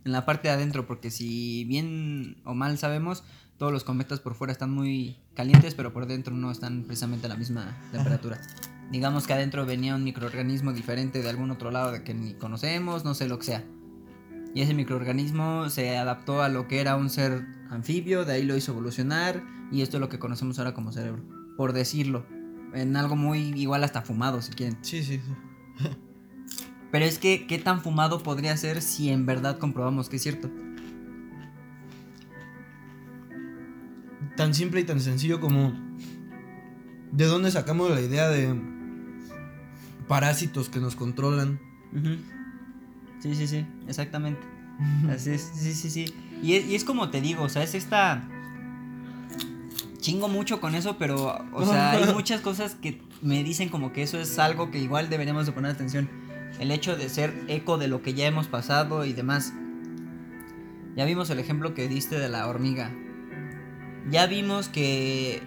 en 0.05 0.11
la 0.11 0.25
parte 0.25 0.47
de 0.47 0.53
adentro, 0.53 0.85
porque 0.85 1.09
si 1.09 1.65
bien 1.65 2.37
o 2.43 2.53
mal 2.53 2.77
sabemos, 2.77 3.23
todos 3.59 3.73
los 3.73 3.83
cometas 3.83 4.21
por 4.21 4.33
fuera 4.33 4.53
están 4.53 4.71
muy 4.71 5.17
calientes, 5.35 5.75
pero 5.75 5.91
por 5.93 6.07
dentro 6.07 6.33
no 6.33 6.49
están 6.49 6.85
precisamente 6.85 7.27
a 7.27 7.29
la 7.29 7.35
misma 7.35 7.77
temperatura. 7.91 8.39
Digamos 8.89 9.27
que 9.27 9.33
adentro 9.33 9.65
venía 9.65 9.95
un 9.95 10.03
microorganismo 10.03 10.71
diferente 10.71 11.21
de 11.21 11.29
algún 11.29 11.51
otro 11.51 11.69
lado 11.69 11.91
de 11.91 12.01
que 12.03 12.13
ni 12.13 12.33
conocemos, 12.33 13.03
no 13.03 13.13
sé 13.13 13.27
lo 13.27 13.37
que 13.37 13.45
sea. 13.45 13.63
Y 14.55 14.61
ese 14.61 14.73
microorganismo 14.73 15.69
se 15.69 15.97
adaptó 15.97 16.41
a 16.41 16.49
lo 16.49 16.67
que 16.67 16.79
era 16.79 16.95
un 16.95 17.09
ser 17.09 17.45
anfibio, 17.69 18.25
de 18.25 18.33
ahí 18.33 18.43
lo 18.43 18.55
hizo 18.55 18.71
evolucionar, 18.71 19.43
y 19.71 19.81
esto 19.81 19.97
es 19.97 20.01
lo 20.01 20.09
que 20.09 20.17
conocemos 20.17 20.57
ahora 20.57 20.73
como 20.73 20.91
cerebro, 20.91 21.21
por 21.55 21.73
decirlo. 21.73 22.25
En 22.73 22.95
algo 22.95 23.15
muy 23.15 23.49
igual 23.59 23.83
hasta 23.83 24.01
fumado, 24.01 24.41
si 24.41 24.53
quieren. 24.53 24.77
Sí, 24.81 25.03
sí, 25.03 25.19
sí. 25.19 25.89
Pero 26.91 27.05
es 27.05 27.19
que, 27.19 27.45
¿qué 27.45 27.59
tan 27.59 27.81
fumado 27.81 28.23
podría 28.23 28.55
ser 28.57 28.81
si 28.81 29.09
en 29.09 29.25
verdad 29.25 29.59
comprobamos 29.59 30.09
que 30.09 30.15
es 30.15 30.23
cierto? 30.23 30.49
Tan 34.39 34.53
simple 34.53 34.79
y 34.79 34.85
tan 34.85 35.01
sencillo 35.01 35.41
como 35.41 35.73
de 37.11 37.25
dónde 37.25 37.51
sacamos 37.51 37.91
la 37.91 37.99
idea 37.99 38.29
de 38.29 38.55
parásitos 40.07 40.69
que 40.69 40.79
nos 40.79 40.95
controlan. 40.95 41.59
Sí, 43.19 43.35
sí, 43.35 43.47
sí, 43.49 43.65
exactamente. 43.89 44.39
Así 45.13 45.31
es, 45.31 45.41
sí, 45.53 45.73
sí, 45.73 45.89
sí. 45.89 46.13
Y 46.41 46.53
es, 46.53 46.65
y 46.67 46.75
es 46.75 46.85
como 46.85 47.09
te 47.09 47.19
digo, 47.19 47.43
o 47.43 47.49
sea, 47.49 47.63
es 47.63 47.75
esta... 47.75 48.29
Chingo 49.99 50.29
mucho 50.29 50.61
con 50.61 50.73
eso, 50.73 50.97
pero, 50.97 51.45
o 51.51 51.65
sea, 51.65 51.91
hay 51.91 52.05
muchas 52.13 52.39
cosas 52.39 52.75
que 52.75 53.01
me 53.21 53.43
dicen 53.43 53.67
como 53.67 53.91
que 53.91 54.03
eso 54.03 54.17
es 54.21 54.39
algo 54.39 54.71
que 54.71 54.79
igual 54.79 55.09
deberíamos 55.09 55.47
de 55.47 55.51
poner 55.51 55.71
atención. 55.71 56.09
El 56.61 56.71
hecho 56.71 56.95
de 56.95 57.09
ser 57.09 57.33
eco 57.49 57.77
de 57.77 57.89
lo 57.89 58.01
que 58.01 58.13
ya 58.13 58.25
hemos 58.25 58.47
pasado 58.47 59.03
y 59.03 59.11
demás. 59.11 59.51
Ya 60.95 61.03
vimos 61.03 61.29
el 61.29 61.39
ejemplo 61.39 61.73
que 61.73 61.89
diste 61.89 62.17
de 62.17 62.29
la 62.29 62.47
hormiga. 62.47 62.89
Ya 64.09 64.27
vimos 64.27 64.69
que 64.69 65.41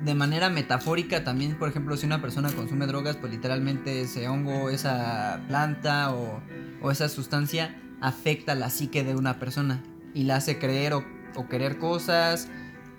de 0.00 0.14
manera 0.14 0.48
metafórica 0.48 1.24
también, 1.24 1.56
por 1.58 1.68
ejemplo, 1.68 1.96
si 1.96 2.06
una 2.06 2.20
persona 2.20 2.50
consume 2.52 2.86
drogas, 2.86 3.16
pues 3.16 3.32
literalmente 3.32 4.02
ese 4.02 4.28
hongo, 4.28 4.70
esa 4.70 5.40
planta 5.48 6.14
o, 6.14 6.40
o 6.80 6.90
esa 6.90 7.08
sustancia 7.08 7.76
afecta 8.00 8.54
la 8.54 8.70
psique 8.70 9.02
de 9.02 9.14
una 9.16 9.38
persona 9.38 9.82
y 10.14 10.24
la 10.24 10.36
hace 10.36 10.58
creer 10.58 10.92
o, 10.94 11.04
o 11.34 11.48
querer 11.48 11.78
cosas 11.78 12.48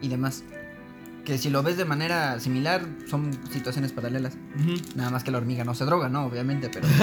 y 0.02 0.10
demás. 0.10 0.44
Que 1.24 1.38
si 1.38 1.50
lo 1.50 1.64
ves 1.64 1.78
de 1.78 1.86
manera 1.86 2.40
similar, 2.40 2.82
son 3.08 3.32
situaciones 3.52 3.92
paralelas. 3.92 4.38
Nada 4.96 5.10
más 5.10 5.24
que 5.24 5.32
la 5.32 5.38
hormiga 5.38 5.64
no 5.64 5.76
se 5.76 5.86
droga, 5.86 6.10
¿no? 6.10 6.26
Obviamente, 6.26 6.70
pero... 6.70 6.88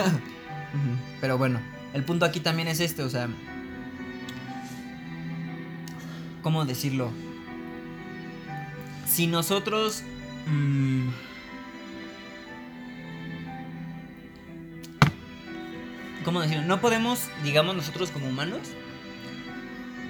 Pero 1.23 1.39
bueno, 1.39 1.59
el 1.95 2.05
punto 2.05 2.27
aquí 2.27 2.41
también 2.41 2.69
es 2.69 2.81
este, 2.81 3.03
o 3.03 3.09
sea... 3.09 3.29
¿Cómo 6.47 6.64
decirlo? 6.64 7.11
Si 9.05 9.26
nosotros... 9.26 10.05
mm, 10.47 11.09
¿Cómo 16.24 16.40
decirlo? 16.40 16.62
No 16.62 16.80
podemos, 16.80 17.18
digamos, 17.42 17.74
nosotros 17.74 18.12
como 18.12 18.28
humanos, 18.28 18.61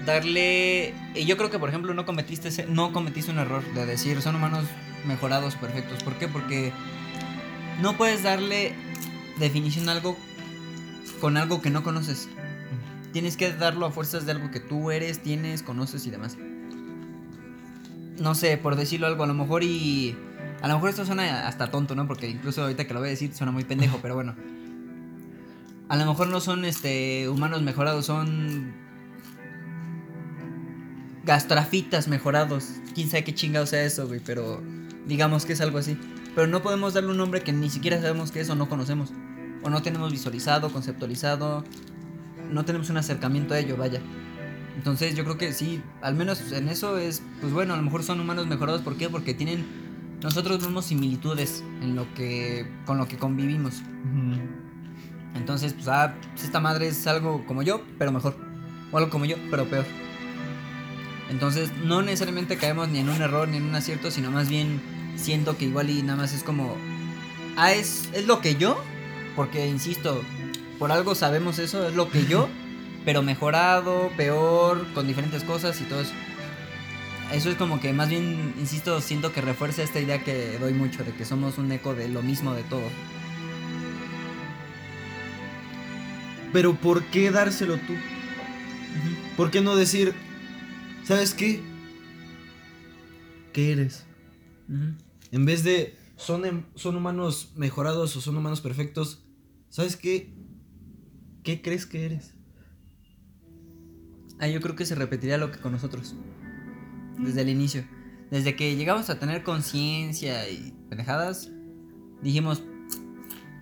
darle... 0.05 0.93
Yo 1.14 1.39
creo 1.39 1.51
que, 1.51 1.59
por 1.59 1.70
ejemplo, 1.70 1.95
no 1.95 2.05
cometiste, 2.05 2.49
ese- 2.49 2.66
no 2.66 2.93
cometiste 2.93 3.30
un 3.30 3.39
error 3.39 3.64
de 3.72 3.87
decir 3.87 4.20
son 4.20 4.37
humanos 4.37 4.66
mejorados, 5.07 5.55
perfectos. 5.55 6.03
¿Por 6.03 6.18
qué? 6.18 6.28
Porque 6.28 6.70
no 7.80 7.97
puedes 7.97 8.22
darle 8.22 8.74
definición 9.39 9.89
a 9.89 9.93
algo 9.93 10.18
con 11.18 11.39
algo 11.39 11.62
que 11.62 11.70
no 11.70 11.82
conoces. 11.82 12.28
Tienes 13.17 13.39
que 13.39 13.51
darlo 13.51 13.87
a 13.87 13.91
fuerzas 13.91 14.27
de 14.27 14.33
algo 14.33 14.51
que 14.51 14.61
tú 14.61 14.91
eres, 14.91 15.21
tienes, 15.21 15.62
conoces 15.62 16.07
y 16.07 16.11
demás. 16.11 16.37
No 18.19 18.35
sé, 18.35 18.59
por 18.59 18.77
decirlo 18.77 19.07
algo, 19.07 19.25
a 19.25 19.27
lo 19.27 19.33
mejor 19.33 19.62
y... 19.62 20.14
A 20.61 20.69
lo 20.69 20.75
mejor 20.75 20.91
esto 20.91 21.07
suena 21.07 21.49
hasta 21.49 21.71
tonto, 21.71 21.95
¿no? 21.95 22.07
Porque 22.07 22.29
incluso 22.29 22.61
ahorita 22.61 22.87
que 22.87 22.93
lo 22.93 23.01
voy 23.01 23.09
a 23.09 23.12
decir 23.12 23.35
suena 23.35 23.53
muy 23.53 23.64
pendejo, 23.64 23.99
pero 24.03 24.17
bueno. 24.17 24.35
A 25.89 25.97
lo 25.97 26.05
mejor 26.05 26.29
no 26.29 26.41
son 26.41 26.67
este 26.67 27.31
humanos 27.31 27.62
mejorados, 27.62 28.05
son 28.05 28.75
gastrafitas 31.25 32.09
mejorados. 32.09 32.69
Quién 32.95 33.09
sabe 33.09 33.25
qué 33.25 33.35
chingado 33.35 33.64
sea 33.64 33.83
eso, 33.83 34.07
güey, 34.07 34.21
pero 34.21 34.62
digamos 35.07 35.47
que 35.47 35.55
es 35.55 35.62
algo 35.62 35.79
así. 35.79 35.99
Pero 36.35 36.49
no 36.49 36.61
podemos 36.61 36.93
darle 36.93 37.12
un 37.12 37.17
nombre 37.17 37.41
que 37.41 37.55
ni 37.55 37.71
siquiera 37.71 37.99
sabemos 37.99 38.31
qué 38.31 38.41
es 38.41 38.51
o 38.51 38.55
no 38.55 38.69
conocemos. 38.69 39.11
O 39.62 39.71
no 39.71 39.81
tenemos 39.81 40.12
visualizado, 40.12 40.71
conceptualizado. 40.71 41.64
No 42.51 42.64
tenemos 42.64 42.90
un 42.90 42.97
acercamiento 42.97 43.55
a 43.55 43.59
ello, 43.59 43.76
vaya. 43.76 44.01
Entonces 44.76 45.14
yo 45.14 45.24
creo 45.24 45.38
que 45.38 45.53
sí, 45.53 45.82
al 46.03 46.14
menos 46.14 46.53
en 46.53 46.68
eso 46.68 46.99
es, 46.99 47.22
pues 47.40 47.53
bueno, 47.53 47.74
a 47.74 47.76
lo 47.76 47.82
mejor 47.82 48.03
son 48.03 48.20
humanos 48.20 48.47
mejorados. 48.47 48.82
¿Por 48.82 48.97
qué? 48.97 49.09
Porque 49.09 49.34
tienen, 49.34 49.64
nosotros 50.22 50.61
vemos 50.64 50.84
similitudes 50.84 51.64
en 51.82 51.97
lo 51.97 52.12
que, 52.14 52.70
con 52.84 52.99
lo 52.99 53.09
que 53.09 53.16
convivimos. 53.16 53.82
Entonces, 55.34 55.72
pues, 55.72 55.88
ah, 55.88 56.14
pues, 56.32 56.44
esta 56.44 56.61
madre 56.61 56.88
es 56.88 57.07
algo 57.07 57.44
como 57.47 57.62
yo, 57.62 57.82
pero 57.99 58.12
mejor. 58.12 58.36
O 58.92 58.99
algo 58.99 59.11
como 59.11 59.24
yo, 59.24 59.36
pero 59.51 59.64
peor. 59.64 59.84
Entonces, 61.30 61.70
no 61.84 62.03
necesariamente 62.03 62.57
caemos 62.57 62.88
ni 62.88 62.99
en 63.01 63.09
un 63.09 63.20
error 63.20 63.49
ni 63.49 63.57
en 63.57 63.64
un 63.64 63.74
acierto, 63.74 64.11
sino 64.11 64.30
más 64.30 64.49
bien 64.49 64.80
siento 65.16 65.57
que 65.57 65.64
igual 65.64 65.90
y 65.90 66.03
nada 66.03 66.16
más 66.16 66.34
es 66.34 66.42
como. 66.42 66.76
Ah, 67.57 67.72
es, 67.72 68.11
es 68.12 68.26
lo 68.26 68.40
que 68.40 68.57
yo, 68.57 68.80
porque 69.34 69.66
insisto, 69.66 70.22
por 70.79 70.93
algo 70.93 71.14
sabemos 71.14 71.59
eso, 71.59 71.89
es 71.89 71.95
lo 71.95 72.11
que 72.11 72.27
yo, 72.27 72.49
pero 73.05 73.22
mejorado, 73.22 74.11
peor, 74.16 74.87
con 74.95 75.07
diferentes 75.07 75.45
cosas 75.45 75.81
y 75.81 75.85
todo 75.85 76.01
eso. 76.01 76.12
Eso 77.33 77.51
es 77.51 77.57
como 77.57 77.81
que 77.81 77.93
más 77.93 78.09
bien, 78.09 78.55
insisto, 78.59 79.01
siento 79.01 79.33
que 79.33 79.41
refuerza 79.41 79.83
esta 79.83 80.01
idea 80.01 80.22
que 80.22 80.59
doy 80.59 80.72
mucho, 80.72 81.03
de 81.05 81.12
que 81.12 81.24
somos 81.24 81.59
un 81.59 81.72
eco 81.72 81.95
de 81.95 82.09
lo 82.09 82.22
mismo 82.22 82.55
de 82.55 82.62
todo. 82.64 82.89
Pero 86.53 86.74
¿por 86.74 87.05
qué 87.05 87.31
dárselo 87.31 87.77
tú? 87.79 87.95
¿Por 89.37 89.51
qué 89.51 89.61
no 89.61 89.77
decir, 89.77 90.14
¿sabes 91.05 91.35
qué? 91.35 91.61
¿Qué 93.53 93.72
eres? 93.72 94.07
En 95.33 95.45
vez 95.45 95.64
de, 95.64 95.97
son, 96.16 96.45
em- 96.47 96.64
son 96.74 96.97
humanos 96.97 97.53
mejorados 97.57 98.16
o 98.16 98.20
son 98.20 98.37
humanos 98.37 98.61
perfectos, 98.61 99.22
¿sabes 99.68 99.97
qué? 99.97 100.33
¿Qué 101.47 101.62
crees 101.62 101.86
que 101.86 102.05
eres? 102.05 102.34
Ah, 104.40 104.49
yo 104.49 104.61
creo 104.61 104.74
que 104.74 104.84
se 104.84 104.97
repetiría 104.97 105.38
lo 105.38 105.53
que 105.53 105.61
con 105.61 105.70
nosotros. 105.70 106.16
Desde 107.20 107.42
el 107.42 107.49
inicio. 107.49 107.84
Desde 108.32 108.57
que 108.57 108.74
llegamos 108.74 109.11
a 109.11 109.20
tener 109.20 109.44
conciencia 109.44 110.51
y 110.51 110.74
pendejadas, 110.88 111.53
dijimos, 112.20 112.64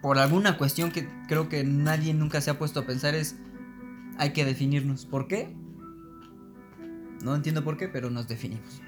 por 0.01 0.19
alguna 0.19 0.57
cuestión 0.57 0.93
que 0.93 1.07
creo 1.29 1.51
que 1.51 1.63
nadie 1.63 2.15
nunca 2.15 2.41
se 2.41 2.51
ha 2.51 2.59
puesto 2.59 2.81
a 2.81 2.87
pensar 2.87 3.15
es, 3.15 3.37
hay 4.17 4.33
que 4.33 4.47
definirnos. 4.47 5.05
¿Por 5.05 5.29
qué? 5.29 5.55
No 7.23 7.35
entiendo 7.35 7.65
por 7.65 7.77
qué, 7.77 7.89
pero 7.89 8.09
nos 8.09 8.27
definimos. 8.29 8.81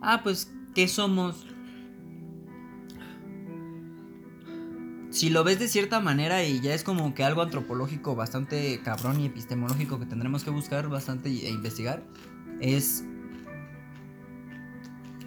Ah, 0.00 0.22
pues, 0.22 0.50
¿qué 0.74 0.88
somos? 0.88 1.46
Si 5.12 5.28
lo 5.28 5.44
ves 5.44 5.58
de 5.58 5.68
cierta 5.68 6.00
manera 6.00 6.42
y 6.42 6.60
ya 6.60 6.72
es 6.72 6.84
como 6.84 7.12
que 7.12 7.22
algo 7.22 7.42
antropológico 7.42 8.16
bastante 8.16 8.80
cabrón 8.82 9.20
y 9.20 9.26
epistemológico 9.26 9.98
que 9.98 10.06
tendremos 10.06 10.42
que 10.42 10.48
buscar 10.48 10.88
bastante 10.88 11.28
e 11.28 11.50
investigar, 11.50 12.02
es... 12.60 13.04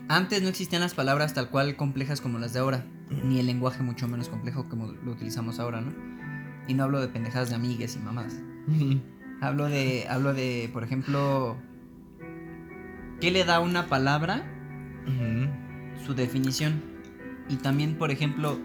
Antes 0.07 0.41
no 0.41 0.49
existían 0.49 0.81
las 0.81 0.95
palabras 0.95 1.35
tal 1.35 1.51
cual 1.51 1.75
complejas 1.75 2.19
como 2.19 2.39
las 2.39 2.53
de 2.53 2.61
ahora, 2.61 2.83
ni 3.23 3.39
el 3.39 3.45
lenguaje 3.45 3.83
mucho 3.83 4.07
menos 4.07 4.27
complejo 4.27 4.67
como 4.67 4.87
lo 4.87 5.11
utilizamos 5.11 5.59
ahora, 5.59 5.81
¿no? 5.81 5.93
Y 6.67 6.73
no 6.73 6.83
hablo 6.83 6.99
de 6.99 7.07
pendejadas 7.07 7.49
de 7.49 7.55
amigues 7.55 7.95
y 7.95 7.99
mamás. 7.99 8.33
Hablo 9.39 9.65
de, 9.65 10.07
hablo 10.09 10.33
de, 10.33 10.67
por 10.73 10.83
ejemplo, 10.83 11.57
¿qué 13.21 13.29
le 13.29 13.45
da 13.45 13.59
una 13.59 13.85
palabra? 13.85 14.51
Su 16.03 16.15
definición. 16.15 16.81
Y 17.49 17.57
también, 17.57 17.99
por 17.99 18.09
ejemplo, 18.09 18.59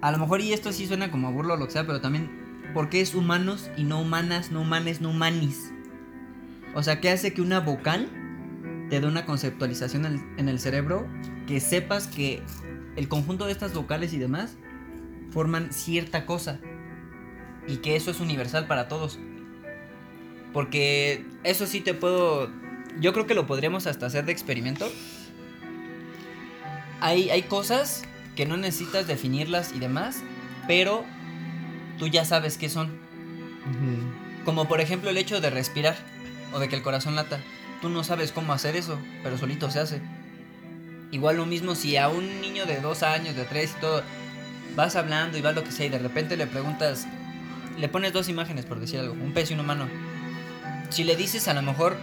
a 0.00 0.12
lo 0.12 0.18
mejor, 0.18 0.40
y 0.40 0.52
esto 0.52 0.72
sí 0.72 0.86
suena 0.86 1.10
como 1.10 1.28
a 1.28 1.30
o 1.30 1.56
lo 1.56 1.66
que 1.66 1.72
sea, 1.72 1.86
pero 1.86 2.00
también, 2.00 2.70
¿por 2.72 2.88
qué 2.88 3.00
es 3.00 3.14
humanos 3.14 3.70
y 3.76 3.84
no 3.84 4.00
humanas, 4.00 4.50
no 4.50 4.60
humanes, 4.62 5.00
no 5.00 5.10
humanis? 5.10 5.72
O 6.74 6.82
sea, 6.82 7.00
¿qué 7.00 7.10
hace 7.10 7.32
que 7.32 7.42
una 7.42 7.60
vocal 7.60 8.08
te 8.90 9.00
dé 9.00 9.06
una 9.06 9.26
conceptualización 9.26 10.06
en 10.06 10.12
el, 10.14 10.20
en 10.38 10.48
el 10.48 10.60
cerebro 10.60 11.06
que 11.46 11.60
sepas 11.60 12.06
que 12.06 12.42
el 12.96 13.08
conjunto 13.08 13.46
de 13.46 13.52
estas 13.52 13.74
vocales 13.74 14.12
y 14.12 14.18
demás 14.18 14.56
forman 15.30 15.72
cierta 15.72 16.26
cosa? 16.26 16.60
Y 17.66 17.78
que 17.78 17.96
eso 17.96 18.10
es 18.10 18.20
universal 18.20 18.66
para 18.66 18.88
todos. 18.88 19.18
Porque 20.52 21.26
eso 21.44 21.66
sí 21.66 21.80
te 21.80 21.94
puedo. 21.94 22.50
Yo 23.00 23.12
creo 23.12 23.26
que 23.26 23.34
lo 23.34 23.46
podríamos 23.46 23.86
hasta 23.86 24.06
hacer 24.06 24.24
de 24.24 24.32
experimento. 24.32 24.90
Hay, 27.00 27.30
hay 27.30 27.42
cosas 27.42 28.04
que 28.38 28.46
no 28.46 28.56
necesitas 28.56 29.08
definirlas 29.08 29.72
y 29.74 29.80
demás, 29.80 30.22
pero 30.68 31.04
tú 31.98 32.06
ya 32.06 32.24
sabes 32.24 32.56
qué 32.56 32.68
son. 32.68 32.96
Como 34.44 34.68
por 34.68 34.80
ejemplo 34.80 35.10
el 35.10 35.18
hecho 35.18 35.40
de 35.40 35.50
respirar 35.50 35.96
o 36.52 36.60
de 36.60 36.68
que 36.68 36.76
el 36.76 36.82
corazón 36.82 37.16
lata. 37.16 37.40
Tú 37.82 37.88
no 37.88 38.04
sabes 38.04 38.30
cómo 38.30 38.52
hacer 38.52 38.76
eso, 38.76 38.96
pero 39.24 39.38
solito 39.38 39.72
se 39.72 39.80
hace. 39.80 40.00
Igual 41.10 41.36
lo 41.36 41.46
mismo 41.46 41.74
si 41.74 41.96
a 41.96 42.08
un 42.08 42.40
niño 42.40 42.64
de 42.64 42.80
dos 42.80 43.02
años, 43.02 43.34
de 43.34 43.42
tres 43.42 43.74
y 43.76 43.80
todo, 43.80 44.04
vas 44.76 44.94
hablando 44.94 45.36
y 45.36 45.40
vas 45.40 45.56
lo 45.56 45.64
que 45.64 45.72
sea 45.72 45.86
y 45.86 45.88
de 45.88 45.98
repente 45.98 46.36
le 46.36 46.46
preguntas, 46.46 47.08
le 47.76 47.88
pones 47.88 48.12
dos 48.12 48.28
imágenes 48.28 48.66
por 48.66 48.78
decir 48.78 49.00
algo, 49.00 49.14
un 49.14 49.32
pez 49.32 49.50
y 49.50 49.54
un 49.54 49.60
humano. 49.60 49.88
Si 50.90 51.02
le 51.02 51.16
dices 51.16 51.48
a 51.48 51.54
lo 51.54 51.62
mejor 51.62 51.96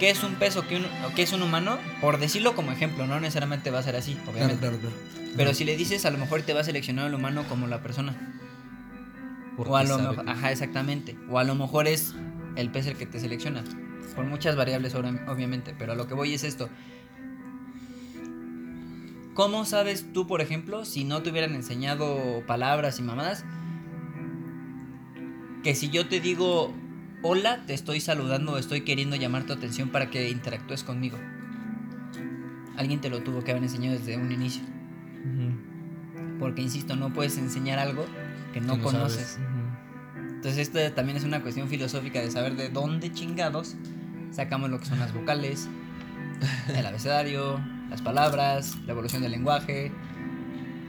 qué 0.00 0.10
es 0.10 0.24
un 0.24 0.34
pez 0.34 0.56
o 0.56 0.66
qué, 0.66 0.76
un- 0.78 0.86
o 1.04 1.14
qué 1.14 1.22
es 1.22 1.32
un 1.32 1.42
humano, 1.42 1.78
por 2.00 2.18
decirlo 2.18 2.56
como 2.56 2.72
ejemplo, 2.72 3.06
no 3.06 3.20
necesariamente 3.20 3.70
va 3.70 3.78
a 3.78 3.82
ser 3.84 3.94
así, 3.94 4.16
obviamente. 4.26 4.56
Claro, 4.58 4.78
claro, 4.78 4.78
claro. 4.78 4.96
Pero 5.36 5.54
si 5.54 5.64
le 5.64 5.76
dices, 5.76 6.04
a 6.06 6.10
lo 6.10 6.18
mejor 6.18 6.42
te 6.42 6.52
va 6.54 6.60
a 6.60 6.64
seleccionar 6.64 7.06
el 7.06 7.14
humano 7.14 7.44
como 7.48 7.68
la 7.68 7.80
persona. 7.82 8.16
Porque 9.56 9.72
o 9.72 9.76
a 9.76 9.82
lo 9.84 9.96
sabe 9.96 10.08
mejor, 10.08 10.24
que- 10.24 10.30
ajá, 10.32 10.50
exactamente. 10.50 11.16
O 11.28 11.38
a 11.38 11.44
lo 11.44 11.54
mejor 11.54 11.86
es 11.86 12.14
el 12.56 12.70
pez 12.70 12.86
el 12.86 12.96
que 12.96 13.06
te 13.06 13.20
selecciona. 13.20 13.62
Por 14.16 14.24
muchas 14.24 14.56
variables, 14.56 14.94
obviamente. 14.96 15.74
Pero 15.78 15.92
a 15.92 15.94
lo 15.94 16.08
que 16.08 16.14
voy 16.14 16.34
es 16.34 16.42
esto. 16.42 16.68
¿Cómo 19.34 19.64
sabes 19.64 20.12
tú, 20.12 20.26
por 20.26 20.40
ejemplo, 20.40 20.84
si 20.84 21.04
no 21.04 21.22
te 21.22 21.30
hubieran 21.30 21.54
enseñado 21.54 22.42
palabras 22.46 22.98
y 22.98 23.02
mamadas? 23.02 23.44
Que 25.62 25.74
si 25.74 25.88
yo 25.90 26.08
te 26.08 26.20
digo, 26.20 26.74
hola, 27.22 27.64
te 27.66 27.74
estoy 27.74 28.00
saludando, 28.00 28.58
estoy 28.58 28.82
queriendo 28.82 29.16
llamar 29.16 29.44
tu 29.44 29.52
atención 29.52 29.90
para 29.90 30.10
que 30.10 30.30
interactúes 30.30 30.84
conmigo. 30.84 31.18
Alguien 32.76 33.00
te 33.00 33.10
lo 33.10 33.22
tuvo 33.22 33.44
que 33.44 33.50
haber 33.50 33.62
enseñado 33.62 33.98
desde 33.98 34.16
un 34.16 34.32
inicio. 34.32 34.62
Porque, 36.38 36.62
insisto, 36.62 36.96
no 36.96 37.12
puedes 37.12 37.36
enseñar 37.36 37.78
algo 37.78 38.06
que 38.54 38.60
no 38.60 38.76
Que 38.76 38.82
conoces. 38.82 39.38
Entonces, 40.16 40.58
esto 40.58 40.78
también 40.94 41.18
es 41.18 41.24
una 41.24 41.42
cuestión 41.42 41.68
filosófica 41.68 42.20
de 42.20 42.30
saber 42.30 42.56
de 42.56 42.70
dónde 42.70 43.12
chingados 43.12 43.76
sacamos 44.32 44.70
lo 44.70 44.78
que 44.78 44.86
son 44.86 44.98
las 44.98 45.12
vocales, 45.12 45.68
el 46.74 46.86
abecedario, 46.86 47.60
las 47.90 48.02
palabras, 48.02 48.76
la 48.86 48.92
evolución 48.92 49.22
del 49.22 49.32
lenguaje, 49.32 49.92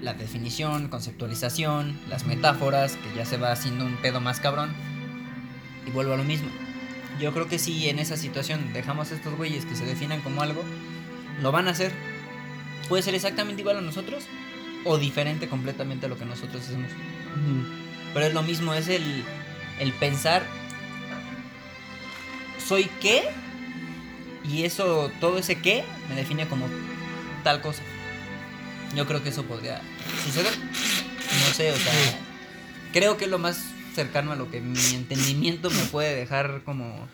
la 0.02 0.14
definición, 0.14 0.88
conceptualización, 0.88 2.00
las 2.10 2.26
metáforas, 2.26 2.96
que 2.98 3.16
ya 3.16 3.26
se 3.26 3.38
va 3.38 3.52
haciendo 3.52 3.86
un 3.86 3.98
pedo 3.98 4.22
más 4.22 4.40
cabrón. 4.40 4.70
Y 5.86 5.92
vuelvo 5.92 6.14
a 6.14 6.18
lo 6.18 6.24
mismo. 6.24 6.50
Yo 7.20 7.34
creo 7.34 7.48
que 7.48 7.60
si 7.60 7.90
en 7.90 8.00
esa 8.00 8.18
situación 8.18 8.74
dejamos 8.74 9.12
a 9.12 9.16
estos 9.16 9.36
güeyes 9.36 9.66
que 9.66 9.76
se 9.76 9.86
definan 9.86 10.22
como 10.22 10.42
algo, 10.42 10.64
lo 11.42 11.52
van 11.52 11.68
a 11.68 11.72
hacer. 11.72 11.92
Puede 12.90 13.04
ser 13.04 13.16
exactamente 13.16 13.62
igual 13.62 13.78
a 13.78 13.82
nosotros 13.82 14.26
o 14.84 14.98
diferente 14.98 15.48
completamente 15.48 16.06
a 16.06 16.10
lo 16.10 16.18
que 16.18 16.26
nosotros 16.26 16.64
hacemos. 16.64 16.92
Pero 18.14 18.26
es 18.26 18.34
lo 18.34 18.44
mismo, 18.44 18.74
es 18.74 18.88
el, 18.88 19.24
el 19.80 19.94
pensar, 19.94 20.44
¿soy 22.66 22.90
qué? 23.02 23.24
Y 24.44 24.64
eso, 24.64 25.12
todo 25.20 25.38
ese 25.38 25.62
qué, 25.62 25.84
me 26.10 26.16
define 26.16 26.48
como 26.48 26.68
tal 27.44 27.62
cosa. 27.62 27.84
Yo 28.96 29.06
creo 29.06 29.24
que 29.24 29.30
eso 29.30 29.44
podría 29.44 29.82
suceder. 30.26 30.54
No 30.58 31.54
sé, 31.54 31.72
o 31.72 31.78
sea, 31.78 31.94
creo 32.92 33.18
que 33.18 33.26
es 33.26 33.32
lo 33.32 33.40
más 33.40 33.64
cercano 33.94 34.32
a 34.32 34.36
lo 34.36 34.50
que 34.50 34.62
mi 34.62 34.80
entendimiento 34.96 35.70
me 35.70 35.84
puede 35.86 36.16
dejar 36.16 36.64
como... 36.64 37.08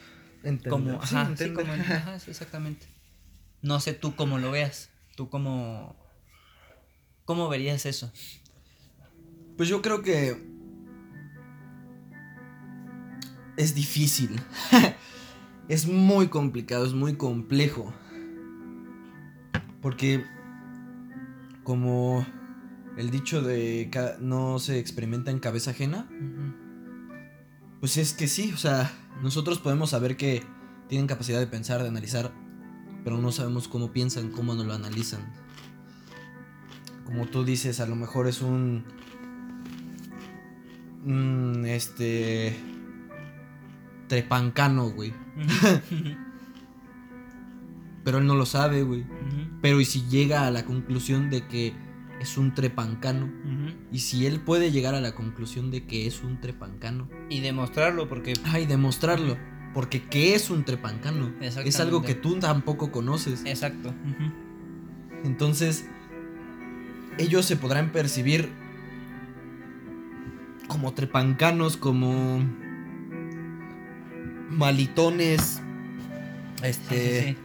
Entender. 0.43 0.69
como 0.69 1.05
Sí, 1.05 1.15
ajá, 1.15 1.35
sí, 1.35 1.53
como- 1.53 1.73
ajá, 1.73 2.19
sí, 2.19 2.31
exactamente. 2.31 2.85
No 3.61 3.79
sé 3.79 3.93
tú 3.93 4.15
cómo 4.15 4.37
lo 4.37 4.51
veas. 4.51 4.89
Tú 5.15 5.29
cómo... 5.29 5.95
¿Cómo 7.25 7.49
verías 7.49 7.85
eso? 7.85 8.11
Pues 9.57 9.67
yo 9.67 9.81
creo 9.81 10.01
que 10.01 10.37
es 13.57 13.75
difícil. 13.75 14.39
es 15.67 15.87
muy 15.87 16.27
complicado, 16.27 16.85
es 16.85 16.93
muy 16.93 17.15
complejo. 17.15 17.93
Porque 19.81 20.23
como 21.63 22.25
el 22.97 23.09
dicho 23.09 23.41
de 23.41 23.89
no 24.19 24.59
se 24.59 24.79
experimenta 24.79 25.31
en 25.31 25.39
cabeza 25.39 25.71
ajena, 25.71 26.07
pues 27.87 27.97
es 27.97 28.13
que 28.13 28.27
sí, 28.27 28.51
o 28.53 28.57
sea, 28.57 28.91
nosotros 29.23 29.59
podemos 29.59 29.91
saber 29.91 30.17
que 30.17 30.43
tienen 30.89 31.07
capacidad 31.07 31.39
de 31.39 31.47
pensar, 31.47 31.81
de 31.81 31.87
analizar, 31.87 32.33
pero 33.03 33.17
no 33.17 33.31
sabemos 33.31 33.67
cómo 33.67 33.93
piensan, 33.93 34.29
cómo 34.29 34.55
no 34.55 34.65
lo 34.65 34.73
analizan. 34.73 35.21
Como 37.05 37.27
tú 37.27 37.45
dices, 37.45 37.79
a 37.79 37.85
lo 37.85 37.95
mejor 37.95 38.27
es 38.27 38.41
un 38.41 38.83
Mm, 41.07 41.65
este. 41.65 42.55
Trepancano, 44.07 44.89
güey. 44.89 45.13
Pero 48.03 48.17
él 48.19 48.27
no 48.27 48.35
lo 48.35 48.45
sabe, 48.45 48.83
güey. 48.83 49.05
Pero 49.61 49.79
y 49.79 49.85
si 49.85 50.05
llega 50.07 50.47
a 50.47 50.51
la 50.51 50.65
conclusión 50.65 51.29
de 51.29 51.47
que 51.47 51.73
es 52.19 52.37
un 52.37 52.53
trepancano. 52.53 53.29
Y 53.91 53.99
si 53.99 54.25
él 54.25 54.39
puede 54.39 54.71
llegar 54.71 54.95
a 54.95 55.01
la 55.01 55.13
conclusión 55.15 55.71
de 55.71 55.85
que 55.85 56.07
es 56.07 56.23
un 56.23 56.39
trepancano. 56.41 57.07
Y 57.29 57.41
demostrarlo 57.41 58.07
porque 58.09 58.33
Ay, 58.45 58.65
demostrarlo. 58.65 59.37
Porque 59.73 60.03
¿qué 60.03 60.33
es 60.33 60.49
un 60.49 60.63
trepancano? 60.63 61.31
Es 61.41 61.79
algo 61.79 62.01
que 62.01 62.15
tú 62.15 62.39
tampoco 62.39 62.91
conoces. 62.91 63.43
Exacto. 63.45 63.93
Entonces, 65.23 65.85
ellos 67.17 67.45
se 67.45 67.55
podrán 67.57 67.91
percibir 67.91 68.49
como 70.67 70.93
trepancanos, 70.93 71.77
como 71.77 72.39
malitones, 74.49 75.61
este, 76.63 77.21
Sí, 77.29 77.37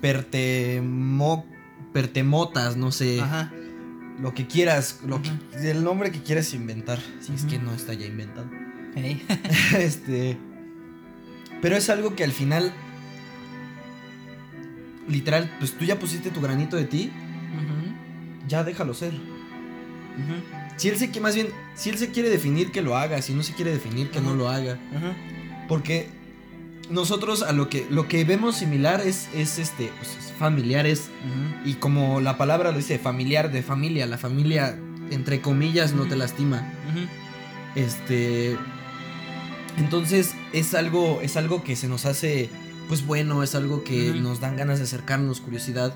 pertemo- 0.00 1.46
pertemotas, 1.92 2.76
no 2.76 2.92
sé, 2.92 3.20
Ajá. 3.20 3.52
lo 4.20 4.34
que 4.34 4.46
quieras, 4.46 5.00
lo 5.06 5.20
que- 5.22 5.30
el 5.70 5.82
nombre 5.84 6.10
que 6.12 6.22
quieras 6.22 6.52
inventar, 6.54 6.98
si 7.20 7.32
es 7.34 7.44
que 7.44 7.58
no 7.58 7.72
está 7.74 7.94
ya 7.94 8.06
inventado. 8.06 8.48
Este. 9.78 10.36
Pero 11.62 11.76
es 11.76 11.88
algo 11.90 12.14
que 12.16 12.24
al 12.24 12.32
final. 12.32 12.72
Literal, 15.08 15.50
pues 15.58 15.72
tú 15.72 15.84
ya 15.86 15.98
pusiste 15.98 16.30
tu 16.30 16.40
granito 16.40 16.76
de 16.76 16.84
ti, 16.84 17.10
ya 18.46 18.62
déjalo 18.62 18.92
ser. 18.92 19.12
Si 20.76 20.88
él 20.88 20.96
se 20.96 21.06
quiere, 21.06 21.20
más 21.20 21.34
bien, 21.34 21.48
si 21.74 21.88
él 21.90 21.96
se 21.98 22.10
quiere 22.10 22.28
definir, 22.28 22.70
que 22.72 22.82
lo 22.82 22.96
haga. 22.96 23.22
Si 23.22 23.32
no 23.34 23.42
se 23.42 23.54
quiere 23.54 23.70
definir, 23.72 24.10
que 24.10 24.20
no 24.20 24.34
lo 24.34 24.48
haga. 24.48 24.78
Porque 25.68 26.08
nosotros 26.90 27.42
a 27.42 27.52
lo 27.52 27.68
que, 27.68 27.86
lo 27.90 28.08
que 28.08 28.24
vemos 28.24 28.56
similar 28.56 29.00
es, 29.00 29.28
es 29.34 29.58
este, 29.58 29.90
pues, 29.98 30.16
es 30.16 30.32
familiares. 30.32 31.10
Y 31.64 31.74
como 31.74 32.20
la 32.20 32.38
palabra 32.38 32.72
lo 32.72 32.78
dice, 32.78 32.98
familiar 32.98 33.50
de 33.50 33.62
familia. 33.62 34.06
La 34.06 34.18
familia 34.18 34.78
entre 35.10 35.40
comillas, 35.40 35.94
no 35.94 36.06
te 36.06 36.16
lastima. 36.16 36.72
Este. 37.74 38.56
Entonces 39.76 40.34
es 40.52 40.74
algo, 40.74 41.20
es 41.22 41.36
algo 41.36 41.62
que 41.62 41.76
se 41.76 41.88
nos 41.88 42.04
hace, 42.04 42.50
pues 42.88 43.06
bueno, 43.06 43.42
es 43.42 43.54
algo 43.54 43.84
que 43.84 44.12
nos 44.14 44.40
dan 44.40 44.56
ganas 44.56 44.78
de 44.78 44.84
acercarnos, 44.84 45.40
curiosidad. 45.40 45.94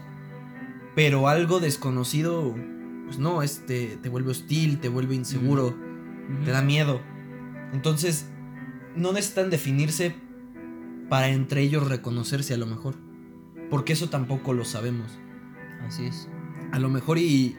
Pero 0.94 1.28
algo 1.28 1.58
desconocido, 1.58 2.54
pues 3.06 3.18
no, 3.18 3.42
es, 3.42 3.66
te, 3.66 3.96
vuelve 4.08 4.30
hostil, 4.30 4.78
te 4.78 4.88
vuelve 4.88 5.14
inseguro, 5.14 5.76
te 6.44 6.50
da 6.52 6.62
miedo. 6.62 7.00
Entonces, 7.72 8.26
no 8.94 9.12
necesitan 9.12 9.50
definirse 9.50 10.14
para 11.12 11.28
entre 11.28 11.60
ellos 11.60 11.86
reconocerse 11.86 12.54
a 12.54 12.56
lo 12.56 12.64
mejor. 12.64 12.94
Porque 13.68 13.92
eso 13.92 14.08
tampoco 14.08 14.54
lo 14.54 14.64
sabemos. 14.64 15.08
Así 15.86 16.06
es. 16.06 16.26
A 16.72 16.78
lo 16.78 16.88
mejor 16.88 17.18
y. 17.18 17.54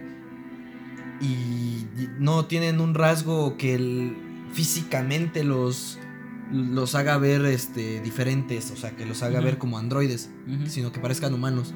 Y 1.21 1.85
no 2.19 2.45
tienen 2.45 2.81
un 2.81 2.95
rasgo 2.95 3.55
que 3.57 3.75
el- 3.75 4.17
físicamente 4.53 5.43
los. 5.43 5.99
Los 6.51 6.95
haga 6.95 7.17
ver 7.19 7.45
este, 7.45 8.01
diferentes, 8.01 8.71
o 8.71 8.75
sea, 8.75 8.95
que 8.95 9.05
los 9.05 9.21
haga 9.23 9.39
ver 9.39 9.57
como 9.59 9.77
androides, 9.77 10.31
sino 10.67 10.91
que 10.91 10.99
parezcan 10.99 11.33
humanos. 11.33 11.73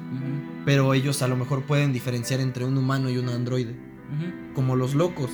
Pero 0.64 0.94
ellos 0.94 1.22
a 1.22 1.28
lo 1.28 1.36
mejor 1.36 1.62
pueden 1.62 1.92
diferenciar 1.92 2.40
entre 2.40 2.64
un 2.64 2.76
humano 2.76 3.08
y 3.10 3.18
un 3.18 3.28
androide. 3.28 3.76
Como 4.54 4.74
los 4.74 4.94
locos. 4.96 5.30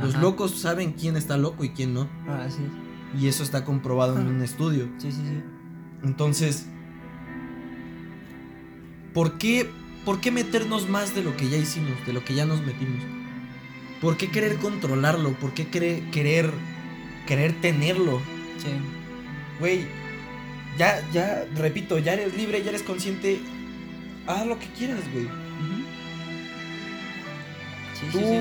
Los 0.00 0.16
locos 0.16 0.52
saben 0.58 0.92
quién 0.92 1.16
está 1.16 1.36
loco 1.36 1.64
y 1.64 1.70
quién 1.70 1.92
no. 1.94 2.08
Ah, 2.28 2.44
Así 2.46 2.60
es. 2.62 3.20
Y 3.22 3.26
eso 3.28 3.42
está 3.42 3.64
comprobado 3.64 4.14
en 4.16 4.22
Ajá. 4.26 4.30
un 4.36 4.42
estudio. 4.42 4.88
Sí, 4.98 5.10
sí, 5.12 5.20
sí. 5.28 5.42
Entonces, 6.04 6.66
¿por 9.14 9.38
qué, 9.38 9.68
¿por 10.04 10.20
qué 10.20 10.30
meternos 10.30 10.88
más 10.88 11.14
de 11.14 11.22
lo 11.22 11.36
que 11.36 11.48
ya 11.48 11.56
hicimos, 11.56 11.92
de 12.06 12.12
lo 12.12 12.24
que 12.24 12.34
ya 12.34 12.44
nos 12.44 12.60
metimos? 12.62 13.02
¿Por 14.00 14.16
qué 14.16 14.30
querer 14.30 14.56
controlarlo? 14.56 15.32
¿Por 15.34 15.54
qué 15.54 15.68
querer, 15.68 16.02
querer, 16.10 16.50
querer 17.26 17.60
tenerlo? 17.60 18.20
Sí. 18.58 18.68
Güey, 19.60 19.86
ya, 20.76 21.08
ya, 21.12 21.44
repito, 21.54 21.98
ya 21.98 22.14
eres 22.14 22.36
libre, 22.36 22.62
ya 22.62 22.70
eres 22.70 22.82
consciente. 22.82 23.40
Haz 24.26 24.46
lo 24.46 24.58
que 24.58 24.66
quieras, 24.66 25.00
güey. 25.12 25.26
Ujú. 25.26 25.84
Sí, 27.94 28.06
Tú 28.10 28.18
sí, 28.18 28.24
sí. 28.24 28.40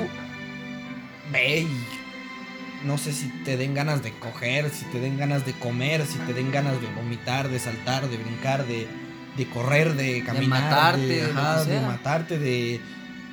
ve 1.31 1.59
y 1.61 1.67
no 2.85 2.97
sé 2.97 3.13
si 3.13 3.27
te 3.43 3.57
den 3.57 3.73
ganas 3.73 4.03
de 4.03 4.11
coger, 4.19 4.69
si 4.69 4.85
te 4.85 4.99
den 4.99 5.17
ganas 5.17 5.45
de 5.45 5.53
comer, 5.53 6.05
si 6.05 6.17
te 6.19 6.33
den 6.33 6.51
ganas 6.51 6.79
de 6.81 6.87
vomitar, 6.95 7.49
de 7.49 7.59
saltar, 7.59 8.09
de 8.09 8.17
brincar, 8.17 8.65
de, 8.67 8.87
de 9.37 9.49
correr, 9.49 9.95
de 9.95 10.23
caminar, 10.23 10.61
matarte, 10.63 11.01
de, 11.07 11.15
de 11.15 11.31
ajá, 11.31 11.63
que 11.63 11.69
de 11.71 11.77
sea. 11.79 11.87
matarte, 11.87 12.39
de, 12.39 12.79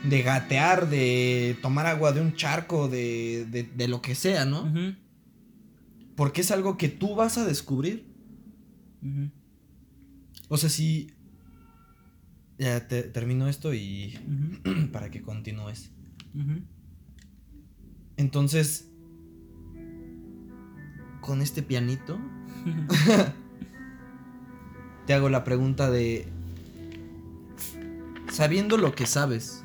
de 0.05 0.23
gatear, 0.23 0.89
de 0.89 1.57
tomar 1.63 1.87
agua 1.87 2.13
de 2.13 2.21
un 2.21 2.35
charco, 2.35 2.89
de, 2.89 3.47
de, 3.51 3.63
De 3.65 3.89
lo 3.89 4.01
que 4.03 4.15
sea, 4.15 4.45
¿no? 4.45 4.65
Porque 6.15 6.41
es 6.43 6.51
algo 6.51 6.77
que 6.77 6.89
tú 6.89 7.15
vas 7.15 7.39
a 7.39 7.45
descubrir. 7.45 8.07
O 10.49 10.57
sea, 10.57 10.69
si... 10.71 11.13
Ya 12.59 12.89
te- 12.89 13.05
termino 13.05 13.47
esto 13.49 13.73
y... 13.73 14.19
Para 14.93 15.11
que 15.11 15.23
continúes. 15.23 15.91
Entonces... 18.17 18.85
Con 21.29 21.43
este 21.43 21.63
pianito... 21.63 22.19
te 25.07 25.13
hago 25.13 25.29
la 25.29 25.45
pregunta 25.45 25.91
de... 25.91 26.27
Sabiendo 28.31 28.79
lo 28.79 28.95
que 28.95 29.05
sabes, 29.05 29.63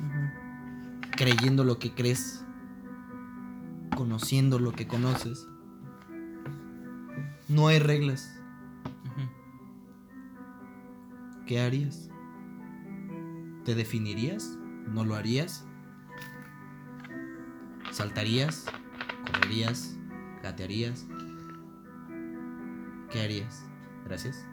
creyendo 1.16 1.64
lo 1.64 1.78
que 1.78 1.94
crees, 1.94 2.44
conociendo 3.96 4.58
lo 4.58 4.72
que 4.72 4.86
conoces, 4.86 5.46
no 7.48 7.68
hay 7.68 7.78
reglas. 7.78 8.30
¿Qué 11.46 11.60
harías? 11.60 12.10
¿Te 13.64 13.74
definirías? 13.74 14.58
¿No 14.86 15.02
lo 15.02 15.14
harías? 15.14 15.64
¿Saltarías? 17.90 18.66
¿Correrías? 19.26 19.96
¿Gatearías? 20.42 21.06
¿Qué 23.14 23.20
harías? 23.20 23.62
Gracias. 24.06 24.44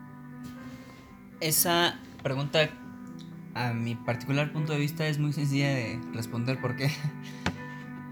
Esa 1.40 2.00
pregunta, 2.22 2.70
a 3.56 3.74
mi 3.74 3.96
particular 3.96 4.54
punto 4.54 4.74
de 4.74 4.78
vista, 4.78 5.08
es 5.08 5.18
muy 5.18 5.34
sencilla 5.34 5.70
de 5.70 6.00
responder 6.14 6.62
porque 6.62 6.92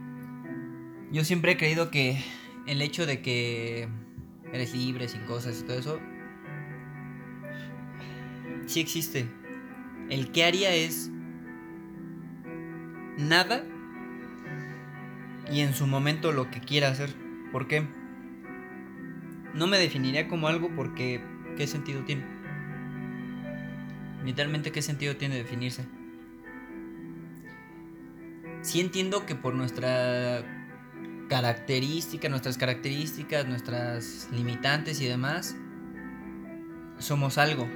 yo 1.11 1.23
siempre 1.23 1.51
he 1.51 1.57
creído 1.57 1.91
que 1.91 2.23
el 2.65 2.81
hecho 2.81 3.05
de 3.05 3.21
que 3.21 3.89
eres 4.51 4.73
libre, 4.73 5.07
sin 5.07 5.21
cosas 5.25 5.59
y 5.59 5.65
todo 5.65 5.77
eso, 5.77 5.99
sí 8.65 8.79
existe. 8.79 9.27
El 10.09 10.31
que 10.31 10.45
haría 10.45 10.73
es 10.73 11.11
nada 13.19 13.63
y 15.51 15.59
en 15.59 15.75
su 15.75 15.85
momento 15.85 16.31
lo 16.31 16.49
que 16.49 16.59
quiera 16.59 16.87
hacer. 16.87 17.13
¿Por 17.51 17.67
qué? 17.67 17.98
No 19.53 19.67
me 19.67 19.77
definiría 19.77 20.27
como 20.27 20.47
algo 20.47 20.69
porque 20.75 21.21
¿qué 21.57 21.67
sentido 21.67 22.03
tiene? 22.03 22.23
Literalmente, 24.23 24.71
¿qué 24.71 24.81
sentido 24.81 25.15
tiene 25.15 25.35
definirse? 25.35 25.85
Sí 28.61 28.79
entiendo 28.81 29.25
que 29.25 29.35
por 29.35 29.55
nuestra 29.55 30.43
característica, 31.29 32.27
nuestras 32.27 32.57
características, 32.57 33.47
nuestras 33.47 34.27
limitantes 34.31 34.99
y 34.99 35.05
demás, 35.05 35.55
somos 36.97 37.37
algo. 37.37 37.67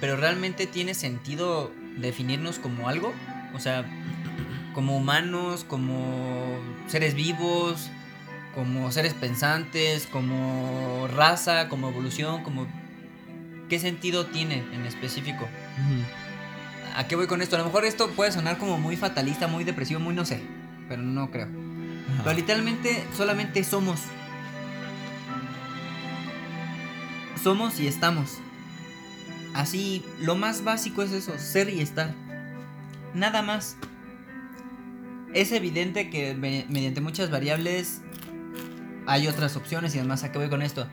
Pero 0.00 0.16
realmente 0.16 0.66
tiene 0.66 0.94
sentido 0.94 1.72
definirnos 1.96 2.58
como 2.58 2.88
algo? 2.88 3.12
O 3.54 3.58
sea, 3.58 3.84
como 4.74 4.96
humanos, 4.96 5.64
como 5.64 6.58
seres 6.86 7.14
vivos, 7.14 7.90
como 8.54 8.92
seres 8.92 9.14
pensantes, 9.14 10.06
como 10.06 11.08
raza, 11.14 11.68
como 11.68 11.88
evolución, 11.88 12.42
como... 12.42 12.66
¿Qué 13.68 13.78
sentido 13.78 14.26
tiene 14.26 14.62
en 14.74 14.84
específico? 14.84 15.48
¿A 16.94 17.06
qué 17.08 17.16
voy 17.16 17.26
con 17.26 17.40
esto? 17.40 17.56
A 17.56 17.60
lo 17.60 17.64
mejor 17.64 17.86
esto 17.86 18.10
puede 18.10 18.30
sonar 18.32 18.58
como 18.58 18.76
muy 18.78 18.96
fatalista, 18.98 19.48
muy 19.48 19.64
depresivo, 19.64 19.98
muy 20.00 20.14
no 20.14 20.26
sé, 20.26 20.42
pero 20.88 21.00
no 21.02 21.30
creo. 21.30 21.48
Pero 22.22 22.36
literalmente 22.36 23.04
solamente 23.16 23.64
somos. 23.64 24.00
Somos 27.42 27.80
y 27.80 27.86
estamos. 27.86 28.38
Así, 29.54 30.04
lo 30.20 30.34
más 30.36 30.64
básico 30.64 31.02
es 31.02 31.12
eso, 31.12 31.38
ser 31.38 31.68
y 31.70 31.80
estar. 31.80 32.12
Nada 33.14 33.42
más. 33.42 33.76
Es 35.34 35.50
evidente 35.52 36.10
que 36.10 36.34
me- 36.34 36.66
mediante 36.68 37.00
muchas 37.00 37.30
variables 37.30 38.02
hay 39.06 39.28
otras 39.28 39.56
opciones 39.56 39.94
y 39.94 39.98
además 39.98 40.24
a 40.24 40.32
qué 40.32 40.38
voy 40.38 40.48
con 40.48 40.62
esto. 40.62 40.86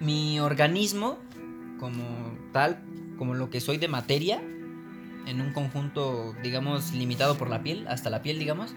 Mi 0.00 0.40
organismo, 0.40 1.18
como 1.78 2.04
tal, 2.52 2.80
como 3.18 3.34
lo 3.34 3.50
que 3.50 3.60
soy 3.60 3.78
de 3.78 3.88
materia, 3.88 4.42
en 5.26 5.40
un 5.40 5.52
conjunto, 5.52 6.34
digamos, 6.42 6.92
limitado 6.92 7.36
por 7.36 7.50
la 7.50 7.62
piel, 7.62 7.86
hasta 7.88 8.10
la 8.10 8.22
piel, 8.22 8.38
digamos, 8.38 8.74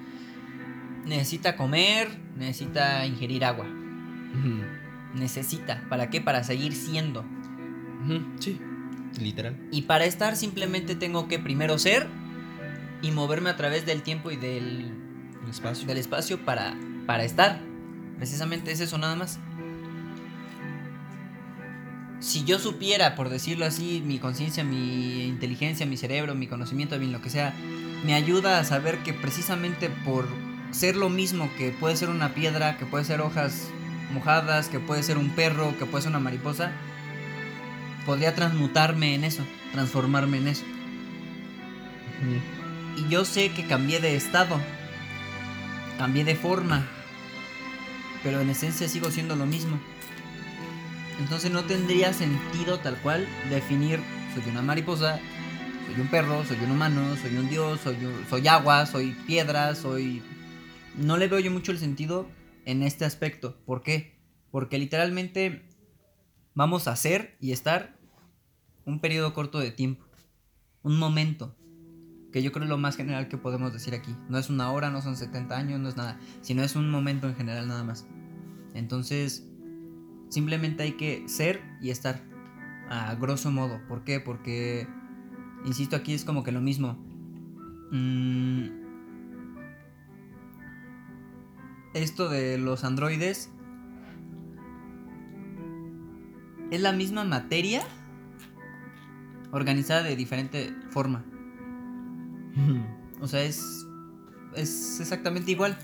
necesita 1.05 1.55
comer, 1.55 2.09
necesita 2.37 3.05
ingerir 3.05 3.45
agua. 3.45 3.65
Necesita. 5.13 5.83
¿Para 5.89 6.09
qué? 6.09 6.21
Para 6.21 6.43
seguir 6.43 6.73
siendo. 6.73 7.23
Sí, 8.39 8.59
literal. 9.19 9.55
Y 9.71 9.83
para 9.83 10.05
estar 10.05 10.35
simplemente 10.35 10.95
tengo 10.95 11.27
que 11.27 11.39
primero 11.39 11.77
ser 11.77 12.07
y 13.01 13.11
moverme 13.11 13.49
a 13.49 13.55
través 13.55 13.85
del 13.85 14.01
tiempo 14.01 14.31
y 14.31 14.35
del, 14.35 14.91
El 15.43 15.49
espacio. 15.49 15.87
del 15.87 15.97
espacio 15.97 16.43
para, 16.43 16.75
para 17.05 17.23
estar. 17.23 17.59
Precisamente 18.17 18.71
es 18.71 18.79
eso 18.79 18.97
nada 18.97 19.15
más. 19.15 19.39
Si 22.19 22.45
yo 22.45 22.57
supiera, 22.57 23.15
por 23.15 23.29
decirlo 23.29 23.65
así, 23.65 24.01
mi 24.05 24.17
conciencia, 24.17 24.63
mi 24.63 25.25
inteligencia, 25.25 25.85
mi 25.85 25.97
cerebro, 25.97 26.35
mi 26.35 26.47
conocimiento, 26.47 26.97
bien 26.97 27.11
lo 27.11 27.21
que 27.21 27.29
sea, 27.29 27.53
me 28.05 28.13
ayuda 28.13 28.59
a 28.59 28.63
saber 28.63 28.99
que 29.03 29.13
precisamente 29.13 29.89
por 29.89 30.27
ser 30.71 30.95
lo 30.95 31.09
mismo 31.09 31.49
que 31.57 31.71
puede 31.71 31.95
ser 31.95 32.09
una 32.09 32.33
piedra, 32.33 32.77
que 32.77 32.85
puede 32.85 33.03
ser 33.03 33.21
hojas 33.21 33.67
mojadas, 34.13 34.69
que 34.69 34.79
puede 34.79 35.03
ser 35.03 35.17
un 35.17 35.29
perro, 35.31 35.77
que 35.77 35.85
puede 35.85 36.03
ser 36.03 36.11
una 36.11 36.19
mariposa, 36.19 36.71
podría 38.05 38.35
transmutarme 38.35 39.15
en 39.15 39.23
eso, 39.23 39.43
transformarme 39.71 40.37
en 40.37 40.47
eso. 40.47 40.63
Y 42.97 43.09
yo 43.09 43.25
sé 43.25 43.49
que 43.49 43.65
cambié 43.65 43.99
de 43.99 44.15
estado, 44.15 44.59
cambié 45.97 46.23
de 46.23 46.35
forma, 46.35 46.87
pero 48.23 48.39
en 48.41 48.49
esencia 48.49 48.87
sigo 48.87 49.11
siendo 49.11 49.35
lo 49.35 49.45
mismo. 49.45 49.79
Entonces 51.19 51.51
no 51.51 51.63
tendría 51.65 52.13
sentido 52.13 52.79
tal 52.79 52.97
cual 53.01 53.27
definir 53.49 53.99
soy 54.33 54.49
una 54.51 54.61
mariposa, 54.61 55.19
Soy 55.85 55.99
un 55.99 56.07
perro, 56.07 56.45
soy 56.45 56.57
un 56.63 56.71
humano, 56.71 57.15
soy 57.17 57.35
un 57.35 57.49
dios, 57.49 57.81
soy, 57.81 57.97
un- 58.05 58.25
soy 58.29 58.47
agua, 58.47 58.85
soy 58.85 59.11
piedra, 59.27 59.75
soy... 59.75 60.23
No 60.95 61.17
le 61.17 61.27
veo 61.27 61.39
yo 61.39 61.51
mucho 61.51 61.73
el 61.73 61.77
sentido 61.77 62.25
en 62.65 62.83
este 62.83 63.03
aspecto. 63.03 63.57
¿Por 63.65 63.83
qué? 63.83 64.17
Porque 64.49 64.77
literalmente 64.79 65.65
vamos 66.55 66.87
a 66.87 66.95
ser 66.95 67.35
y 67.41 67.51
estar 67.51 67.97
un 68.85 69.01
periodo 69.01 69.33
corto 69.33 69.59
de 69.59 69.71
tiempo. 69.71 70.05
Un 70.83 70.97
momento. 70.97 71.53
Que 72.33 72.41
yo 72.41 72.51
creo 72.51 72.63
es 72.63 72.69
lo 72.69 72.79
más 72.79 72.97
general 72.97 73.27
que 73.27 73.37
podemos 73.37 73.71
decir 73.71 73.93
aquí. 73.93 74.15
No 74.27 74.39
es 74.39 74.49
una 74.49 74.71
hora, 74.71 74.89
no 74.89 75.03
son 75.03 75.15
70 75.15 75.55
años, 75.55 75.79
no 75.79 75.87
es 75.87 75.95
nada. 75.95 76.19
Sino 76.41 76.63
es 76.63 76.75
un 76.75 76.89
momento 76.89 77.29
en 77.29 77.35
general 77.35 77.67
nada 77.67 77.83
más. 77.83 78.07
Entonces, 78.73 79.47
simplemente 80.29 80.81
hay 80.81 80.93
que 80.93 81.23
ser 81.29 81.61
y 81.79 81.91
estar. 81.91 82.21
A 82.89 83.15
grosso 83.15 83.51
modo. 83.51 83.79
¿Por 83.87 84.03
qué? 84.03 84.19
Porque, 84.19 84.87
insisto, 85.63 85.95
aquí 85.95 86.13
es 86.13 86.25
como 86.25 86.43
que 86.43 86.51
lo 86.51 86.59
mismo. 86.59 86.97
Mm, 87.91 88.83
esto 91.93 92.29
de 92.29 92.57
los 92.57 92.83
androides 92.83 93.51
es 96.71 96.81
la 96.81 96.91
misma 96.91 97.23
materia 97.23 97.83
organizada 99.51 100.01
de 100.01 100.15
diferente 100.15 100.73
forma. 100.89 101.23
O 103.21 103.27
sea, 103.27 103.41
es, 103.43 103.85
es 104.55 104.99
exactamente 104.99 105.51
igual. 105.51 105.77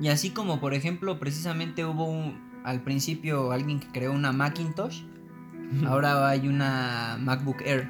Y 0.00 0.08
así 0.08 0.30
como, 0.30 0.60
por 0.60 0.74
ejemplo, 0.74 1.18
precisamente 1.20 1.84
hubo 1.84 2.06
un- 2.06 2.40
al 2.64 2.82
principio 2.82 3.52
alguien 3.52 3.78
que 3.78 3.86
creó 3.88 4.12
una 4.12 4.32
Macintosh, 4.32 5.02
ahora 5.86 6.28
hay 6.28 6.48
una 6.48 7.18
MacBook 7.20 7.62
Air. 7.62 7.88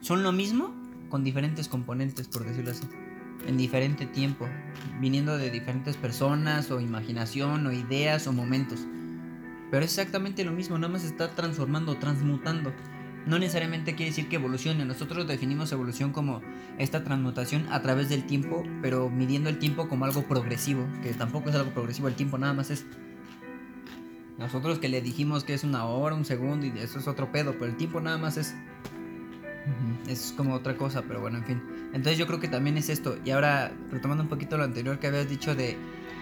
Son 0.00 0.22
lo 0.22 0.32
mismo 0.32 0.74
con 1.10 1.24
diferentes 1.24 1.68
componentes, 1.68 2.28
por 2.28 2.44
decirlo 2.44 2.70
así. 2.70 2.84
En 3.46 3.56
diferente 3.56 4.06
tiempo, 4.06 4.46
viniendo 5.00 5.36
de 5.38 5.50
diferentes 5.50 5.96
personas 5.96 6.70
o 6.70 6.80
imaginación 6.80 7.66
o 7.66 7.72
ideas 7.72 8.26
o 8.26 8.32
momentos. 8.32 8.86
Pero 9.70 9.84
es 9.84 9.96
exactamente 9.98 10.44
lo 10.44 10.52
mismo, 10.52 10.78
nada 10.78 10.92
más 10.92 11.02
se 11.02 11.08
está 11.08 11.34
transformando, 11.34 11.96
transmutando. 11.98 12.72
No 13.26 13.38
necesariamente 13.38 13.94
quiere 13.94 14.10
decir 14.10 14.28
que 14.28 14.36
evolucione. 14.36 14.84
Nosotros 14.84 15.26
definimos 15.26 15.70
evolución 15.72 16.12
como 16.12 16.40
esta 16.78 17.04
transmutación 17.04 17.66
a 17.70 17.82
través 17.82 18.08
del 18.08 18.24
tiempo, 18.24 18.64
pero 18.80 19.10
midiendo 19.10 19.50
el 19.50 19.58
tiempo 19.58 19.88
como 19.88 20.04
algo 20.04 20.22
progresivo, 20.22 20.86
que 21.02 21.12
tampoco 21.12 21.50
es 21.50 21.56
algo 21.56 21.70
progresivo, 21.72 22.08
el 22.08 22.14
tiempo 22.14 22.38
nada 22.38 22.54
más 22.54 22.70
es... 22.70 22.86
Nosotros 24.38 24.78
que 24.78 24.88
le 24.88 25.02
dijimos 25.02 25.42
que 25.42 25.54
es 25.54 25.64
una 25.64 25.84
hora, 25.84 26.14
un 26.14 26.24
segundo 26.24 26.64
y 26.64 26.70
eso 26.78 27.00
es 27.00 27.08
otro 27.08 27.32
pedo, 27.32 27.54
pero 27.54 27.66
el 27.66 27.76
tiempo 27.76 28.00
nada 28.00 28.18
más 28.18 28.36
es 28.36 28.54
es 30.06 30.32
como 30.36 30.54
otra 30.54 30.76
cosa, 30.76 31.02
pero 31.02 31.20
bueno, 31.20 31.38
en 31.38 31.44
fin. 31.44 31.62
Entonces 31.92 32.18
yo 32.18 32.26
creo 32.26 32.40
que 32.40 32.48
también 32.48 32.76
es 32.78 32.88
esto. 32.88 33.18
Y 33.24 33.30
ahora, 33.30 33.72
retomando 33.90 34.22
un 34.22 34.28
poquito 34.28 34.56
lo 34.56 34.64
anterior 34.64 34.98
que 34.98 35.08
habías 35.08 35.28
dicho 35.28 35.54
de 35.54 35.76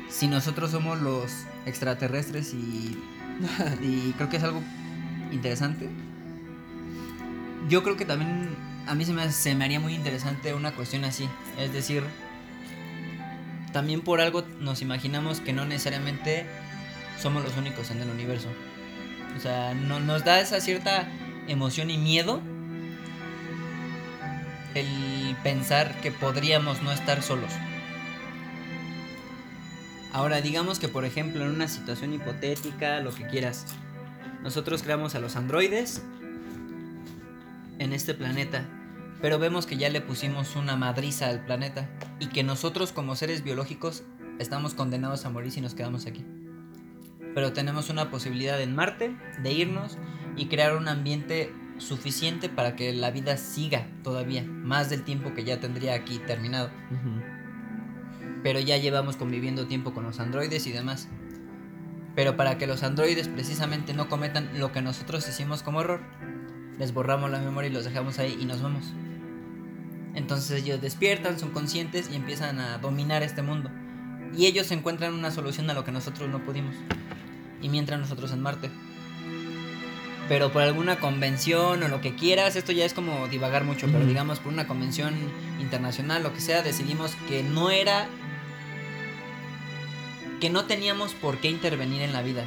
si 0.08 0.28
nosotros 0.28 0.70
somos 0.70 1.00
los 1.00 1.44
extraterrestres 1.66 2.54
y, 2.54 2.98
y 3.82 4.12
creo 4.16 4.28
que 4.28 4.36
es 4.36 4.42
algo 4.42 4.62
interesante. 5.30 5.88
Yo 7.68 7.82
creo 7.82 7.96
que 7.96 8.04
también 8.04 8.56
a 8.86 8.94
mí 8.94 9.04
se 9.04 9.12
me, 9.12 9.30
se 9.32 9.54
me 9.54 9.64
haría 9.64 9.80
muy 9.80 9.94
interesante 9.94 10.54
una 10.54 10.72
cuestión 10.72 11.04
así. 11.04 11.28
Es 11.58 11.72
decir, 11.72 12.02
también 13.72 14.02
por 14.02 14.20
algo 14.20 14.44
nos 14.60 14.82
imaginamos 14.82 15.40
que 15.40 15.52
no 15.52 15.66
necesariamente 15.66 16.46
somos 17.20 17.42
los 17.44 17.56
únicos 17.56 17.90
en 17.90 18.00
el 18.00 18.08
universo. 18.08 18.48
O 19.36 19.40
sea, 19.40 19.74
no, 19.74 20.00
nos 20.00 20.24
da 20.24 20.40
esa 20.40 20.60
cierta 20.60 21.06
emoción 21.48 21.90
y 21.90 21.98
miedo 21.98 22.40
el 24.74 25.36
pensar 25.42 26.00
que 26.00 26.10
podríamos 26.10 26.82
no 26.82 26.92
estar 26.92 27.22
solos. 27.22 27.52
Ahora, 30.12 30.40
digamos 30.40 30.78
que 30.78 30.88
por 30.88 31.04
ejemplo 31.04 31.44
en 31.44 31.50
una 31.50 31.68
situación 31.68 32.14
hipotética, 32.14 33.00
lo 33.00 33.14
que 33.14 33.26
quieras, 33.26 33.66
nosotros 34.42 34.82
creamos 34.82 35.14
a 35.14 35.18
los 35.18 35.36
androides 35.36 36.02
en 37.78 37.92
este 37.92 38.14
planeta, 38.14 38.68
pero 39.20 39.38
vemos 39.38 39.66
que 39.66 39.76
ya 39.76 39.88
le 39.88 40.00
pusimos 40.00 40.56
una 40.56 40.76
madriza 40.76 41.28
al 41.28 41.44
planeta 41.44 41.88
y 42.20 42.26
que 42.26 42.42
nosotros 42.42 42.92
como 42.92 43.16
seres 43.16 43.42
biológicos 43.42 44.02
estamos 44.38 44.74
condenados 44.74 45.24
a 45.24 45.30
morir 45.30 45.50
si 45.50 45.60
nos 45.60 45.74
quedamos 45.74 46.06
aquí. 46.06 46.24
Pero 47.34 47.52
tenemos 47.52 47.90
una 47.90 48.10
posibilidad 48.10 48.60
en 48.60 48.74
Marte 48.74 49.16
de 49.42 49.52
irnos 49.52 49.98
y 50.36 50.46
crear 50.46 50.76
un 50.76 50.88
ambiente 50.88 51.52
suficiente 51.78 52.48
para 52.48 52.76
que 52.76 52.92
la 52.92 53.10
vida 53.10 53.36
siga 53.36 53.86
todavía, 54.02 54.42
más 54.42 54.90
del 54.90 55.02
tiempo 55.02 55.34
que 55.34 55.44
ya 55.44 55.60
tendría 55.60 55.94
aquí 55.94 56.18
terminado. 56.18 56.70
Pero 58.42 58.60
ya 58.60 58.76
llevamos 58.76 59.16
conviviendo 59.16 59.66
tiempo 59.66 59.92
con 59.92 60.04
los 60.04 60.20
androides 60.20 60.66
y 60.66 60.72
demás. 60.72 61.08
Pero 62.14 62.36
para 62.36 62.56
que 62.56 62.66
los 62.66 62.82
androides 62.82 63.28
precisamente 63.28 63.92
no 63.92 64.08
cometan 64.08 64.58
lo 64.58 64.72
que 64.72 64.80
nosotros 64.80 65.28
hicimos 65.28 65.62
como 65.62 65.82
error, 65.82 66.00
les 66.78 66.92
borramos 66.92 67.30
la 67.30 67.38
memoria 67.38 67.70
y 67.70 67.72
los 67.72 67.84
dejamos 67.84 68.18
ahí 68.18 68.36
y 68.40 68.44
nos 68.44 68.62
vamos. 68.62 68.92
Entonces 70.14 70.62
ellos 70.62 70.80
despiertan, 70.80 71.38
son 71.38 71.50
conscientes 71.50 72.08
y 72.10 72.16
empiezan 72.16 72.58
a 72.58 72.78
dominar 72.78 73.22
este 73.22 73.42
mundo. 73.42 73.70
Y 74.36 74.46
ellos 74.46 74.70
encuentran 74.70 75.14
una 75.14 75.30
solución 75.30 75.68
a 75.70 75.74
lo 75.74 75.84
que 75.84 75.92
nosotros 75.92 76.28
no 76.28 76.42
pudimos. 76.44 76.74
Y 77.60 77.68
mientras 77.68 78.00
nosotros 78.00 78.32
en 78.32 78.40
Marte. 78.40 78.70
Pero 80.28 80.50
por 80.50 80.62
alguna 80.62 80.98
convención 80.98 81.82
o 81.82 81.88
lo 81.88 82.00
que 82.00 82.16
quieras, 82.16 82.56
esto 82.56 82.72
ya 82.72 82.84
es 82.84 82.94
como 82.94 83.28
divagar 83.28 83.64
mucho, 83.64 83.86
pero 83.86 84.04
digamos 84.04 84.40
por 84.40 84.52
una 84.52 84.66
convención 84.66 85.14
internacional, 85.60 86.22
lo 86.22 86.32
que 86.32 86.40
sea, 86.40 86.62
decidimos 86.62 87.14
que 87.28 87.42
no 87.42 87.70
era 87.70 88.08
que 90.40 90.50
no 90.50 90.64
teníamos 90.64 91.14
por 91.14 91.38
qué 91.38 91.48
intervenir 91.48 92.02
en 92.02 92.12
la 92.12 92.22
vida. 92.22 92.44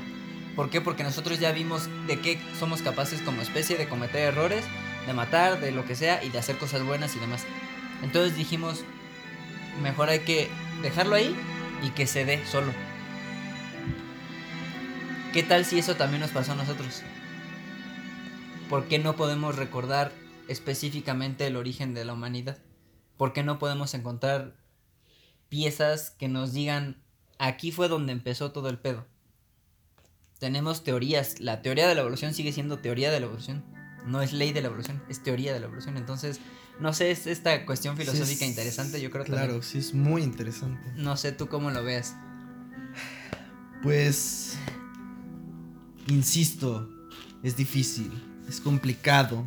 ¿Por 0.55 0.69
qué? 0.69 0.81
Porque 0.81 1.03
nosotros 1.03 1.39
ya 1.39 1.51
vimos 1.51 1.89
de 2.07 2.19
qué 2.19 2.39
somos 2.57 2.81
capaces 2.81 3.21
como 3.21 3.41
especie 3.41 3.77
de 3.77 3.87
cometer 3.87 4.21
errores, 4.21 4.65
de 5.07 5.13
matar, 5.13 5.59
de 5.59 5.71
lo 5.71 5.85
que 5.85 5.95
sea 5.95 6.23
y 6.23 6.29
de 6.29 6.39
hacer 6.39 6.57
cosas 6.57 6.83
buenas 6.83 7.15
y 7.15 7.19
demás. 7.19 7.45
Entonces 8.03 8.37
dijimos, 8.37 8.83
mejor 9.81 10.09
hay 10.09 10.19
que 10.19 10.49
dejarlo 10.81 11.15
ahí 11.15 11.35
y 11.83 11.91
que 11.91 12.07
se 12.07 12.25
dé 12.25 12.45
solo. 12.45 12.73
¿Qué 15.33 15.43
tal 15.43 15.63
si 15.63 15.79
eso 15.79 15.95
también 15.95 16.21
nos 16.21 16.31
pasó 16.31 16.53
a 16.53 16.55
nosotros? 16.55 17.03
¿Por 18.69 18.85
qué 18.87 18.99
no 18.99 19.15
podemos 19.15 19.55
recordar 19.55 20.11
específicamente 20.47 21.47
el 21.47 21.55
origen 21.55 21.93
de 21.93 22.05
la 22.05 22.13
humanidad? 22.13 22.57
¿Por 23.17 23.33
qué 23.33 23.43
no 23.43 23.59
podemos 23.59 23.93
encontrar 23.93 24.55
piezas 25.49 26.11
que 26.11 26.27
nos 26.27 26.53
digan 26.53 27.03
aquí 27.37 27.71
fue 27.71 27.87
donde 27.87 28.11
empezó 28.11 28.51
todo 28.51 28.69
el 28.69 28.79
pedo? 28.79 29.05
Tenemos 30.39 30.83
teorías. 30.83 31.39
La 31.39 31.61
teoría 31.61 31.87
de 31.87 31.95
la 31.95 32.01
evolución 32.01 32.33
sigue 32.33 32.51
siendo 32.53 32.79
teoría 32.79 33.11
de 33.11 33.19
la 33.19 33.25
evolución. 33.27 33.63
No 34.05 34.21
es 34.21 34.31
ley 34.33 34.53
de 34.53 34.61
la 34.61 34.67
evolución, 34.69 35.01
es 35.09 35.21
teoría 35.21 35.53
de 35.53 35.59
la 35.59 35.65
evolución. 35.67 35.97
Entonces, 35.97 36.39
no 36.79 36.93
sé, 36.93 37.11
es 37.11 37.27
esta 37.27 37.65
cuestión 37.65 37.97
filosófica 37.97 38.45
es- 38.45 38.49
interesante, 38.49 39.01
yo 39.01 39.11
creo 39.11 39.25
que 39.25 39.31
Claro, 39.31 39.61
sí, 39.61 39.77
es 39.79 39.93
muy 39.93 40.23
interesante. 40.23 40.81
No 40.95 41.17
sé 41.17 41.33
tú 41.33 41.47
cómo 41.47 41.69
lo 41.71 41.83
veas. 41.83 42.15
Pues. 43.83 44.57
Insisto, 46.07 46.89
es 47.43 47.55
difícil, 47.57 48.11
es 48.47 48.61
complicado. 48.61 49.45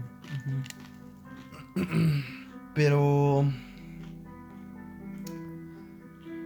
Pero. 2.74 3.50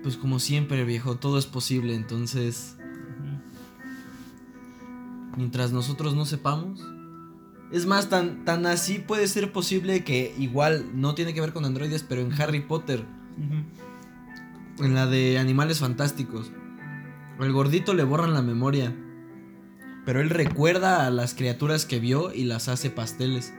Pues 0.02 0.16
como 0.16 0.38
siempre, 0.38 0.84
viejo, 0.84 1.16
todo 1.16 1.38
es 1.38 1.46
posible, 1.46 1.94
entonces. 1.96 2.75
Mientras 5.36 5.72
nosotros 5.72 6.14
no 6.14 6.24
sepamos. 6.24 6.80
Es 7.72 7.84
más, 7.84 8.08
tan, 8.08 8.44
tan 8.44 8.64
así 8.66 8.98
puede 8.98 9.26
ser 9.26 9.52
posible 9.52 10.04
que 10.04 10.34
igual 10.38 10.86
no 10.94 11.14
tiene 11.14 11.34
que 11.34 11.40
ver 11.40 11.52
con 11.52 11.64
androides, 11.64 12.02
pero 12.02 12.20
en 12.20 12.32
Harry 12.40 12.60
Potter, 12.60 13.04
en 14.78 14.94
la 14.94 15.06
de 15.06 15.38
Animales 15.38 15.80
Fantásticos, 15.80 16.52
al 17.38 17.52
gordito 17.52 17.92
le 17.92 18.04
borran 18.04 18.34
la 18.34 18.42
memoria. 18.42 18.94
Pero 20.04 20.20
él 20.20 20.30
recuerda 20.30 21.06
a 21.06 21.10
las 21.10 21.34
criaturas 21.34 21.84
que 21.84 21.98
vio 21.98 22.32
y 22.32 22.44
las 22.44 22.68
hace 22.68 22.90
pasteles. 22.90 23.52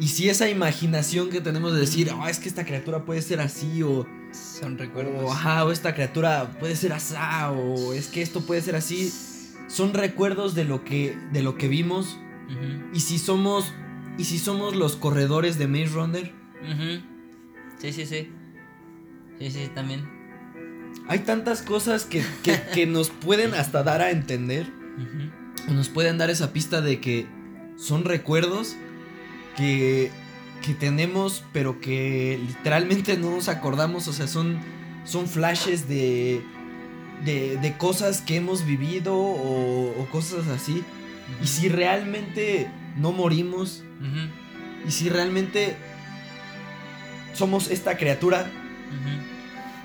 Y 0.00 0.08
si 0.08 0.28
esa 0.28 0.50
imaginación 0.50 1.30
que 1.30 1.40
tenemos 1.40 1.72
de 1.72 1.80
decir, 1.80 2.10
"Ah, 2.12 2.28
es 2.28 2.40
que 2.40 2.48
esta 2.48 2.64
criatura 2.64 3.04
puede 3.04 3.22
ser 3.22 3.40
así, 3.40 3.84
o, 3.84 4.04
Son 4.32 4.78
recuerdos. 4.78 5.22
o, 5.24 5.32
ajá, 5.32 5.64
o 5.64 5.70
esta 5.72 5.94
criatura 5.94 6.56
puede 6.58 6.74
ser 6.76 6.92
asá, 6.92 7.50
o 7.52 7.92
es 7.92 8.08
que 8.08 8.22
esto 8.22 8.40
puede 8.42 8.60
ser 8.62 8.76
así, 8.76 9.12
son 9.68 9.92
recuerdos 9.94 10.54
de 10.54 10.64
lo 10.64 10.84
que, 10.84 11.16
de 11.32 11.42
lo 11.42 11.56
que 11.56 11.68
vimos. 11.68 12.18
Y 12.92 13.00
si 13.00 13.18
somos, 13.18 13.72
y 14.18 14.24
si 14.24 14.38
somos 14.38 14.76
los 14.76 14.96
corredores 14.96 15.56
de 15.58 15.66
Maze 15.68 15.86
Runner, 15.94 16.32
Ujú. 16.62 17.02
Sí, 17.78 17.92
sí, 17.92 18.06
sí. 18.06 18.30
Sí, 19.38 19.50
sí, 19.50 19.70
también. 19.74 20.06
hay 21.08 21.20
tantas 21.20 21.62
cosas 21.62 22.04
que, 22.04 22.22
que, 22.44 22.60
que 22.74 22.86
nos 22.86 23.10
pueden 23.10 23.54
hasta 23.54 23.82
dar 23.82 24.00
a 24.02 24.10
entender. 24.10 24.66
Ujú. 24.98 25.72
nos 25.74 25.88
pueden 25.88 26.18
dar 26.18 26.28
esa 26.30 26.52
pista 26.52 26.80
de 26.82 27.00
que 27.00 27.26
son 27.76 28.04
recuerdos 28.04 28.76
que, 29.56 30.10
que 30.62 30.74
tenemos, 30.74 31.44
pero 31.52 31.80
que 31.80 32.40
literalmente 32.46 33.16
no 33.18 33.30
nos 33.30 33.48
acordamos, 33.48 34.08
o 34.08 34.12
sea, 34.12 34.26
son, 34.28 34.58
son 35.04 35.26
flashes 35.28 35.88
de, 35.88 36.42
de, 37.24 37.56
de 37.58 37.76
cosas 37.76 38.20
que 38.22 38.36
hemos 38.36 38.64
vivido 38.64 39.14
o, 39.16 39.90
o 40.00 40.06
cosas 40.10 40.46
así. 40.48 40.82
Y 41.42 41.46
si 41.46 41.68
realmente 41.68 42.68
no 42.96 43.12
morimos, 43.12 43.82
y 44.86 44.90
si 44.90 45.08
realmente 45.08 45.76
somos 47.34 47.70
esta 47.70 47.96
criatura 47.96 48.50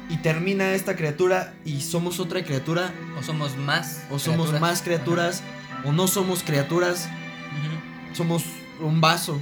y 0.10 0.18
termina 0.18 0.74
esta 0.74 0.96
criatura 0.96 1.54
y 1.66 1.82
somos 1.82 2.20
otra 2.20 2.44
criatura, 2.44 2.92
O 3.20 3.24
somos 3.24 3.56
más. 3.58 4.04
o 4.10 4.20
somos 4.20 4.50
criaturas. 4.50 4.62
más 4.62 4.82
criaturas, 4.82 5.44
o 5.86 5.92
no 5.92 6.08
somos 6.08 6.44
criaturas, 6.44 7.08
somos 8.14 8.44
un 8.80 9.02
vaso. 9.02 9.40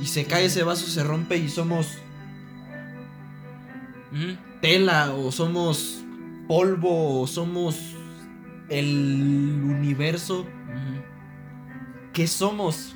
Y 0.00 0.06
se 0.06 0.24
cae 0.24 0.46
ese 0.46 0.62
vaso, 0.62 0.86
se 0.86 1.02
rompe 1.02 1.36
y 1.36 1.48
somos 1.48 1.98
tela, 4.60 5.12
o 5.12 5.30
somos 5.30 6.02
polvo, 6.48 7.20
o 7.20 7.26
somos 7.26 7.76
el 8.68 9.60
universo. 9.62 10.46
¿Qué 12.12 12.26
somos? 12.26 12.94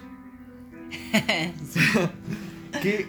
que 2.82 3.06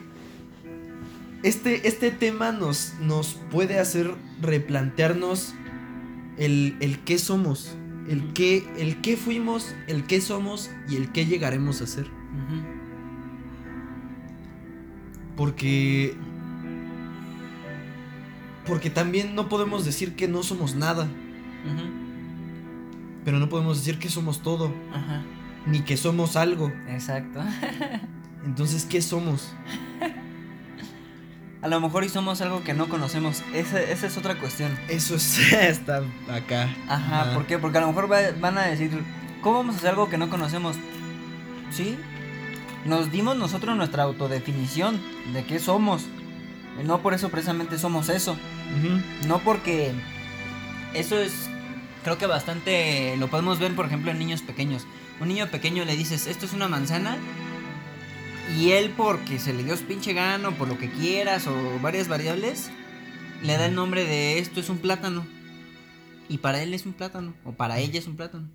este, 1.44 1.88
este 1.88 2.12
tema 2.12 2.52
nos, 2.52 2.94
nos 3.00 3.40
puede 3.50 3.80
hacer 3.80 4.14
replantearnos 4.42 5.54
el, 6.38 6.78
el 6.82 7.00
qué 7.00 7.18
somos, 7.18 7.76
el 8.08 8.34
qué, 8.34 8.68
el 8.78 9.02
qué 9.02 9.18
fuimos, 9.18 9.74
el 9.88 10.06
qué 10.06 10.22
somos 10.22 10.70
y 10.90 10.98
el 10.98 11.12
qué 11.12 11.26
llegaremos 11.26 11.82
a 11.82 11.88
ser. 11.88 12.21
Porque. 15.36 16.16
Porque 18.66 18.90
también 18.90 19.34
no 19.36 19.50
podemos 19.50 19.86
decir 19.86 20.16
que 20.16 20.28
no 20.28 20.44
somos 20.44 20.76
nada, 20.76 21.08
pero 23.26 23.40
no 23.40 23.50
podemos 23.50 23.78
decir 23.80 23.98
que 23.98 24.08
somos 24.08 24.44
todo, 24.44 24.72
Ajá. 24.94 25.24
ni 25.66 25.82
que 25.82 25.98
somos 25.98 26.36
algo. 26.36 26.72
Exacto. 26.88 27.42
Entonces, 28.46 28.86
¿qué 28.86 29.02
somos? 29.02 29.52
A 31.64 31.68
lo 31.68 31.80
mejor 31.82 32.04
y 32.04 32.10
somos 32.10 32.40
algo 32.42 32.64
que 32.64 32.74
no 32.76 32.88
conocemos. 32.88 33.44
Esa, 33.54 33.82
esa 33.82 34.08
es 34.08 34.18
otra 34.18 34.40
cuestión. 34.40 34.72
Eso 34.90 35.16
es, 35.16 35.40
está 35.54 36.04
acá. 36.32 36.70
Ajá, 36.88 37.22
Ajá. 37.24 37.34
¿por 37.34 37.46
qué? 37.48 37.58
Porque 37.58 37.80
a 37.80 37.82
lo 37.82 37.88
mejor 37.88 38.12
va- 38.12 38.32
van 38.40 38.58
a 38.60 38.62
decir, 38.68 38.92
¿cómo 39.42 39.58
vamos 39.58 39.76
a 39.76 39.78
hacer 39.80 39.90
algo 39.90 40.08
que 40.08 40.18
no 40.20 40.30
conocemos? 40.30 40.78
Sí, 41.72 41.98
nos 42.86 43.12
dimos 43.12 43.38
nosotros 43.38 43.76
nuestra 43.78 44.04
autodefinición 44.04 45.00
de 45.34 45.46
qué 45.46 45.60
somos. 45.60 46.06
No 46.84 47.02
por 47.02 47.14
eso 47.14 47.30
precisamente 47.30 47.78
somos 47.78 48.10
eso. 48.10 48.36
No 49.28 49.40
porque 49.40 49.92
eso 50.94 51.20
es, 51.20 51.50
creo 52.04 52.18
que 52.18 52.26
bastante, 52.26 53.16
lo 53.18 53.28
podemos 53.30 53.60
ver 53.60 53.76
por 53.76 53.86
ejemplo 53.86 54.12
en 54.12 54.20
niños 54.20 54.42
pequeños. 54.42 54.86
Un 55.20 55.28
niño 55.28 55.48
pequeño 55.52 55.86
le 55.86 55.96
dices, 55.96 56.28
esto 56.28 56.46
es 56.46 56.54
una 56.54 56.68
manzana. 56.68 57.18
Y 58.58 58.72
él 58.72 58.92
porque 58.98 59.40
se 59.40 59.54
le 59.54 59.64
dio 59.64 59.78
pinche 59.78 60.14
gano, 60.14 60.52
por 60.58 60.68
lo 60.68 60.78
que 60.78 60.90
quieras 60.90 61.48
o 61.48 61.80
varias 61.82 62.08
variables, 62.08 62.70
le 63.44 63.58
da 63.58 63.68
el 63.68 63.76
nombre 63.76 64.04
de 64.04 64.40
esto 64.40 64.60
es 64.60 64.70
un 64.70 64.80
plátano. 64.80 65.26
Y 66.28 66.40
para 66.40 66.62
él 66.62 66.74
es 66.74 66.86
un 66.86 66.94
plátano, 66.94 67.34
o 67.46 67.54
para 67.54 67.80
ella 67.80 68.00
es 68.00 68.08
un 68.08 68.16
plátano. 68.16 68.50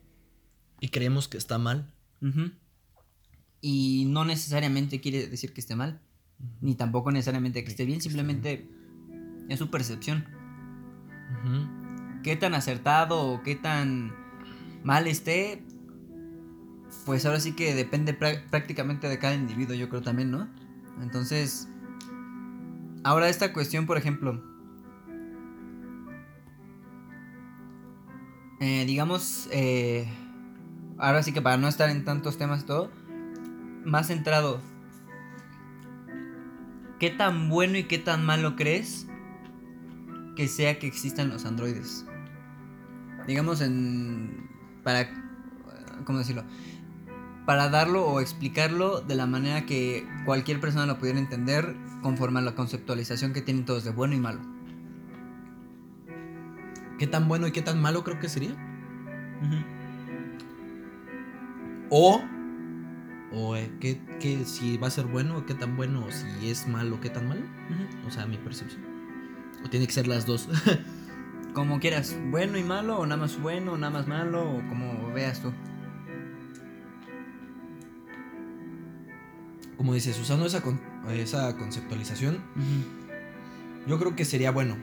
Y 0.81 0.89
creemos 0.89 1.29
que 1.29 1.39
está 1.39 1.59
mal. 1.59 1.93
Ujú. 2.21 2.51
Y 3.69 4.05
no 4.07 4.25
necesariamente 4.25 5.01
quiere 5.01 5.27
decir 5.27 5.53
que 5.53 5.61
esté 5.61 5.75
mal, 5.75 6.01
ni 6.61 6.77
tampoco 6.77 7.11
necesariamente 7.11 7.65
que 7.65 7.71
esté 7.71 7.85
bien, 7.85 8.01
simplemente 8.01 8.71
es 9.49 9.59
su 9.59 9.71
percepción. 9.71 10.25
Ujú. 11.43 12.23
qué 12.23 12.37
tan 12.37 12.55
acertado 12.55 13.21
o 13.21 13.43
qué 13.43 13.57
tan 13.57 14.15
mal 14.85 15.09
esté, 15.09 15.65
pues 17.07 17.27
ahora 17.27 17.41
sí 17.41 17.57
que 17.57 17.75
depende 17.75 18.17
prá- 18.17 18.49
prácticamente 18.51 19.09
de 19.09 19.19
cada 19.19 19.35
individuo, 19.35 19.75
yo 19.75 19.89
creo 19.89 20.03
también, 20.03 20.31
¿no? 20.31 20.49
Entonces, 21.03 21.69
ahora 23.03 23.29
esta 23.29 23.53
cuestión, 23.53 23.85
por 23.87 23.99
ejemplo, 23.99 24.41
eh, 28.61 28.85
digamos, 28.87 29.49
eh, 29.51 30.07
ahora 30.99 31.25
sí 31.25 31.33
que 31.33 31.43
para 31.43 31.57
no 31.57 31.67
estar 31.67 31.91
en 31.91 32.05
tantos 32.05 32.39
temas 32.39 32.63
y 32.63 32.67
todo, 32.67 33.06
más 33.87 34.09
centrado, 34.09 34.61
¿qué 36.99 37.11
tan 37.11 37.49
bueno 37.49 37.79
y 37.79 37.85
qué 37.85 37.99
tan 37.99 38.27
malo 38.27 38.57
crees 38.57 39.07
que 40.35 40.49
sea 40.49 40.79
que 40.79 40.87
existan 40.87 41.31
los 41.31 41.47
androides? 41.47 42.05
Digamos 43.27 43.61
en... 43.61 44.51
para... 44.83 45.09
¿Cómo 46.05 46.19
decirlo? 46.19 46.45
Para 47.47 47.69
darlo 47.69 48.05
o 48.07 48.21
explicarlo 48.21 49.01
de 49.01 49.15
la 49.15 49.27
manera 49.27 49.67
que 49.67 50.07
cualquier 50.25 50.61
persona 50.61 50.87
lo 50.87 50.99
pudiera 50.99 51.19
entender 51.19 51.77
conforme 52.03 52.41
a 52.41 52.43
la 52.43 52.55
conceptualización 52.55 53.33
que 53.33 53.41
tienen 53.41 53.65
todos 53.65 53.85
de 53.85 53.93
bueno 53.93 54.15
y 54.15 54.21
malo. 54.21 54.41
¿Qué 56.99 57.07
tan 57.07 57.29
bueno 57.29 57.47
y 57.47 57.53
qué 57.53 57.63
tan 57.63 57.81
malo 57.81 58.05
creo 58.05 58.19
que 58.19 58.29
sería? 58.29 58.55
O. 61.91 62.21
O 63.33 63.57
eh, 63.57 63.71
¿qué, 63.81 64.01
qué- 64.21 64.45
si 64.45 64.77
va 64.79 64.87
a 64.87 64.91
ser 64.91 65.07
bueno, 65.07 65.45
qué 65.47 65.55
tan 65.55 65.77
bueno, 65.77 66.05
o 66.07 66.11
si 66.13 66.49
es 66.51 66.67
malo, 66.69 67.01
qué 67.01 67.11
tan 67.11 67.29
malo. 67.29 67.43
O 68.07 68.11
sea, 68.11 68.27
mi 68.27 68.37
percepción. 68.39 68.83
O 69.65 69.69
tiene 69.71 69.87
que 69.87 69.93
ser 69.93 70.07
las 70.07 70.27
dos. 70.27 70.49
Como 71.55 71.81
quieras, 71.81 72.15
bueno 72.31 72.59
y 72.59 72.63
malo, 72.65 72.99
o 72.99 73.07
nada 73.07 73.21
más 73.21 73.41
bueno, 73.41 73.73
o 73.73 73.79
nada 73.79 73.91
más 73.93 74.07
malo, 74.07 74.43
o 74.57 74.69
como 74.69 75.11
veas 75.15 75.41
tú. 75.41 75.53
Como 79.79 79.95
dices, 79.95 80.19
usando 80.21 80.47
esa, 80.47 80.61
con- 80.63 80.81
esa 81.11 81.57
conceptualización, 81.57 82.39
yo 83.87 83.99
creo 83.99 84.15
que 84.17 84.25
sería 84.25 84.51
bueno. 84.51 84.77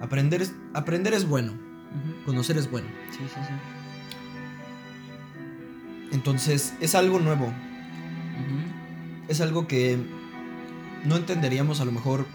Aprender 0.00 0.42
es, 0.42 0.52
aprender 0.74 1.14
es 1.14 1.28
bueno, 1.28 1.52
conocer 2.26 2.56
es 2.56 2.68
bueno. 2.70 2.88
Sí, 3.10 3.18
sí, 3.28 3.40
sí. 3.46 3.52
Entonces, 6.12 6.74
es 6.80 6.94
algo 6.94 7.18
nuevo. 7.18 7.52
Es 9.28 9.40
algo 9.40 9.66
que 9.66 9.98
no 11.04 11.16
entenderíamos 11.16 11.80
a 11.80 11.84
lo 11.84 11.92
mejor 11.92 12.26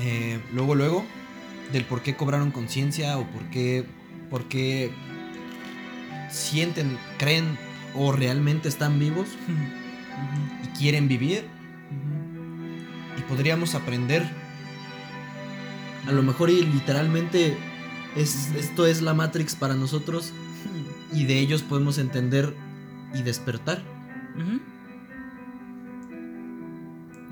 eh, 0.00 0.40
luego, 0.52 0.74
luego, 0.74 1.04
del 1.72 1.84
por 1.84 2.02
qué 2.02 2.16
cobraron 2.16 2.50
conciencia 2.50 3.18
o 3.18 3.26
por 3.26 3.42
qué, 3.50 3.84
por 4.30 4.44
qué 4.44 4.90
sienten, 6.30 6.98
creen 7.18 7.58
o 7.94 8.12
realmente 8.12 8.68
están 8.68 8.98
vivos 8.98 9.28
y 10.64 10.78
quieren 10.78 11.08
vivir. 11.08 11.44
Y 13.18 13.22
podríamos 13.22 13.74
aprender. 13.74 14.26
A 16.06 16.12
lo 16.12 16.22
mejor 16.22 16.48
y 16.48 16.64
literalmente 16.64 17.56
es, 18.16 18.50
esto 18.56 18.86
es 18.86 19.02
la 19.02 19.12
Matrix 19.12 19.54
para 19.56 19.74
nosotros 19.74 20.32
y 21.12 21.24
de 21.24 21.38
ellos 21.38 21.62
podemos 21.62 21.98
entender 21.98 22.54
y 23.14 23.22
despertar. 23.22 23.82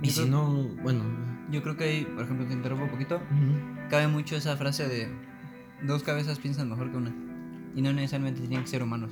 Y 0.03 0.07
Yo 0.07 0.13
si 0.13 0.21
creo- 0.23 0.27
no, 0.31 0.53
bueno. 0.83 1.05
Yo 1.51 1.63
creo 1.63 1.77
que 1.77 1.85
ahí, 1.85 2.05
por 2.05 2.25
ejemplo, 2.25 2.45
te 2.47 2.53
interrumpo 2.53 2.85
un 2.85 2.91
poquito. 2.91 3.21
Cabe 3.89 4.09
mucho 4.09 4.37
esa 4.37 4.57
frase 4.57 4.89
de 4.89 5.09
dos 5.87 6.03
cabezas 6.03 6.39
piensan 6.39 6.69
mejor 6.69 6.91
que 6.91 6.97
una. 6.97 7.15
Y 7.75 7.83
no 7.83 7.93
necesariamente 7.93 8.41
tienen 8.41 8.63
que 8.63 8.67
ser 8.69 8.83
humanos. 8.83 9.11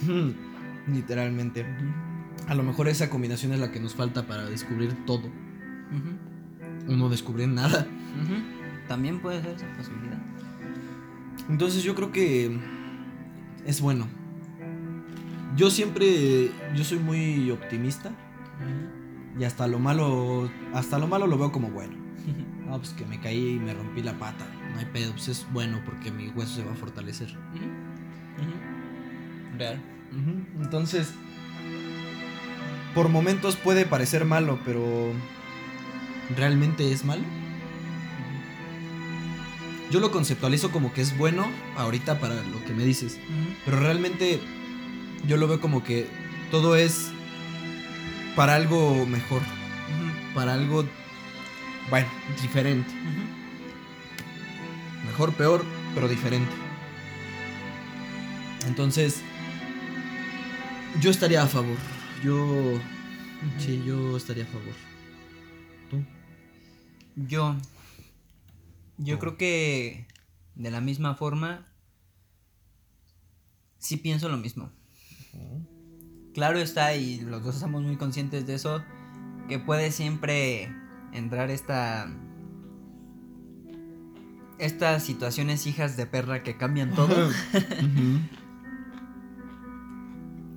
Literalmente. 0.88 1.66
A 2.46 2.54
lo 2.54 2.62
mejor 2.62 2.88
esa 2.88 3.10
combinación 3.10 3.52
es 3.52 3.58
la 3.60 3.70
que 3.70 3.80
nos 3.80 3.94
falta 3.94 4.26
para 4.26 4.46
descubrir 4.46 4.94
todo. 5.06 5.28
O 6.88 6.92
no 6.96 7.08
descubrir 7.10 7.48
nada. 7.48 7.86
También 8.88 9.20
puede 9.20 9.42
ser 9.42 9.56
esa 9.56 9.66
posibilidad. 9.76 10.18
Entonces 11.50 11.82
yo 11.82 11.94
creo 11.94 12.10
que 12.10 12.58
es 13.66 13.80
bueno. 13.82 14.06
Yo 15.58 15.72
siempre, 15.72 16.52
yo 16.76 16.84
soy 16.84 17.00
muy 17.00 17.50
optimista 17.50 18.12
y 19.36 19.42
hasta 19.42 19.66
lo 19.66 19.80
malo, 19.80 20.48
hasta 20.72 21.00
lo 21.00 21.08
malo 21.08 21.26
lo 21.26 21.36
veo 21.36 21.52
como 21.52 21.68
bueno. 21.70 21.94
Ah, 22.70 22.76
pues 22.76 22.90
que 22.90 23.06
me 23.06 23.18
caí 23.18 23.54
y 23.54 23.58
me 23.58 23.72
rompí 23.72 24.02
la 24.02 24.18
pata. 24.18 24.46
No 24.74 24.78
hay 24.78 24.84
pedo, 24.84 25.12
pues 25.12 25.28
es 25.28 25.46
bueno 25.54 25.80
porque 25.86 26.10
mi 26.10 26.28
hueso 26.28 26.56
se 26.56 26.64
va 26.64 26.72
a 26.72 26.74
fortalecer. 26.74 27.34
Real. 29.56 29.80
Entonces, 30.60 31.14
por 32.94 33.08
momentos 33.08 33.56
puede 33.56 33.86
parecer 33.86 34.26
malo, 34.26 34.58
pero 34.66 34.84
¿realmente 36.36 36.92
es 36.92 37.06
malo? 37.06 37.22
yo 39.90 40.00
lo 40.00 40.10
conceptualizo 40.10 40.70
como 40.70 40.92
que 40.92 41.00
es 41.00 41.16
bueno 41.16 41.50
ahorita 41.76 42.20
para 42.20 42.34
lo 42.34 42.62
que 42.66 42.74
me 42.74 42.84
dices. 42.84 43.18
Pero 43.64 43.80
realmente 43.80 44.40
yo 45.26 45.36
lo 45.36 45.48
veo 45.48 45.60
como 45.60 45.82
que 45.84 46.06
todo 46.50 46.76
es 46.76 47.10
para 48.36 48.54
algo 48.54 49.04
mejor, 49.06 49.42
para 50.34 50.54
algo, 50.54 50.84
bueno, 51.90 52.08
diferente. 52.40 52.92
Mejor, 55.06 55.32
peor, 55.34 55.64
pero 55.94 56.08
diferente. 56.08 56.52
Entonces, 58.66 59.22
yo 61.00 61.10
estaría 61.10 61.42
a 61.42 61.46
favor. 61.46 61.76
Yo, 62.22 62.78
sí, 63.58 63.82
yo 63.86 64.16
estaría 64.16 64.44
a 64.44 64.46
favor. 64.46 64.74
¿Tú? 65.90 66.04
Yo. 67.16 67.56
Yo 68.98 69.16
Oh. 69.16 69.18
creo 69.18 69.36
que 69.36 70.06
de 70.54 70.70
la 70.70 70.80
misma 70.80 71.14
forma. 71.14 71.66
Sí 73.78 73.96
pienso 73.96 74.28
lo 74.28 74.36
mismo. 74.36 74.70
Claro 76.34 76.58
está, 76.58 76.94
y 76.94 77.20
los 77.20 77.42
dos 77.42 77.56
estamos 77.56 77.82
muy 77.82 77.96
conscientes 77.96 78.46
de 78.46 78.54
eso. 78.54 78.82
Que 79.48 79.58
puede 79.58 79.90
siempre 79.90 80.72
entrar 81.12 81.50
esta. 81.50 82.08
Estas 84.58 85.04
situaciones 85.04 85.66
hijas 85.66 85.96
de 85.96 86.06
perra 86.06 86.42
que 86.42 86.56
cambian 86.56 86.94
todo. 86.94 87.14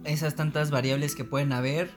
Esas 0.04 0.36
tantas 0.36 0.72
variables 0.72 1.16
que 1.16 1.24
pueden 1.24 1.54
haber. 1.54 1.92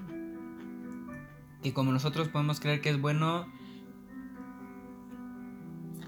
Que 1.63 1.73
como 1.73 1.93
nosotros 1.93 2.29
podemos 2.29 2.61
creer 2.61 2.81
que 2.81 2.91
es 2.91 3.01
bueno, 3.01 3.47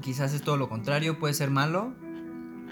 quizás 0.03 0.35
es 0.35 0.43
todo 0.43 0.57
lo 0.57 0.69
contrario, 0.69 1.19
puede 1.19 1.35
ser 1.35 1.51
malo, 1.51 1.95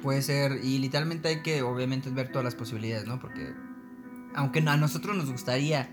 puede 0.03 0.23
ser, 0.23 0.65
y 0.65 0.79
literalmente 0.79 1.29
hay 1.29 1.43
que 1.43 1.63
obviamente 1.63 2.11
ver 2.11 2.29
todas 2.29 2.45
las 2.45 2.55
posibilidades, 2.55 3.07
¿no? 3.07 3.19
Porque 3.19 3.55
aunque 4.35 4.61
a 4.61 4.77
nosotros 4.77 5.17
nos 5.17 5.31
gustaría 5.31 5.91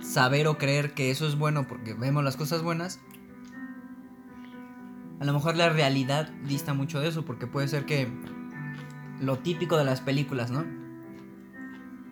saber 0.00 0.46
o 0.46 0.58
creer 0.58 0.94
que 0.94 1.10
eso 1.10 1.26
es 1.26 1.36
bueno 1.36 1.66
porque 1.66 1.94
vemos 1.94 2.24
las 2.24 2.36
cosas 2.36 2.62
buenas, 2.62 3.00
a 5.20 5.24
lo 5.24 5.32
mejor 5.32 5.56
la 5.56 5.68
realidad 5.68 6.30
dista 6.44 6.74
mucho 6.74 7.00
de 7.00 7.08
eso, 7.08 7.24
porque 7.24 7.46
puede 7.46 7.68
ser 7.68 7.86
que 7.86 8.08
lo 9.20 9.38
típico 9.38 9.76
de 9.76 9.84
las 9.84 10.00
películas, 10.00 10.50
¿no? 10.50 10.64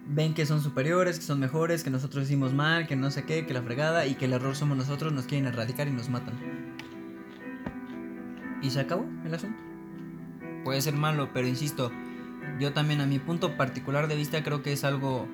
ven 0.08 0.34
que 0.34 0.46
son 0.46 0.62
superiores, 0.62 1.18
que 1.18 1.24
son 1.24 1.40
mejores, 1.40 1.82
que 1.82 1.90
nosotros 1.90 2.24
hicimos 2.24 2.54
mal, 2.54 2.86
que 2.86 2.96
no 2.96 3.10
sé 3.10 3.24
qué, 3.24 3.46
que 3.46 3.54
la 3.54 3.62
fregada 3.62 4.06
y 4.06 4.14
que 4.14 4.26
el 4.26 4.32
error 4.32 4.54
somos 4.54 4.76
nosotros, 4.76 5.12
nos 5.12 5.26
quieren 5.26 5.46
erradicar 5.46 5.88
y 5.88 5.90
nos 5.90 6.08
matan. 6.08 6.34
Y 8.62 8.70
se 8.70 8.80
acabó 8.80 9.04
el 9.24 9.34
asunto. 9.34 9.58
Puede 10.64 10.80
ser 10.80 10.94
malo, 10.94 11.30
pero 11.32 11.46
insisto, 11.46 11.90
yo 12.58 12.72
también 12.72 13.00
a 13.00 13.06
mi 13.06 13.18
punto 13.18 13.56
particular 13.56 14.08
de 14.08 14.16
vista 14.16 14.42
creo 14.42 14.62
que 14.62 14.72
es 14.72 14.84
algo 14.84 15.28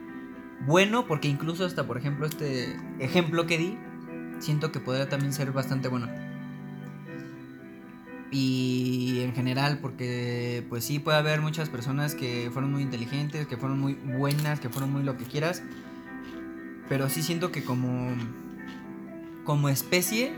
bueno, 0.66 1.06
porque 1.06 1.28
incluso 1.28 1.64
hasta, 1.64 1.86
por 1.86 1.98
ejemplo, 1.98 2.26
este 2.26 2.76
ejemplo 2.98 3.47
que 3.47 3.59
di, 3.59 3.78
siento 4.39 4.72
que 4.72 4.80
podría 4.80 5.09
también 5.09 5.32
ser 5.32 5.52
bastante 5.52 5.89
bueno. 5.89 6.09
Y 8.30 9.20
en 9.20 9.34
general, 9.34 9.78
porque 9.82 10.64
pues 10.70 10.84
sí 10.84 10.98
puede 10.98 11.18
haber 11.18 11.43
muchas 11.43 11.68
personas 11.68 12.14
que 12.14 12.51
fueron 12.51 12.72
muy 12.72 12.82
inteligentes, 12.82 13.47
que 13.47 13.56
fueron 13.59 13.78
muy 13.78 13.94
buenas, 13.94 14.59
que 14.59 14.70
fueron 14.70 14.90
muy 14.90 15.02
lo 15.02 15.18
que 15.18 15.24
quieras. 15.24 15.62
Pero 16.89 17.10
sí 17.10 17.22
siento 17.22 17.52
que 17.52 17.62
como, 17.62 18.14
como 19.44 19.68
especie 19.68 20.32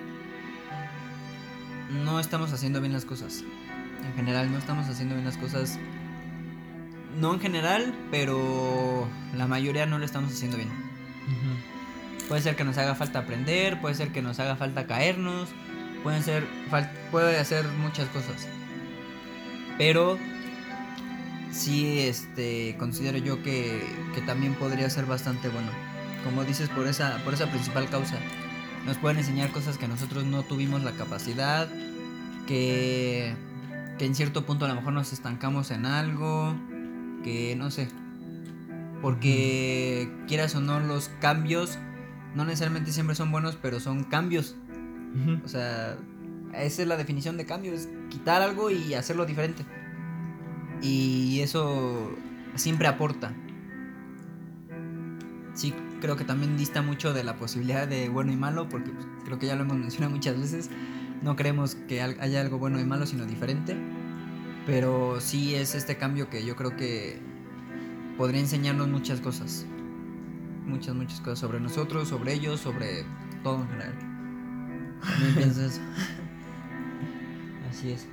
no 2.05 2.19
estamos 2.19 2.53
haciendo 2.53 2.81
bien 2.81 2.93
las 2.93 3.05
cosas. 3.05 3.45
En 4.05 4.13
general 4.15 4.51
no 4.51 4.59
estamos 4.59 4.89
haciendo 4.89 5.15
bien 5.15 5.25
las 5.25 5.37
cosas. 5.37 5.79
No 7.19 7.33
en 7.33 7.41
general, 7.41 7.95
pero 8.11 9.07
la 9.37 9.47
mayoría 9.47 9.87
no 9.87 9.99
lo 9.99 10.05
estamos 10.05 10.33
haciendo 10.33 10.57
bien. 10.57 10.71
Puede 12.29 12.43
ser 12.43 12.57
que 12.57 12.65
nos 12.65 12.79
haga 12.79 12.95
falta 12.95 13.21
aprender, 13.21 13.81
puede 13.81 13.95
ser 13.95 14.11
que 14.11 14.23
nos 14.23 14.41
haga 14.41 14.57
falta 14.57 14.87
caernos, 14.87 15.49
pueden 16.03 16.23
ser 16.23 16.47
puede 17.11 17.39
hacer 17.39 17.67
muchas 17.81 18.09
cosas. 18.09 18.49
Pero 19.79 20.19
sí 21.53 22.01
este 22.01 22.77
considero 22.79 23.19
yo 23.19 23.43
que, 23.43 23.83
que 24.15 24.21
también 24.23 24.55
podría 24.55 24.89
ser 24.91 25.07
bastante 25.07 25.49
bueno. 25.49 25.71
Como 26.25 26.45
dices 26.45 26.69
por 26.71 26.87
esa 26.87 27.19
por 27.25 27.35
esa 27.35 27.51
principal 27.51 27.89
causa. 27.91 28.17
Nos 28.87 28.97
pueden 28.99 29.19
enseñar 29.19 29.51
cosas 29.51 29.79
que 29.79 29.89
nosotros 29.89 30.25
no 30.25 30.43
tuvimos 30.43 30.83
la 30.83 30.93
capacidad, 30.93 31.69
que 32.47 33.35
que 33.99 34.07
en 34.07 34.15
cierto 34.15 34.45
punto 34.45 34.65
a 34.65 34.69
lo 34.69 34.75
mejor 34.75 34.93
nos 34.93 35.13
estancamos 35.13 35.71
en 35.71 35.87
algo, 35.87 36.57
que 37.25 37.57
no 37.57 37.73
sé. 37.73 37.89
Porque 39.03 40.09
quieras 40.29 40.55
o 40.55 40.61
no 40.61 40.79
los 40.79 41.09
cambios 41.21 41.79
no 42.35 42.45
necesariamente 42.45 42.93
siempre 42.93 43.15
son 43.15 43.31
buenos, 43.31 43.57
pero 43.61 43.81
son 43.81 44.05
cambios. 44.05 44.57
O 45.45 45.49
sea, 45.49 45.97
esa 46.53 46.83
es 46.83 46.89
la 46.89 46.97
definición 46.97 47.37
de 47.37 47.47
cambio, 47.47 47.73
es 47.73 47.89
quitar 48.11 48.43
algo 48.43 48.71
y 48.71 48.95
hacerlo 48.95 49.25
diferente. 49.27 49.65
Y 50.83 51.41
eso 51.41 52.11
siempre 52.57 52.89
aporta. 52.89 53.33
Sí, 55.55 55.73
creo 56.01 56.17
que 56.17 56.25
también 56.25 56.57
dista 56.57 56.83
mucho 56.83 57.13
de 57.13 57.23
la 57.23 57.37
posibilidad 57.37 57.87
de 57.87 58.09
bueno 58.09 58.33
y 58.33 58.37
malo, 58.37 58.69
porque 58.69 58.91
creo 59.25 59.39
que 59.39 59.47
ya 59.47 59.55
lo 59.55 59.63
hemos 59.63 59.77
mencionado 59.77 60.13
muchas 60.13 60.39
veces. 60.39 60.71
No 61.23 61.37
creemos 61.37 61.77
que 61.77 62.03
haya 62.03 62.41
algo 62.41 62.59
bueno 62.59 62.81
y 62.81 62.85
malo, 62.85 63.07
sino 63.07 63.25
diferente. 63.25 63.77
Pero 64.67 65.21
sí 65.21 65.55
es 65.55 65.75
este 65.75 65.97
cambio 65.97 66.31
que 66.31 66.45
yo 66.45 66.57
creo 66.57 66.77
que 66.77 67.19
podría 68.17 68.41
enseñarnos 68.41 68.89
muchas 68.89 69.21
cosas. 69.21 69.67
Muchas, 70.67 70.95
muchas 70.95 71.21
cosas 71.21 71.39
sobre 71.41 71.61
nosotros, 71.61 72.09
sobre 72.09 72.33
ellos, 72.33 72.61
sobre 72.61 73.05
todo 73.43 73.63
en 73.63 73.69
general. 73.69 73.95
¿No 75.21 75.35
piensas? 75.37 75.81
Así 77.71 77.93
es. 77.93 78.07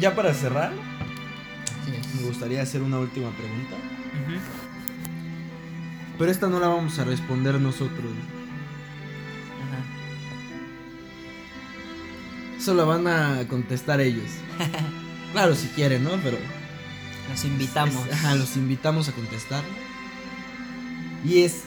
Ya 0.00 0.14
para 0.14 0.34
cerrar, 0.34 0.72
me 2.16 2.26
gustaría 2.26 2.60
hacer 2.62 2.82
una 2.82 2.98
última 2.98 3.30
pregunta. 3.30 3.76
Pero 6.18 6.30
esta 6.30 6.48
no 6.48 6.60
la 6.60 6.68
vamos 6.68 6.98
a 6.98 7.04
responder 7.04 7.60
nosotros. 7.60 8.12
Eso 12.64 12.72
la 12.72 12.84
van 12.84 13.06
a 13.06 13.46
contestar 13.46 14.00
ellos. 14.00 14.24
claro, 15.32 15.54
si 15.54 15.66
quieren, 15.68 16.02
¿no? 16.02 16.12
Pero 16.22 16.38
Los 17.28 17.44
invitamos. 17.44 18.06
Es- 18.06 18.12
ajá, 18.14 18.36
los 18.36 18.56
invitamos 18.56 19.06
a 19.06 19.12
contestar. 19.12 19.62
Y 21.26 21.40
es. 21.42 21.64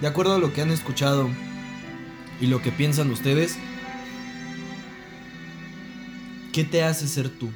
De 0.00 0.06
acuerdo 0.06 0.36
a 0.36 0.38
lo 0.38 0.52
que 0.52 0.62
han 0.62 0.70
escuchado 0.70 1.28
y 2.40 2.46
lo 2.46 2.62
que 2.62 2.70
piensan 2.70 3.10
ustedes, 3.10 3.58
¿qué 6.52 6.62
te 6.62 6.84
hace 6.84 7.08
ser 7.08 7.28
tú? 7.36 7.50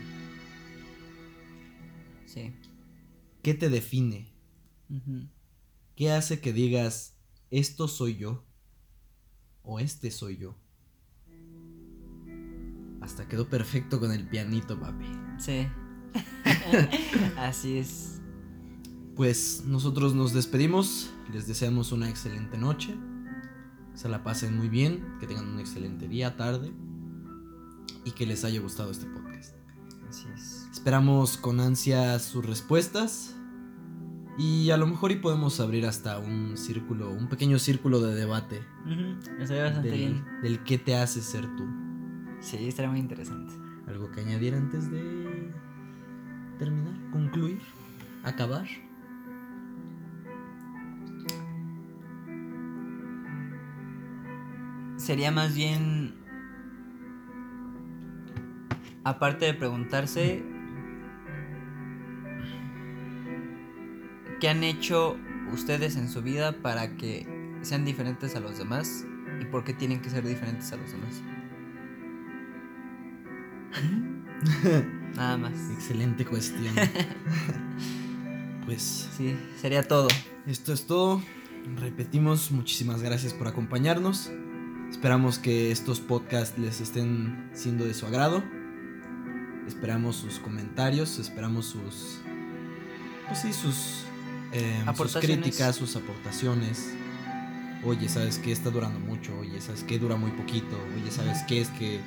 Sí. 2.27 2.52
¿Qué 3.43 3.55
te 3.55 3.69
define? 3.69 4.27
¿Qué 5.94 6.10
hace 6.10 6.40
que 6.40 6.52
digas, 6.52 7.14
esto 7.52 7.86
soy 7.86 8.16
yo? 8.16 8.44
¿O 9.62 9.78
este 9.78 10.10
soy 10.10 10.36
yo? 10.36 10.56
Hasta 13.01 13.26
quedó 13.28 13.48
perfecto 13.48 13.98
con 13.98 14.12
el 14.12 14.26
pianito, 14.28 14.78
papi. 14.78 15.06
Sí. 15.39 15.66
Así 17.36 17.78
es. 17.78 18.20
Pues 19.16 19.64
nosotros 19.66 20.14
nos 20.14 20.32
despedimos, 20.32 21.10
les 21.32 21.47
deseamos 21.47 21.93
una 21.93 22.09
excelente 22.09 22.56
noche, 22.56 22.94
se 23.94 24.09
la 24.09 24.22
pasen 24.22 24.56
muy 24.56 24.68
bien, 24.68 25.05
que 25.20 25.26
tengan 25.26 25.48
un 25.48 25.60
excelente 25.60 26.09
día, 26.09 26.36
tarde 26.36 26.72
y 28.05 28.12
que 28.12 28.26
les 28.26 28.44
haya 28.44 28.60
gustado 28.60 28.90
este 28.90 29.06
podcast. 29.06 29.55
Así 30.09 30.26
es. 30.34 30.66
Esperamos 30.72 31.36
con 31.36 31.60
ansia 31.60 32.18
sus 32.18 32.44
respuestas 32.47 33.34
y 34.38 34.70
a 34.70 34.76
lo 34.76 34.86
mejor 34.86 35.12
y 35.12 35.16
podemos 35.16 35.60
abrir 35.60 35.86
hasta 35.86 36.18
un 36.18 36.56
círculo, 36.56 37.10
un 37.10 37.28
pequeño 37.28 37.59
círculo 37.59 38.00
de 38.00 38.14
debate 38.14 38.62
Ujú, 38.86 39.18
Estaría 39.42 39.64
bastante 39.64 39.88
del, 39.90 39.98
bien. 39.98 40.24
del 40.42 40.62
qué 40.64 40.78
te 40.78 40.96
hace 40.96 41.20
ser 41.20 41.44
tú. 41.56 41.64
Sí, 42.40 42.56
estaría 42.66 42.90
muy 42.90 43.00
interesante. 43.00 43.52
¿Algo 43.86 44.10
que 44.10 44.20
añadir 44.20 44.54
antes 44.54 44.90
de 44.90 45.52
terminar, 46.59 46.94
concluir, 47.12 47.60
acabar? 48.24 48.66
Sería 54.96 55.30
más 55.30 55.54
bien. 55.54 56.14
Aparte 59.04 59.46
de 59.46 59.54
preguntarse. 59.54 60.42
¿Qué 64.43 64.48
han 64.48 64.64
hecho 64.64 65.16
ustedes 65.52 65.94
en 65.94 66.09
su 66.09 66.20
vida 66.20 66.51
para 66.60 66.97
que 66.97 67.28
sean 67.62 67.85
diferentes 67.85 68.35
a 68.35 68.40
los 68.40 68.59
demás? 68.59 69.06
y 69.40 69.44
por 69.44 69.62
qué 69.62 69.73
tienen 69.73 70.01
que 70.01 70.10
ser 70.10 70.27
diferentes 70.27 70.73
a 70.73 70.77
los 70.77 70.90
demás. 70.90 71.23
Nada 75.14 75.36
más. 75.36 75.52
Excelente 75.73 76.24
cuestión. 76.24 76.74
pues 78.66 79.09
Sí, 79.16 79.36
sería 79.60 79.82
todo. 79.82 80.09
esto 80.47 80.73
es 80.73 80.86
todo. 80.86 81.23
Repetimos, 81.77 82.51
muchísimas 82.51 83.01
gracias 83.01 83.35
por 83.35 83.47
acompañarnos. 83.47 84.28
Esperamos 84.90 85.39
que 85.39 85.70
estos 85.70 86.01
podcasts 86.01 86.59
les 86.59 86.81
estén 86.81 87.48
siendo 87.55 87.85
de 87.85 87.94
su 87.94 88.06
agrado. 88.06 88.43
Esperamos 89.69 90.16
sus 90.16 90.40
comentarios, 90.40 91.20
esperamos 91.20 91.66
sus. 91.66 92.20
Pues 93.28 93.40
sí, 93.40 93.52
sus. 93.52 94.06
Eh, 94.53 94.85
sus 94.97 95.16
críticas, 95.16 95.77
sus 95.77 95.97
aportaciones. 95.97 96.93
Oye, 97.85 98.09
¿sabes 98.09 98.39
qué? 98.39 98.53
Está 98.53 98.70
durando 98.70 99.01
mucho. 99.01 99.37
Oye, 99.39 99.61
¿sabes 99.61 99.83
qué? 99.83 99.99
Dura 99.99 100.16
muy 100.16 100.31
poquito. 100.31 100.79
Oye, 100.97 101.11
¿sabes 101.11 101.43
qué? 101.49 101.61
Es 101.61 101.69
que 101.70 102.01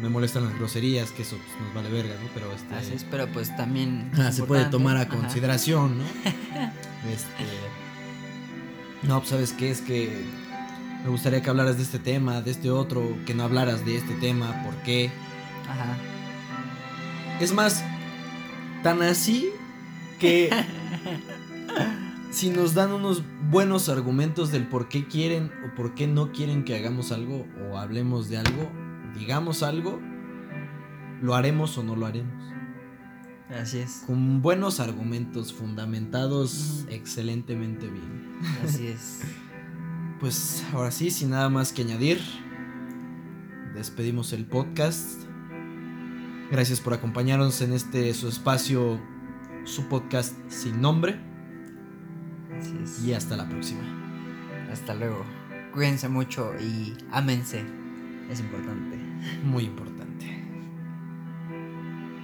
me 0.00 0.08
molestan 0.08 0.44
las 0.44 0.54
groserías, 0.54 1.10
que 1.12 1.22
eso 1.22 1.36
pues, 1.36 1.60
nos 1.60 1.74
vale 1.74 1.90
verga, 1.90 2.14
¿no? 2.20 2.28
Pero 2.34 2.52
este. 2.52 2.74
Así 2.74 2.92
es, 2.94 3.04
pero 3.04 3.26
pues 3.28 3.56
también. 3.56 4.10
Ah, 4.18 4.32
se 4.32 4.42
puede 4.42 4.64
tomar 4.66 4.96
a 4.96 5.02
Ajá. 5.02 5.10
consideración, 5.10 5.98
¿no? 5.98 6.04
este. 7.10 7.46
No, 9.02 9.18
pues 9.18 9.30
sabes 9.30 9.52
qué 9.52 9.70
es 9.70 9.80
que 9.80 10.24
me 11.04 11.10
gustaría 11.10 11.40
que 11.40 11.50
hablaras 11.50 11.76
de 11.76 11.84
este 11.84 11.98
tema, 11.98 12.40
de 12.40 12.50
este 12.50 12.70
otro, 12.70 13.16
que 13.26 13.34
no 13.34 13.44
hablaras 13.44 13.84
de 13.84 13.96
este 13.96 14.14
tema, 14.14 14.64
¿por 14.64 14.74
qué? 14.82 15.10
Ajá. 15.68 15.96
Es 17.38 17.52
más, 17.52 17.84
tan 18.82 19.02
así 19.02 19.50
que 20.18 20.50
si 22.30 22.50
nos 22.50 22.74
dan 22.74 22.92
unos 22.92 23.22
buenos 23.50 23.88
argumentos 23.88 24.52
del 24.52 24.68
por 24.68 24.88
qué 24.88 25.06
quieren 25.06 25.50
o 25.64 25.74
por 25.74 25.94
qué 25.94 26.06
no 26.06 26.32
quieren 26.32 26.64
que 26.64 26.76
hagamos 26.76 27.12
algo 27.12 27.46
o 27.62 27.78
hablemos 27.78 28.28
de 28.28 28.38
algo, 28.38 28.70
digamos 29.14 29.62
algo, 29.62 30.00
lo 31.22 31.34
haremos 31.34 31.78
o 31.78 31.82
no 31.82 31.96
lo 31.96 32.06
haremos. 32.06 32.44
Así 33.48 33.78
es. 33.78 34.02
Con 34.06 34.42
buenos 34.42 34.80
argumentos 34.80 35.52
fundamentados 35.52 36.84
excelentemente 36.90 37.86
bien. 37.86 38.38
Así 38.64 38.88
es. 38.88 39.20
Pues 40.20 40.64
ahora 40.72 40.90
sí, 40.90 41.10
sin 41.10 41.30
nada 41.30 41.48
más 41.48 41.72
que 41.72 41.82
añadir, 41.82 42.20
despedimos 43.74 44.32
el 44.32 44.46
podcast. 44.46 45.22
Gracias 46.50 46.80
por 46.80 46.94
acompañarnos 46.94 47.60
en 47.60 47.72
este 47.72 48.12
su 48.14 48.28
espacio, 48.28 49.00
su 49.64 49.88
podcast 49.88 50.34
sin 50.48 50.80
nombre. 50.80 51.25
Así 52.58 52.78
es. 52.82 53.04
Y 53.04 53.14
hasta 53.14 53.36
la 53.36 53.48
próxima. 53.48 53.82
Hasta 54.70 54.94
luego. 54.94 55.24
Cuídense 55.72 56.08
mucho 56.08 56.52
y 56.60 56.94
ámense. 57.10 57.62
Es 58.30 58.40
importante. 58.40 58.96
Muy 59.44 59.64
importante. 59.64 59.95